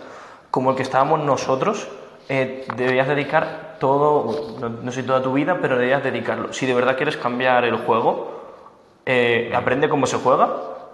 como 0.51 0.71
el 0.71 0.77
que 0.77 0.83
estábamos 0.83 1.21
nosotros, 1.21 1.89
eh, 2.29 2.67
deberías 2.77 3.09
dedicar 3.09 3.74
todo, 3.85 4.57
no, 4.83 4.93
sé 4.93 5.03
toda 5.03 5.21
tu 5.21 5.35
vida, 5.35 5.59
pero 5.61 5.77
deberías 5.77 6.03
dedicarlo. 6.03 6.55
Si 6.55 6.65
de 6.65 6.73
verdad 6.73 6.97
quieres 6.97 7.19
cambiar 7.19 7.67
el 7.67 7.77
juego, 7.77 8.31
eh, 9.05 9.53
aprende 9.55 9.91
cómo 9.91 10.07
se 10.07 10.17
juega, 10.17 10.49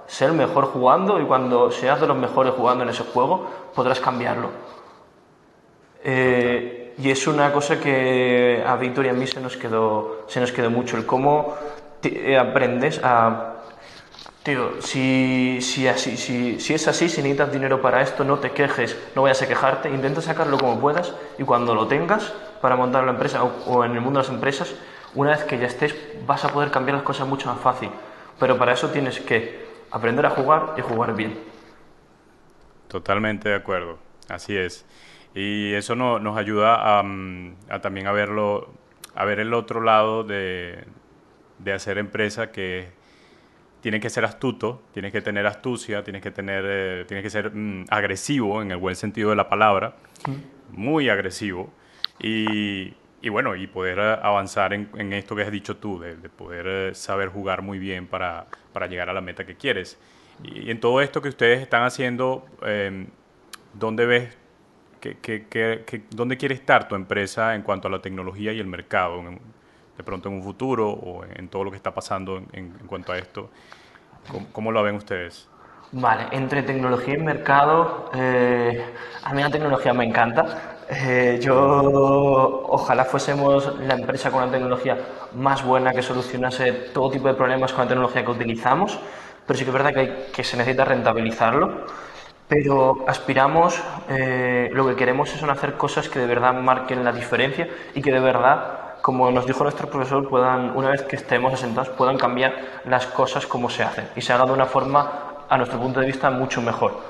sé 0.08 0.24
el 0.24 0.32
mejor 0.32 0.64
jugando 0.64 1.20
y 1.20 1.24
cuando 1.24 1.70
seas 1.70 2.00
de 2.00 2.08
los 2.08 2.16
mejores 2.16 2.52
jugando 2.52 2.82
en 2.82 2.90
ese 2.90 3.04
juego, 3.04 3.46
podrás 3.76 4.00
cambiarlo. 4.00 4.48
Eh, 6.02 6.94
y 6.98 7.12
es 7.12 7.28
una 7.28 7.52
cosa 7.52 7.78
que 7.78 8.64
a 8.66 8.74
Víctor 8.74 9.06
y 9.06 9.10
a 9.10 9.12
mí 9.12 9.24
se 9.28 9.40
nos 9.40 9.56
quedó, 9.56 10.24
se 10.26 10.40
nos 10.40 10.50
quedó 10.50 10.68
mucho, 10.68 10.96
el 10.96 11.06
cómo 11.06 11.54
aprendes 12.40 13.00
a 13.04 13.59
Tío, 14.42 14.80
si, 14.80 15.58
si, 15.60 15.86
así, 15.86 16.16
si, 16.16 16.58
si, 16.60 16.72
es 16.72 16.88
así, 16.88 17.10
si 17.10 17.20
necesitas 17.20 17.52
dinero 17.52 17.82
para 17.82 18.00
esto, 18.00 18.24
no 18.24 18.38
te 18.38 18.52
quejes, 18.52 18.96
no 19.14 19.22
vayas 19.22 19.42
a 19.42 19.46
quejarte, 19.46 19.90
intenta 19.90 20.22
sacarlo 20.22 20.56
como 20.56 20.80
puedas 20.80 21.14
y 21.38 21.44
cuando 21.44 21.74
lo 21.74 21.86
tengas 21.88 22.32
para 22.62 22.74
montar 22.74 23.04
la 23.04 23.10
empresa 23.10 23.44
o, 23.44 23.84
en 23.84 23.92
el 23.92 24.00
mundo 24.00 24.18
de 24.18 24.26
las 24.26 24.34
empresas, 24.34 24.74
una 25.14 25.32
vez 25.32 25.44
que 25.44 25.58
ya 25.58 25.66
estés, 25.66 25.94
vas 26.26 26.42
a 26.46 26.48
poder 26.48 26.70
cambiar 26.70 26.96
las 26.96 27.04
cosas 27.04 27.28
mucho 27.28 27.52
más 27.52 27.60
fácil. 27.60 27.90
Pero 28.38 28.56
para 28.56 28.72
eso 28.72 28.88
tienes 28.88 29.20
que 29.20 29.66
aprender 29.90 30.24
a 30.24 30.30
jugar 30.30 30.72
y 30.78 30.80
jugar 30.80 31.14
bien. 31.14 31.38
Totalmente 32.88 33.50
de 33.50 33.56
acuerdo, 33.56 33.98
así 34.30 34.56
es. 34.56 34.86
Y 35.34 35.74
eso 35.74 35.94
no, 35.94 36.18
nos 36.18 36.38
ayuda 36.38 36.98
a, 36.98 37.02
mm, 37.02 37.56
a, 37.68 37.80
también 37.80 38.06
a 38.06 38.12
verlo, 38.12 38.70
a 39.14 39.26
ver 39.26 39.38
el 39.38 39.52
otro 39.52 39.82
lado 39.82 40.24
de, 40.24 40.86
de 41.58 41.72
hacer 41.74 41.98
empresa 41.98 42.50
que 42.52 42.98
tienes 43.80 44.00
que 44.00 44.10
ser 44.10 44.24
astuto, 44.24 44.82
tienes 44.92 45.12
que 45.12 45.20
tener 45.20 45.46
astucia, 45.46 46.04
tienes 46.04 46.22
que 46.22 46.30
tener, 46.30 46.64
eh, 46.66 47.04
tienes 47.06 47.22
que 47.22 47.30
ser 47.30 47.54
mm, 47.54 47.86
agresivo 47.90 48.62
en 48.62 48.70
el 48.70 48.76
buen 48.76 48.96
sentido 48.96 49.30
de 49.30 49.36
la 49.36 49.48
palabra, 49.48 49.96
muy 50.72 51.08
agresivo 51.08 51.72
y, 52.18 52.94
bueno 53.28 53.56
y 53.56 53.66
poder 53.66 53.98
eh, 53.98 54.18
avanzar 54.22 54.72
en, 54.72 55.12
esto 55.12 55.34
que 55.34 55.42
has 55.42 55.50
dicho 55.50 55.76
tú, 55.76 55.98
de, 55.98 56.14
poder 56.28 56.66
eh, 56.66 56.94
saber 56.94 57.28
jugar 57.28 57.62
muy 57.62 57.78
bien 57.78 58.06
para, 58.06 58.46
para, 58.72 58.86
llegar 58.86 59.08
a 59.08 59.12
la 59.12 59.20
meta 59.20 59.44
que 59.44 59.56
quieres. 59.56 59.98
Y, 60.42 60.70
en 60.70 60.80
todo 60.80 61.00
esto 61.00 61.22
que 61.22 61.28
ustedes 61.28 61.60
están 61.60 61.82
haciendo, 61.82 62.46
eh, 62.64 63.06
¿dónde 63.74 64.06
ves 64.06 64.36
que, 65.00 65.16
que, 65.16 66.02
dónde 66.10 66.36
quiere 66.36 66.54
estar 66.54 66.86
tu 66.86 66.94
empresa 66.94 67.54
en 67.54 67.62
cuanto 67.62 67.88
a 67.88 67.90
la 67.90 68.02
tecnología 68.02 68.52
y 68.52 68.60
el 68.60 68.66
mercado? 68.66 69.22
De 70.00 70.04
pronto 70.04 70.30
en 70.30 70.36
un 70.36 70.42
futuro 70.42 70.88
o 70.88 71.26
en 71.26 71.48
todo 71.48 71.62
lo 71.62 71.70
que 71.70 71.76
está 71.76 71.92
pasando 71.92 72.38
en, 72.38 72.72
en 72.80 72.86
cuanto 72.86 73.12
a 73.12 73.18
esto. 73.18 73.50
¿Cómo, 74.50 74.72
lo 74.72 74.82
ven 74.82 74.94
ustedes? 74.94 75.46
Vale, 75.92 76.28
entre 76.30 76.62
tecnología 76.62 77.14
y 77.14 77.18
mercado, 77.18 78.10
eh, 78.14 78.82
a 79.22 79.34
mí 79.34 79.42
la 79.42 79.50
tecnología 79.50 79.92
me 79.92 80.06
encanta. 80.06 80.78
Eh, 80.88 81.38
yo 81.42 82.64
ojalá 82.68 83.04
fuésemos 83.04 83.78
la 83.80 83.94
empresa 83.94 84.30
con 84.30 84.40
la 84.46 84.50
tecnología 84.50 84.96
más 85.34 85.62
buena 85.62 85.92
que 85.92 86.02
solucionase 86.02 86.72
todo 86.94 87.10
tipo 87.10 87.28
de 87.28 87.34
problemas 87.34 87.72
con 87.72 87.84
la 87.84 87.88
tecnología 87.88 88.24
que 88.24 88.30
utilizamos, 88.30 88.98
pero 89.46 89.58
sí 89.58 89.64
que 89.64 89.70
es 89.70 89.74
verdad 89.74 89.92
que, 89.92 90.30
que 90.32 90.44
se 90.44 90.56
necesita 90.56 90.86
rentabilizarlo. 90.86 91.84
Pero 92.48 93.04
aspiramos, 93.06 93.80
eh, 94.08 94.70
lo 94.72 94.84
que 94.88 94.96
queremos 94.96 95.32
es 95.32 95.42
hacer 95.42 95.74
cosas 95.74 96.08
que 96.08 96.18
de 96.18 96.26
verdad 96.26 96.54
marquen 96.54 97.04
la 97.04 97.12
diferencia 97.12 97.68
y 97.94 98.02
que 98.02 98.10
de 98.10 98.18
verdad 98.18 98.89
como 99.02 99.30
nos 99.30 99.46
dijo 99.46 99.62
nuestro 99.62 99.88
profesor, 99.88 100.28
puedan, 100.28 100.76
una 100.76 100.90
vez 100.90 101.02
que 101.02 101.16
estemos 101.16 101.52
asentados, 101.52 101.88
puedan 101.90 102.18
cambiar 102.18 102.54
las 102.84 103.06
cosas 103.06 103.46
como 103.46 103.70
se 103.70 103.82
hacen 103.82 104.08
y 104.16 104.20
se 104.20 104.32
haga 104.32 104.46
de 104.46 104.52
una 104.52 104.66
forma, 104.66 105.44
a 105.48 105.56
nuestro 105.56 105.78
punto 105.78 106.00
de 106.00 106.06
vista, 106.06 106.30
mucho 106.30 106.62
mejor. 106.62 107.00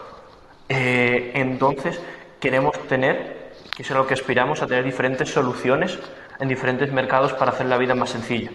Eh, 0.69 1.33
entonces, 1.35 2.01
queremos 2.39 2.79
tener, 2.89 3.53
que 3.77 3.83
es 3.83 3.91
a 3.91 3.95
lo 3.95 4.07
que 4.07 4.15
aspiramos, 4.15 4.63
a 4.63 4.67
tener 4.67 4.85
diferentes 4.85 5.29
soluciones 5.31 5.99
en 6.39 6.49
diferentes 6.49 6.93
mercados 6.93 7.33
para 7.35 7.53
hacer 7.53 7.67
la 7.67 7.77
vida 7.77 7.95
más 7.95 8.11
sencilla. 8.11 8.51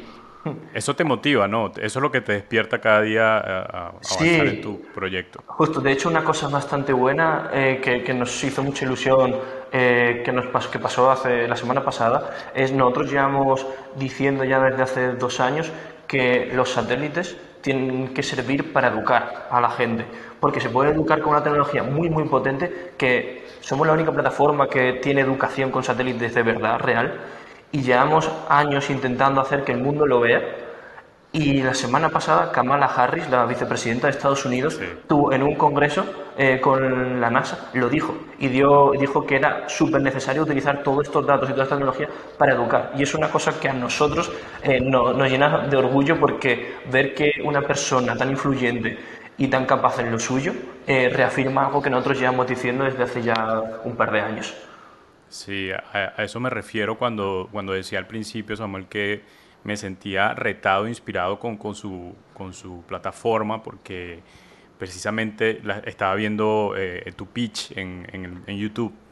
Eso 0.73 0.95
te 0.95 1.03
motiva, 1.03 1.47
¿no? 1.47 1.71
Eso 1.77 1.99
es 1.99 2.03
lo 2.03 2.11
que 2.11 2.21
te 2.21 2.33
despierta 2.33 2.79
cada 2.79 3.01
día 3.01 3.37
a, 3.37 3.87
avanzar 3.87 4.27
en 4.27 4.61
tu 4.61 4.81
proyecto. 4.93 5.43
Justo, 5.47 5.81
de 5.81 5.91
hecho, 5.91 6.09
una 6.09 6.23
cosa 6.23 6.47
bastante 6.49 6.93
buena 6.93 7.49
eh, 7.51 8.03
que, 8.05 8.13
nos 8.13 8.43
hizo 8.43 8.61
mucha 8.61 8.85
ilusión, 8.85 9.35
eh, 9.77 10.21
que, 10.23 10.31
nos 10.31 10.45
que 10.67 10.79
pasó 10.79 11.11
hace 11.11 11.49
la 11.49 11.57
semana 11.57 11.83
pasada, 11.83 12.29
es 12.53 12.71
nosotros 12.71 13.11
llevamos 13.11 13.67
diciendo 13.97 14.45
ya 14.45 14.57
desde 14.61 14.83
hace 14.83 15.07
dos 15.15 15.41
años 15.41 15.69
que 16.07 16.49
los 16.53 16.69
satélites 16.69 17.35
tienen 17.59 18.13
que 18.13 18.23
servir 18.23 18.71
para 18.71 18.87
educar 18.87 19.49
a 19.51 19.59
la 19.59 19.69
gente, 19.69 20.05
porque 20.39 20.61
se 20.61 20.69
puede 20.69 20.91
educar 20.91 21.19
con 21.19 21.33
una 21.33 21.43
tecnología 21.43 21.83
muy, 21.83 22.09
muy 22.09 22.23
potente, 22.23 22.93
que 22.97 23.47
somos 23.59 23.85
la 23.85 23.91
única 23.91 24.13
plataforma 24.13 24.69
que 24.69 24.93
tiene 24.93 25.19
educación 25.19 25.71
con 25.71 25.83
satélites 25.83 26.33
de 26.33 26.43
verdad, 26.43 26.79
real, 26.79 27.19
y 27.73 27.81
llevamos 27.81 28.31
años 28.47 28.89
intentando 28.89 29.41
hacer 29.41 29.65
que 29.65 29.73
el 29.73 29.79
mundo 29.79 30.05
lo 30.05 30.21
vea. 30.21 30.41
Y 31.35 31.61
la 31.61 31.73
semana 31.73 32.07
pasada 32.07 32.49
Kamala 32.49 32.85
Harris, 32.85 33.29
la 33.29 33.45
vicepresidenta 33.45 34.07
de 34.07 34.11
Estados 34.11 34.45
Unidos, 34.45 34.79
tuvo 35.05 35.33
en 35.33 35.43
un 35.43 35.55
congreso 35.55 36.05
eh, 36.37 36.61
con 36.61 37.19
la 37.19 37.29
NASA, 37.29 37.71
lo 37.73 37.89
dijo 37.89 38.17
y 38.39 38.47
dio, 38.47 38.93
dijo 38.97 39.25
que 39.25 39.35
era 39.35 39.67
súper 39.67 40.01
necesario 40.01 40.43
utilizar 40.43 40.81
todos 40.81 41.07
estos 41.07 41.27
datos 41.27 41.49
y 41.49 41.51
toda 41.51 41.63
esta 41.63 41.75
tecnología 41.75 42.07
para 42.37 42.53
educar. 42.53 42.93
Y 42.95 43.03
es 43.03 43.13
una 43.15 43.29
cosa 43.29 43.59
que 43.59 43.67
a 43.67 43.73
nosotros 43.73 44.31
eh, 44.63 44.79
nos 44.79 45.29
llena 45.29 45.67
de 45.67 45.75
orgullo 45.75 46.17
porque 46.17 46.75
ver 46.89 47.13
que 47.13 47.33
una 47.43 47.61
persona 47.61 48.15
tan 48.15 48.29
influyente 48.29 48.97
y 49.37 49.49
tan 49.49 49.65
capaz 49.65 49.99
en 49.99 50.13
lo 50.13 50.19
suyo 50.19 50.53
eh, 50.87 51.09
reafirma 51.09 51.65
algo 51.65 51.81
que 51.81 51.89
nosotros 51.89 52.17
llevamos 52.17 52.47
diciendo 52.47 52.85
desde 52.85 53.03
hace 53.03 53.21
ya 53.21 53.61
un 53.83 53.97
par 53.97 54.09
de 54.13 54.21
años. 54.21 54.55
Sí, 55.27 55.69
a, 55.69 56.23
eso 56.23 56.39
me 56.39 56.49
refiero 56.49 56.97
cuando, 56.97 57.49
cuando 57.51 57.73
decía 57.73 57.99
al 57.99 58.07
principio, 58.07 58.55
Samuel, 58.55 58.85
que 58.87 59.44
me 59.65 59.75
sentía 59.75 60.33
retado, 60.33 60.87
inspirado 60.87 61.39
con, 61.39 61.57
con, 61.57 61.75
su, 61.75 62.15
con 62.33 62.53
su 62.53 62.83
plataforma, 62.87 63.63
porque 63.63 64.19
precisamente 64.77 65.59
la, 65.63 65.79
estaba 65.79 66.13
viendo 66.15 66.75
eh, 66.77 67.11
tu 67.15 67.25
pitch 67.25 67.71
en, 67.75 68.07
en, 68.47 68.57
YouTube. 68.57 68.93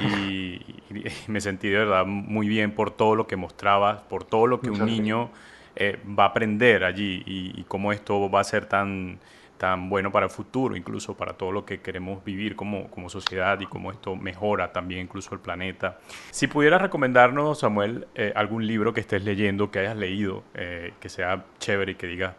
Y, 0.00 0.60
y 0.90 1.04
me 1.28 1.40
sentí 1.40 1.68
de 1.68 1.78
verdad 1.78 2.06
muy 2.06 2.48
bien 2.48 2.72
por 2.72 2.90
todo 2.90 3.14
lo 3.14 3.26
que 3.26 3.36
mostrabas, 3.36 4.00
por 4.02 4.24
todo 4.24 4.46
lo 4.46 4.60
que 4.60 4.70
un 4.70 4.86
niño 4.86 5.30
eh, 5.74 5.98
va 6.18 6.24
a 6.24 6.28
aprender 6.28 6.84
allí 6.84 7.22
y, 7.26 7.60
y 7.60 7.64
cómo 7.64 7.92
esto 7.92 8.30
va 8.30 8.40
a 8.40 8.44
ser 8.44 8.64
tan, 8.66 9.18
tan 9.58 9.88
bueno 9.88 10.12
para 10.12 10.26
el 10.26 10.30
futuro, 10.30 10.76
incluso 10.76 11.16
para 11.16 11.34
todo 11.34 11.52
lo 11.52 11.64
que 11.64 11.80
queremos 11.80 12.24
vivir 12.24 12.56
como, 12.56 12.88
como 12.88 13.08
sociedad 13.08 13.58
y 13.60 13.66
cómo 13.66 13.90
esto 13.90 14.16
mejora 14.16 14.72
también 14.72 15.02
incluso 15.02 15.34
el 15.34 15.40
planeta. 15.40 15.98
Si 16.30 16.46
pudieras 16.46 16.82
recomendarnos, 16.82 17.60
Samuel, 17.60 18.06
eh, 18.14 18.32
algún 18.36 18.66
libro 18.66 18.92
que 18.92 19.00
estés 19.00 19.24
leyendo, 19.24 19.70
que 19.70 19.80
hayas 19.80 19.96
leído, 19.96 20.42
eh, 20.54 20.92
que 21.00 21.08
sea 21.08 21.44
chévere 21.58 21.92
y 21.92 21.94
que 21.94 22.06
digas, 22.06 22.34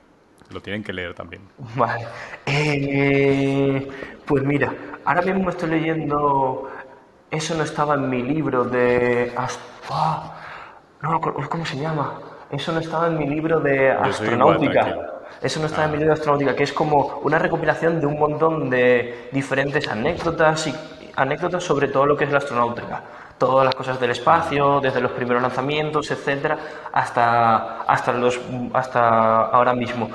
lo 0.51 0.61
tienen 0.61 0.83
que 0.83 0.93
leer 0.93 1.13
también. 1.13 1.41
Vale. 1.75 2.05
Eh, 2.45 3.87
pues 4.25 4.43
mira, 4.43 4.73
ahora 5.05 5.21
mismo 5.21 5.49
estoy 5.49 5.69
leyendo. 5.69 6.69
Eso 7.29 7.55
no 7.55 7.63
estaba 7.63 7.95
en 7.95 8.09
mi 8.09 8.23
libro 8.23 8.63
de. 8.63 9.33
ah, 9.35 10.33
no 11.01 11.19
¿cómo 11.19 11.65
se 11.65 11.77
llama? 11.77 12.19
Eso 12.49 12.71
no 12.71 12.79
estaba 12.79 13.07
en 13.07 13.17
mi 13.17 13.27
libro 13.27 13.59
de 13.59 13.93
Yo 13.93 14.03
astronáutica. 14.03 15.16
Eso 15.41 15.59
no 15.59 15.67
estaba 15.67 15.85
en 15.85 15.91
mi 15.91 15.97
libro 15.97 16.13
de 16.13 16.19
astronáutica, 16.19 16.55
que 16.55 16.63
es 16.63 16.73
como 16.73 17.19
una 17.23 17.39
recopilación 17.39 17.99
de 17.99 18.07
un 18.07 18.17
montón 18.17 18.69
de 18.69 19.29
diferentes 19.31 19.87
anécdotas 19.87 20.67
y 20.67 20.75
anécdotas 21.15 21.63
sobre 21.63 21.87
todo 21.87 22.05
lo 22.05 22.15
que 22.15 22.25
es 22.25 22.31
la 22.31 22.37
astronáutica. 22.37 23.03
Todas 23.37 23.65
las 23.65 23.75
cosas 23.75 23.99
del 23.99 24.11
espacio, 24.11 24.79
desde 24.81 24.99
los 24.99 25.11
primeros 25.11 25.41
lanzamientos, 25.41 26.09
etcétera, 26.09 26.57
hasta, 26.91 27.81
hasta, 27.83 28.13
los, 28.13 28.39
hasta 28.73 29.45
ahora 29.45 29.73
mismo. 29.73 30.09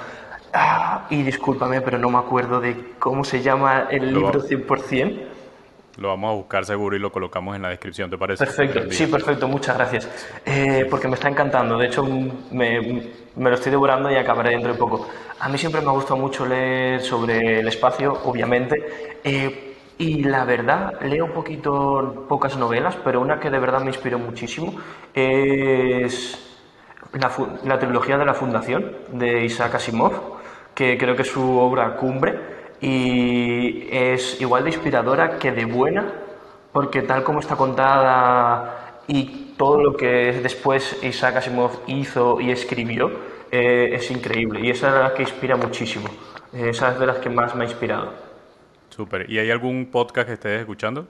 Ah, 0.53 1.07
y 1.09 1.23
discúlpame, 1.23 1.81
pero 1.81 1.99
no 1.99 2.11
me 2.11 2.19
acuerdo 2.19 2.61
de 2.61 2.95
cómo 2.99 3.25
se 3.25 3.43
llama 3.43 3.87
el 3.91 4.13
libro 4.13 4.43
100%. 4.43 5.32
Lo 5.99 6.09
vamos 6.09 6.31
a 6.31 6.35
buscar 6.35 6.65
seguro 6.65 6.97
y 6.97 6.99
lo 6.99 7.13
colocamos 7.13 7.55
en 7.55 7.63
la 7.63 7.69
descripción, 7.69 8.09
¿te 8.09 8.17
parece? 8.17 8.45
Perfecto, 8.45 8.91
sí, 8.91 9.07
perfecto, 9.07 9.47
muchas 9.47 9.77
gracias. 9.77 10.09
Eh, 10.47 10.87
porque 10.89 11.07
me 11.07 11.15
está 11.15 11.29
encantando, 11.29 11.77
de 11.77 11.87
hecho 11.87 12.03
me, 12.51 13.03
me 13.37 13.51
lo 13.51 13.55
estoy 13.55 13.71
devorando 13.71 14.11
y 14.11 14.17
acabaré 14.17 14.51
dentro 14.51 14.73
de 14.73 14.79
poco. 14.79 15.07
A 15.39 15.49
mí 15.49 15.59
siempre 15.59 15.83
me 15.83 15.89
ha 15.89 15.93
gustado 15.93 16.17
mucho 16.17 16.47
leer 16.47 17.03
sobre 17.03 17.61
el 17.61 17.69
espacio, 17.69 18.19
obviamente, 18.25 19.19
eh, 19.23 19.77
y 19.99 20.25
la 20.25 20.45
verdad, 20.45 20.99
leo 21.03 21.27
un 21.27 21.33
poquito, 21.33 22.25
pocas 22.27 22.57
novelas, 22.57 22.97
pero 23.05 23.21
una 23.21 23.39
que 23.39 23.51
de 23.51 23.59
verdad 23.59 23.81
me 23.81 23.89
inspiró 23.89 24.19
muchísimo 24.19 24.75
es 25.13 26.59
la, 27.13 27.31
la 27.65 27.79
trilogía 27.79 28.17
de 28.17 28.25
la 28.25 28.33
Fundación 28.33 28.93
de 29.13 29.45
Isaac 29.45 29.75
Asimov, 29.75 30.41
que 30.75 30.97
creo 30.97 31.15
que 31.15 31.23
es 31.23 31.29
su 31.29 31.59
obra 31.59 31.97
cumbre 31.97 32.62
y 32.83 33.89
es 33.91 34.39
igual 34.41 34.65
de 34.65 34.71
inspiradora 34.71 35.39
que 35.39 35.53
de 35.53 35.65
buena, 35.65 36.13
porque 36.73 37.03
tal 37.03 37.25
como 37.25 37.41
está 37.41 37.57
contada 37.57 39.01
y 39.07 39.55
todo 39.57 39.83
lo 39.83 39.97
que 39.97 40.41
después 40.43 40.99
Isaac 41.03 41.37
Asimov 41.37 41.81
hizo 41.87 42.41
y 42.41 42.51
escribió 42.51 43.11
eh, 43.51 43.91
es 43.95 44.11
increíble 44.11 44.61
y 44.63 44.71
esa 44.71 44.89
es 44.89 44.95
la 44.95 45.15
que 45.15 45.23
inspira 45.23 45.57
muchísimo. 45.57 46.09
Eh, 46.53 46.69
Esa 46.69 46.93
es 46.93 46.99
de 46.99 47.07
las 47.07 47.19
que 47.19 47.31
más 47.31 47.55
me 47.55 47.65
ha 47.65 47.67
inspirado. 47.67 48.13
Súper. 48.91 49.31
¿Y 49.31 49.39
hay 49.39 49.51
algún 49.51 49.87
podcast 49.91 50.29
que 50.29 50.35
estés 50.35 50.61
escuchando? 50.61 51.07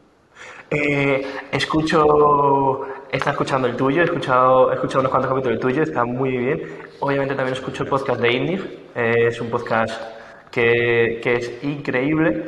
Eh, 0.71 1.27
escucho, 1.51 2.83
está 3.11 3.31
escuchando 3.33 3.67
el 3.67 3.77
tuyo, 3.77 4.03
he 4.03 4.05
escuchado, 4.05 4.71
he 4.71 4.75
escuchado 4.75 5.01
unos 5.01 5.11
cuantos 5.11 5.31
capítulos 5.31 5.59
del 5.59 5.61
tuyo, 5.61 5.83
está 5.83 6.05
muy 6.05 6.37
bien. 6.37 6.63
Obviamente 7.01 7.35
también 7.35 7.55
escucho 7.57 7.83
el 7.83 7.89
podcast 7.89 8.21
de 8.21 8.33
Indig, 8.33 8.61
eh, 8.95 9.27
es 9.29 9.41
un 9.41 9.51
podcast 9.51 10.01
que, 10.53 11.21
es 11.25 11.65
increíble. 11.65 12.45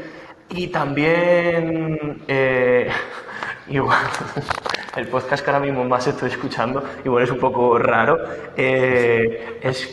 Y 0.51 0.69
también, 0.69 2.23
eh, 2.29 2.89
igual, 3.69 3.99
el 4.97 5.09
podcast 5.09 5.45
que 5.45 5.51
ahora 5.51 5.65
mismo 5.65 5.85
más 5.85 6.07
estoy 6.07 6.31
escuchando, 6.31 6.85
igual 7.05 7.25
es 7.25 7.31
un 7.31 7.39
poco 7.39 7.79
raro, 7.79 8.19
eh, 8.57 9.59
es 9.63 9.91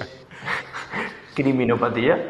Criminopatía. 1.35 2.27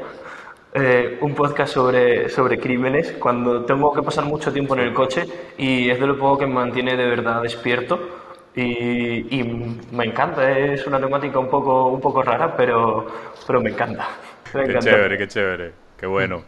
Eh, 0.74 1.18
un 1.20 1.36
podcast 1.36 1.74
sobre, 1.74 2.30
sobre 2.30 2.58
crímenes 2.58 3.12
cuando 3.20 3.66
tengo 3.66 3.92
que 3.92 4.02
pasar 4.02 4.24
mucho 4.24 4.54
tiempo 4.54 4.74
en 4.74 4.80
el 4.80 4.94
coche 4.94 5.26
y 5.58 5.90
es 5.90 6.00
de 6.00 6.08
lo 6.08 6.18
poco 6.18 6.38
que 6.38 6.48
me 6.48 6.54
mantiene 6.54 6.96
de 6.96 7.08
verdad 7.08 7.42
despierto 7.42 8.20
y, 8.56 9.39
y 9.39 9.43
me 9.91 10.06
encanta, 10.06 10.49
es 10.58 10.86
una 10.88 10.99
temática 10.99 11.39
un 11.39 11.49
poco, 11.49 11.88
un 11.88 12.02
poco 12.02 12.22
rara, 12.22 12.56
pero, 12.56 13.08
pero 13.47 13.62
me 13.62 13.70
encanta. 13.72 14.08
Me 14.54 14.66
Qué 14.68 14.80
chévere, 14.80 15.18
qué 15.18 15.28
chévere, 15.28 15.74
qué 15.97 16.06
bueno. 16.06 16.43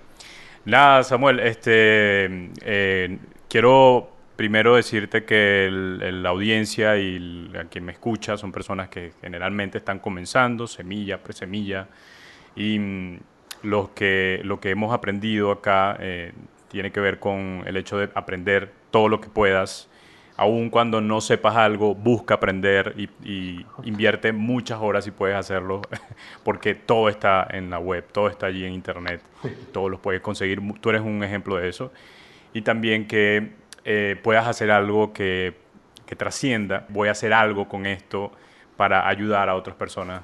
Nada, 0.65 1.03
Samuel, 1.03 1.39
este, 1.39 2.51
eh, 2.65 3.17
quiero 3.49 4.09
primero 4.35 4.75
decirte 4.75 5.23
que 5.25 5.67
el- 5.67 6.01
el- 6.03 6.23
la 6.23 6.29
audiencia 6.29 6.97
y 6.97 7.15
el- 7.15 7.55
a 7.57 7.65
quien 7.65 7.85
me 7.85 7.91
escucha 7.93 8.35
son 8.37 8.51
personas 8.51 8.89
que 8.89 9.13
generalmente 9.21 9.77
están 9.77 9.99
comenzando, 9.99 10.67
semilla, 10.67 11.23
presemilla, 11.23 11.87
y 12.55 12.79
mm, 12.79 13.19
los 13.63 13.89
que, 13.89 14.41
lo 14.43 14.59
que 14.59 14.71
hemos 14.71 14.93
aprendido 14.93 15.51
acá 15.51 15.97
eh, 15.99 16.33
tiene 16.69 16.91
que 16.91 16.99
ver 16.99 17.19
con 17.19 17.63
el 17.65 17.77
hecho 17.77 17.97
de 17.97 18.09
aprender 18.15 18.71
todo 18.91 19.07
lo 19.09 19.21
que 19.21 19.29
puedas. 19.29 19.89
Aun 20.35 20.69
cuando 20.69 20.99
no 20.99 21.21
sepas 21.21 21.55
algo, 21.55 21.93
busca 21.93 22.35
aprender 22.35 22.95
y, 22.97 23.03
y 23.23 23.65
invierte 23.83 24.31
muchas 24.31 24.79
horas 24.81 25.05
si 25.05 25.11
puedes 25.11 25.35
hacerlo, 25.35 25.81
porque 26.43 26.73
todo 26.73 27.09
está 27.09 27.47
en 27.51 27.69
la 27.69 27.79
web, 27.79 28.05
todo 28.11 28.27
está 28.29 28.47
allí 28.47 28.65
en 28.65 28.73
internet, 28.73 29.21
todo 29.71 29.89
lo 29.89 30.01
puedes 30.01 30.21
conseguir. 30.21 30.59
Tú 30.81 30.89
eres 30.89 31.01
un 31.01 31.23
ejemplo 31.23 31.57
de 31.57 31.69
eso. 31.69 31.91
Y 32.53 32.61
también 32.61 33.07
que 33.07 33.51
eh, 33.85 34.19
puedas 34.23 34.47
hacer 34.47 34.71
algo 34.71 35.13
que, 35.13 35.55
que 36.05 36.15
trascienda. 36.15 36.85
Voy 36.89 37.09
a 37.09 37.11
hacer 37.11 37.33
algo 37.33 37.67
con 37.67 37.85
esto 37.85 38.31
para 38.75 39.07
ayudar 39.07 39.49
a 39.49 39.55
otras 39.55 39.75
personas. 39.75 40.23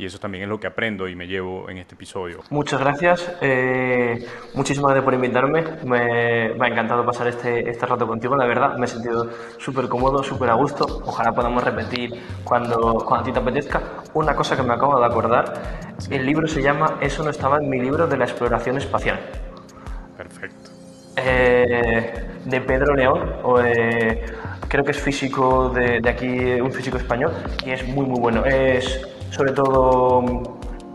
Y 0.00 0.06
eso 0.06 0.18
también 0.18 0.44
es 0.44 0.48
lo 0.48 0.58
que 0.58 0.66
aprendo 0.66 1.06
y 1.08 1.14
me 1.14 1.26
llevo 1.26 1.68
en 1.68 1.76
este 1.76 1.94
episodio. 1.94 2.40
Muchas 2.48 2.80
gracias, 2.80 3.36
eh, 3.42 4.26
muchísimas 4.54 4.92
gracias 4.92 5.04
por 5.04 5.12
invitarme, 5.12 5.62
me, 5.84 6.54
me 6.54 6.66
ha 6.66 6.68
encantado 6.70 7.04
pasar 7.04 7.28
este, 7.28 7.68
este 7.68 7.84
rato 7.84 8.06
contigo, 8.06 8.34
la 8.34 8.46
verdad, 8.46 8.78
me 8.78 8.86
he 8.86 8.88
sentido 8.88 9.28
súper 9.58 9.90
cómodo, 9.90 10.22
súper 10.22 10.48
a 10.48 10.54
gusto, 10.54 11.02
ojalá 11.04 11.32
podamos 11.32 11.62
repetir 11.62 12.14
cuando, 12.44 13.04
cuando 13.06 13.16
a 13.16 13.22
ti 13.24 13.32
te 13.32 13.40
apetezca. 13.40 13.82
Una 14.14 14.34
cosa 14.34 14.56
que 14.56 14.62
me 14.62 14.72
acabo 14.72 14.98
de 14.98 15.04
acordar, 15.04 15.52
el 16.08 16.24
libro 16.24 16.48
se 16.48 16.62
llama 16.62 16.96
Eso 17.02 17.22
no 17.22 17.28
estaba 17.28 17.58
en 17.58 17.68
mi 17.68 17.78
libro 17.78 18.06
de 18.06 18.16
la 18.16 18.24
exploración 18.24 18.78
espacial. 18.78 19.20
Perfecto. 20.16 20.70
Eh, 21.16 22.26
de 22.46 22.60
Pedro 22.62 22.94
León, 22.94 23.34
o, 23.42 23.60
eh, 23.60 24.24
creo 24.66 24.82
que 24.82 24.92
es 24.92 24.98
físico 24.98 25.68
de, 25.68 26.00
de 26.00 26.08
aquí, 26.08 26.58
un 26.58 26.72
físico 26.72 26.96
español, 26.96 27.32
y 27.66 27.72
es 27.72 27.86
muy 27.86 28.06
muy 28.06 28.18
bueno. 28.18 28.46
Es 28.46 29.06
sobre 29.30 29.52
todo 29.52 30.22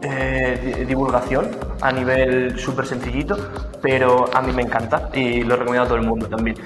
eh, 0.01 0.75
di- 0.77 0.85
divulgación 0.85 1.49
a 1.81 1.91
nivel 1.91 2.57
súper 2.59 2.85
sencillito, 2.85 3.37
pero 3.81 4.25
a 4.33 4.41
mí 4.41 4.51
me 4.53 4.61
encanta 4.61 5.09
y 5.13 5.43
lo 5.43 5.55
recomiendo 5.55 5.83
a 5.85 5.87
todo 5.87 5.97
el 5.97 6.05
mundo 6.05 6.27
también. 6.27 6.57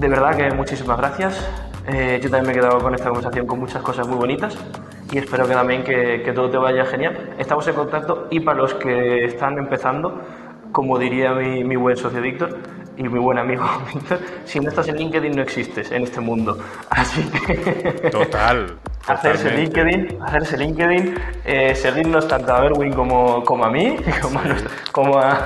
De 0.00 0.08
verdad 0.08 0.36
que 0.36 0.50
muchísimas 0.50 0.98
gracias. 0.98 1.48
Eh, 1.88 2.18
yo 2.22 2.28
también 2.30 2.46
me 2.46 2.52
he 2.52 2.54
quedado 2.60 2.80
con 2.80 2.94
esta 2.94 3.08
conversación 3.08 3.46
con 3.46 3.60
muchas 3.60 3.80
cosas 3.80 4.08
muy 4.08 4.16
bonitas 4.18 4.58
y 5.12 5.18
espero 5.18 5.46
que 5.46 5.54
también 5.54 5.84
que, 5.84 6.22
que 6.24 6.32
todo 6.32 6.50
te 6.50 6.58
vaya 6.58 6.84
genial. 6.84 7.34
Estamos 7.38 7.66
en 7.68 7.74
contacto 7.76 8.26
y 8.30 8.40
para 8.40 8.58
los 8.58 8.74
que 8.74 9.24
están 9.24 9.56
empezando, 9.56 10.20
como 10.72 10.98
diría 10.98 11.32
mi, 11.32 11.62
mi 11.62 11.76
buen 11.76 11.96
socio 11.96 12.20
Víctor 12.20 12.58
y 12.96 13.02
mi 13.02 13.18
buen 13.18 13.38
amigo 13.38 13.64
Víctor, 13.92 14.18
si 14.44 14.60
no 14.60 14.68
estás 14.68 14.88
en 14.88 14.96
LinkedIn 14.96 15.34
no 15.36 15.42
existes 15.42 15.90
en 15.92 16.02
este 16.02 16.20
mundo. 16.20 16.58
Así 16.90 17.22
que 17.46 17.54
Total. 18.10 18.78
hacerse. 19.06 19.50
LinkedIn, 19.50 20.18
hacerse 20.22 20.56
LinkedIn, 20.56 21.14
eh, 21.44 21.74
seguirnos 21.74 22.26
tanto 22.26 22.54
a 22.54 22.60
Berwin 22.60 22.92
como, 22.92 23.44
como 23.44 23.64
a 23.64 23.70
mí, 23.70 23.96
como 24.22 24.38
a, 24.38 24.44
como 24.92 25.18
a, 25.18 25.38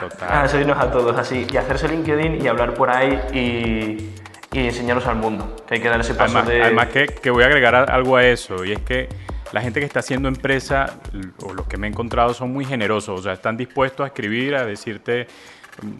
Total. 0.00 0.44
a 0.44 0.48
seguirnos 0.48 0.78
a 0.78 0.90
todos 0.90 1.16
así, 1.18 1.46
y 1.50 1.56
hacerse 1.56 1.88
LinkedIn 1.88 2.44
y 2.44 2.48
hablar 2.48 2.74
por 2.74 2.90
ahí 2.90 3.18
y, 3.32 4.58
y 4.58 4.66
enseñarnos 4.66 5.06
al 5.06 5.16
mundo. 5.16 5.56
Que 5.66 5.74
hay 5.74 5.80
que 5.80 5.88
dar 5.88 6.00
ese 6.00 6.14
paso 6.14 6.38
Además, 6.38 6.48
de... 6.48 6.62
además 6.62 6.88
que, 6.88 7.06
que 7.06 7.30
voy 7.30 7.42
a 7.44 7.46
agregar 7.46 7.74
algo 7.74 8.16
a 8.16 8.24
eso, 8.24 8.64
y 8.64 8.72
es 8.72 8.80
que 8.80 9.08
la 9.52 9.60
gente 9.60 9.78
que 9.78 9.86
está 9.86 10.00
haciendo 10.00 10.26
empresa, 10.26 10.98
o 11.46 11.54
los 11.54 11.68
que 11.68 11.76
me 11.76 11.86
he 11.86 11.90
encontrado, 11.90 12.34
son 12.34 12.52
muy 12.52 12.64
generosos, 12.64 13.20
o 13.20 13.22
sea, 13.22 13.34
están 13.34 13.56
dispuestos 13.56 14.02
a 14.02 14.08
escribir, 14.08 14.56
a 14.56 14.66
decirte, 14.66 15.28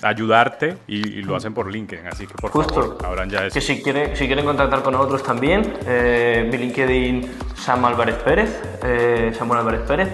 ayudarte, 0.02 0.76
y, 0.86 1.18
y 1.18 1.22
lo 1.22 1.36
hacen 1.36 1.52
por 1.54 1.70
LinkedIn, 1.70 2.06
así 2.06 2.26
que 2.26 2.34
por 2.34 2.50
Justo. 2.50 2.74
favor, 2.74 2.98
abran 3.04 3.30
ya 3.30 3.46
eso. 3.46 3.54
Que 3.54 3.60
si 3.60 3.82
quieren, 3.82 4.16
si 4.16 4.26
quieren 4.26 4.44
contactar 4.44 4.82
con 4.82 4.92
nosotros 4.92 5.22
también, 5.22 5.78
eh, 5.86 6.48
mi 6.50 6.58
LinkedIn 6.58 7.30
Sam 7.56 7.84
Álvarez 7.84 8.16
Pérez, 8.16 8.62
eh, 8.82 9.32
Samuel 9.36 9.60
Álvarez 9.60 9.80
Pérez. 9.82 10.08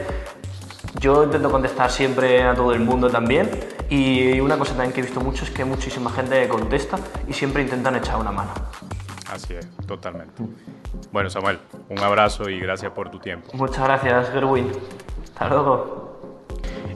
Yo 0.98 1.24
intento 1.24 1.50
contestar 1.50 1.90
siempre 1.90 2.42
a 2.42 2.54
todo 2.54 2.72
el 2.74 2.80
mundo 2.80 3.08
también 3.08 3.48
y 3.88 4.38
una 4.40 4.58
cosa 4.58 4.72
también 4.72 4.92
que 4.92 5.00
he 5.00 5.04
visto 5.04 5.20
mucho 5.20 5.44
es 5.44 5.50
que 5.50 5.64
muchísima 5.64 6.11
gente 6.11 6.46
contesta 6.48 6.98
y 7.28 7.32
siempre 7.32 7.62
intentan 7.62 7.96
echar 7.96 8.16
una 8.16 8.32
mano. 8.32 8.50
Así 9.32 9.54
es, 9.54 9.66
totalmente. 9.86 10.42
Bueno, 11.12 11.30
Samuel, 11.30 11.58
un 11.88 11.98
abrazo 12.00 12.50
y 12.50 12.58
gracias 12.58 12.90
por 12.92 13.08
tu 13.11 13.18
tiempo. 13.20 13.48
Muchas 13.54 13.84
gracias, 13.84 14.30
Gerwin. 14.30 14.70
Hasta 15.22 15.48
luego. 15.48 16.09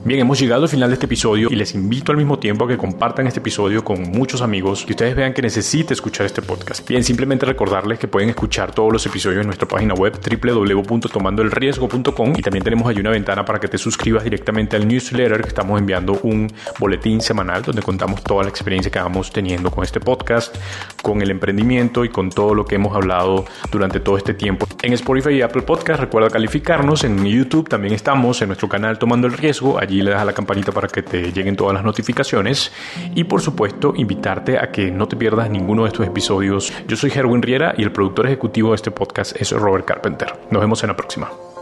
Bien, 0.05 0.19
hemos 0.19 0.39
llegado 0.39 0.63
al 0.63 0.69
final 0.69 0.89
de 0.89 0.93
este 0.93 1.07
episodio 1.07 1.47
y 1.49 1.55
les 1.55 1.73
invito 1.73 2.11
al 2.11 2.19
mismo 2.19 2.37
tiempo 2.37 2.65
a 2.65 2.67
que 2.67 2.77
compartan 2.77 3.25
este 3.25 3.39
episodio 3.39 3.83
con 3.83 4.03
muchos 4.03 4.41
amigos 4.41 4.85
y 4.87 4.91
ustedes 4.91 5.15
vean 5.15 5.33
que 5.33 5.41
necesita 5.41 5.93
escuchar 5.93 6.27
este 6.27 6.43
podcast. 6.43 6.87
Bien, 6.87 7.03
simplemente 7.03 7.43
recordarles 7.45 7.97
que 7.97 8.07
pueden 8.07 8.29
escuchar 8.29 8.71
todos 8.71 8.93
los 8.93 9.03
episodios 9.07 9.41
en 9.41 9.47
nuestra 9.47 9.67
página 9.67 9.95
web 9.95 10.19
www.tomandoelriesgo.com 10.19 12.33
y 12.37 12.41
también 12.43 12.63
tenemos 12.63 12.87
ahí 12.87 12.99
una 12.99 13.09
ventana 13.09 13.43
para 13.43 13.59
que 13.59 13.67
te 13.67 13.79
suscribas 13.79 14.23
directamente 14.23 14.75
al 14.75 14.87
newsletter 14.87 15.41
que 15.41 15.47
estamos 15.47 15.79
enviando 15.79 16.19
un 16.21 16.53
boletín 16.77 17.19
semanal 17.19 17.63
donde 17.63 17.81
contamos 17.81 18.23
toda 18.23 18.43
la 18.43 18.49
experiencia 18.49 18.91
que 18.91 18.99
vamos 18.99 19.31
teniendo 19.31 19.71
con 19.71 19.83
este 19.83 19.99
podcast, 19.99 20.55
con 21.01 21.23
el 21.23 21.31
emprendimiento 21.31 22.05
y 22.05 22.09
con 22.09 22.29
todo 22.29 22.53
lo 22.53 22.65
que 22.65 22.75
hemos 22.75 22.95
hablado 22.95 23.45
durante 23.71 23.99
todo 23.99 24.17
este 24.17 24.35
tiempo. 24.35 24.67
En 24.83 24.93
Spotify 24.93 25.31
y 25.31 25.41
Apple 25.41 25.63
Podcast 25.63 25.99
recuerda 25.99 26.29
calificarnos, 26.29 27.03
en 27.03 27.25
YouTube 27.25 27.67
también 27.67 27.95
estamos, 27.95 28.39
en 28.43 28.49
nuestro 28.49 28.69
canal 28.69 28.99
Tomando 28.99 29.25
el 29.25 29.33
Riesgo, 29.33 29.74
allí 29.79 30.01
le 30.01 30.11
das 30.11 30.21
a 30.21 30.25
la 30.25 30.33
campanita 30.33 30.71
para 30.71 30.87
que 30.87 31.01
te 31.01 31.31
lleguen 31.31 31.55
todas 31.55 31.73
las 31.73 31.83
notificaciones 31.83 32.71
y 33.13 33.23
por 33.23 33.41
supuesto 33.41 33.93
invitarte 33.95 34.57
a 34.57 34.71
que 34.71 34.91
no 34.91 35.07
te 35.07 35.15
pierdas 35.15 35.49
ninguno 35.49 35.83
de 35.83 35.89
estos 35.89 36.05
episodios. 36.05 36.73
Yo 36.87 36.95
soy 36.95 37.11
Herwin 37.13 37.41
Riera 37.41 37.73
y 37.77 37.83
el 37.83 37.91
productor 37.91 38.27
ejecutivo 38.27 38.69
de 38.69 38.75
este 38.75 38.91
podcast 38.91 39.35
es 39.39 39.51
Robert 39.51 39.85
Carpenter. 39.85 40.33
Nos 40.51 40.61
vemos 40.61 40.83
en 40.83 40.89
la 40.89 40.95
próxima. 40.95 41.54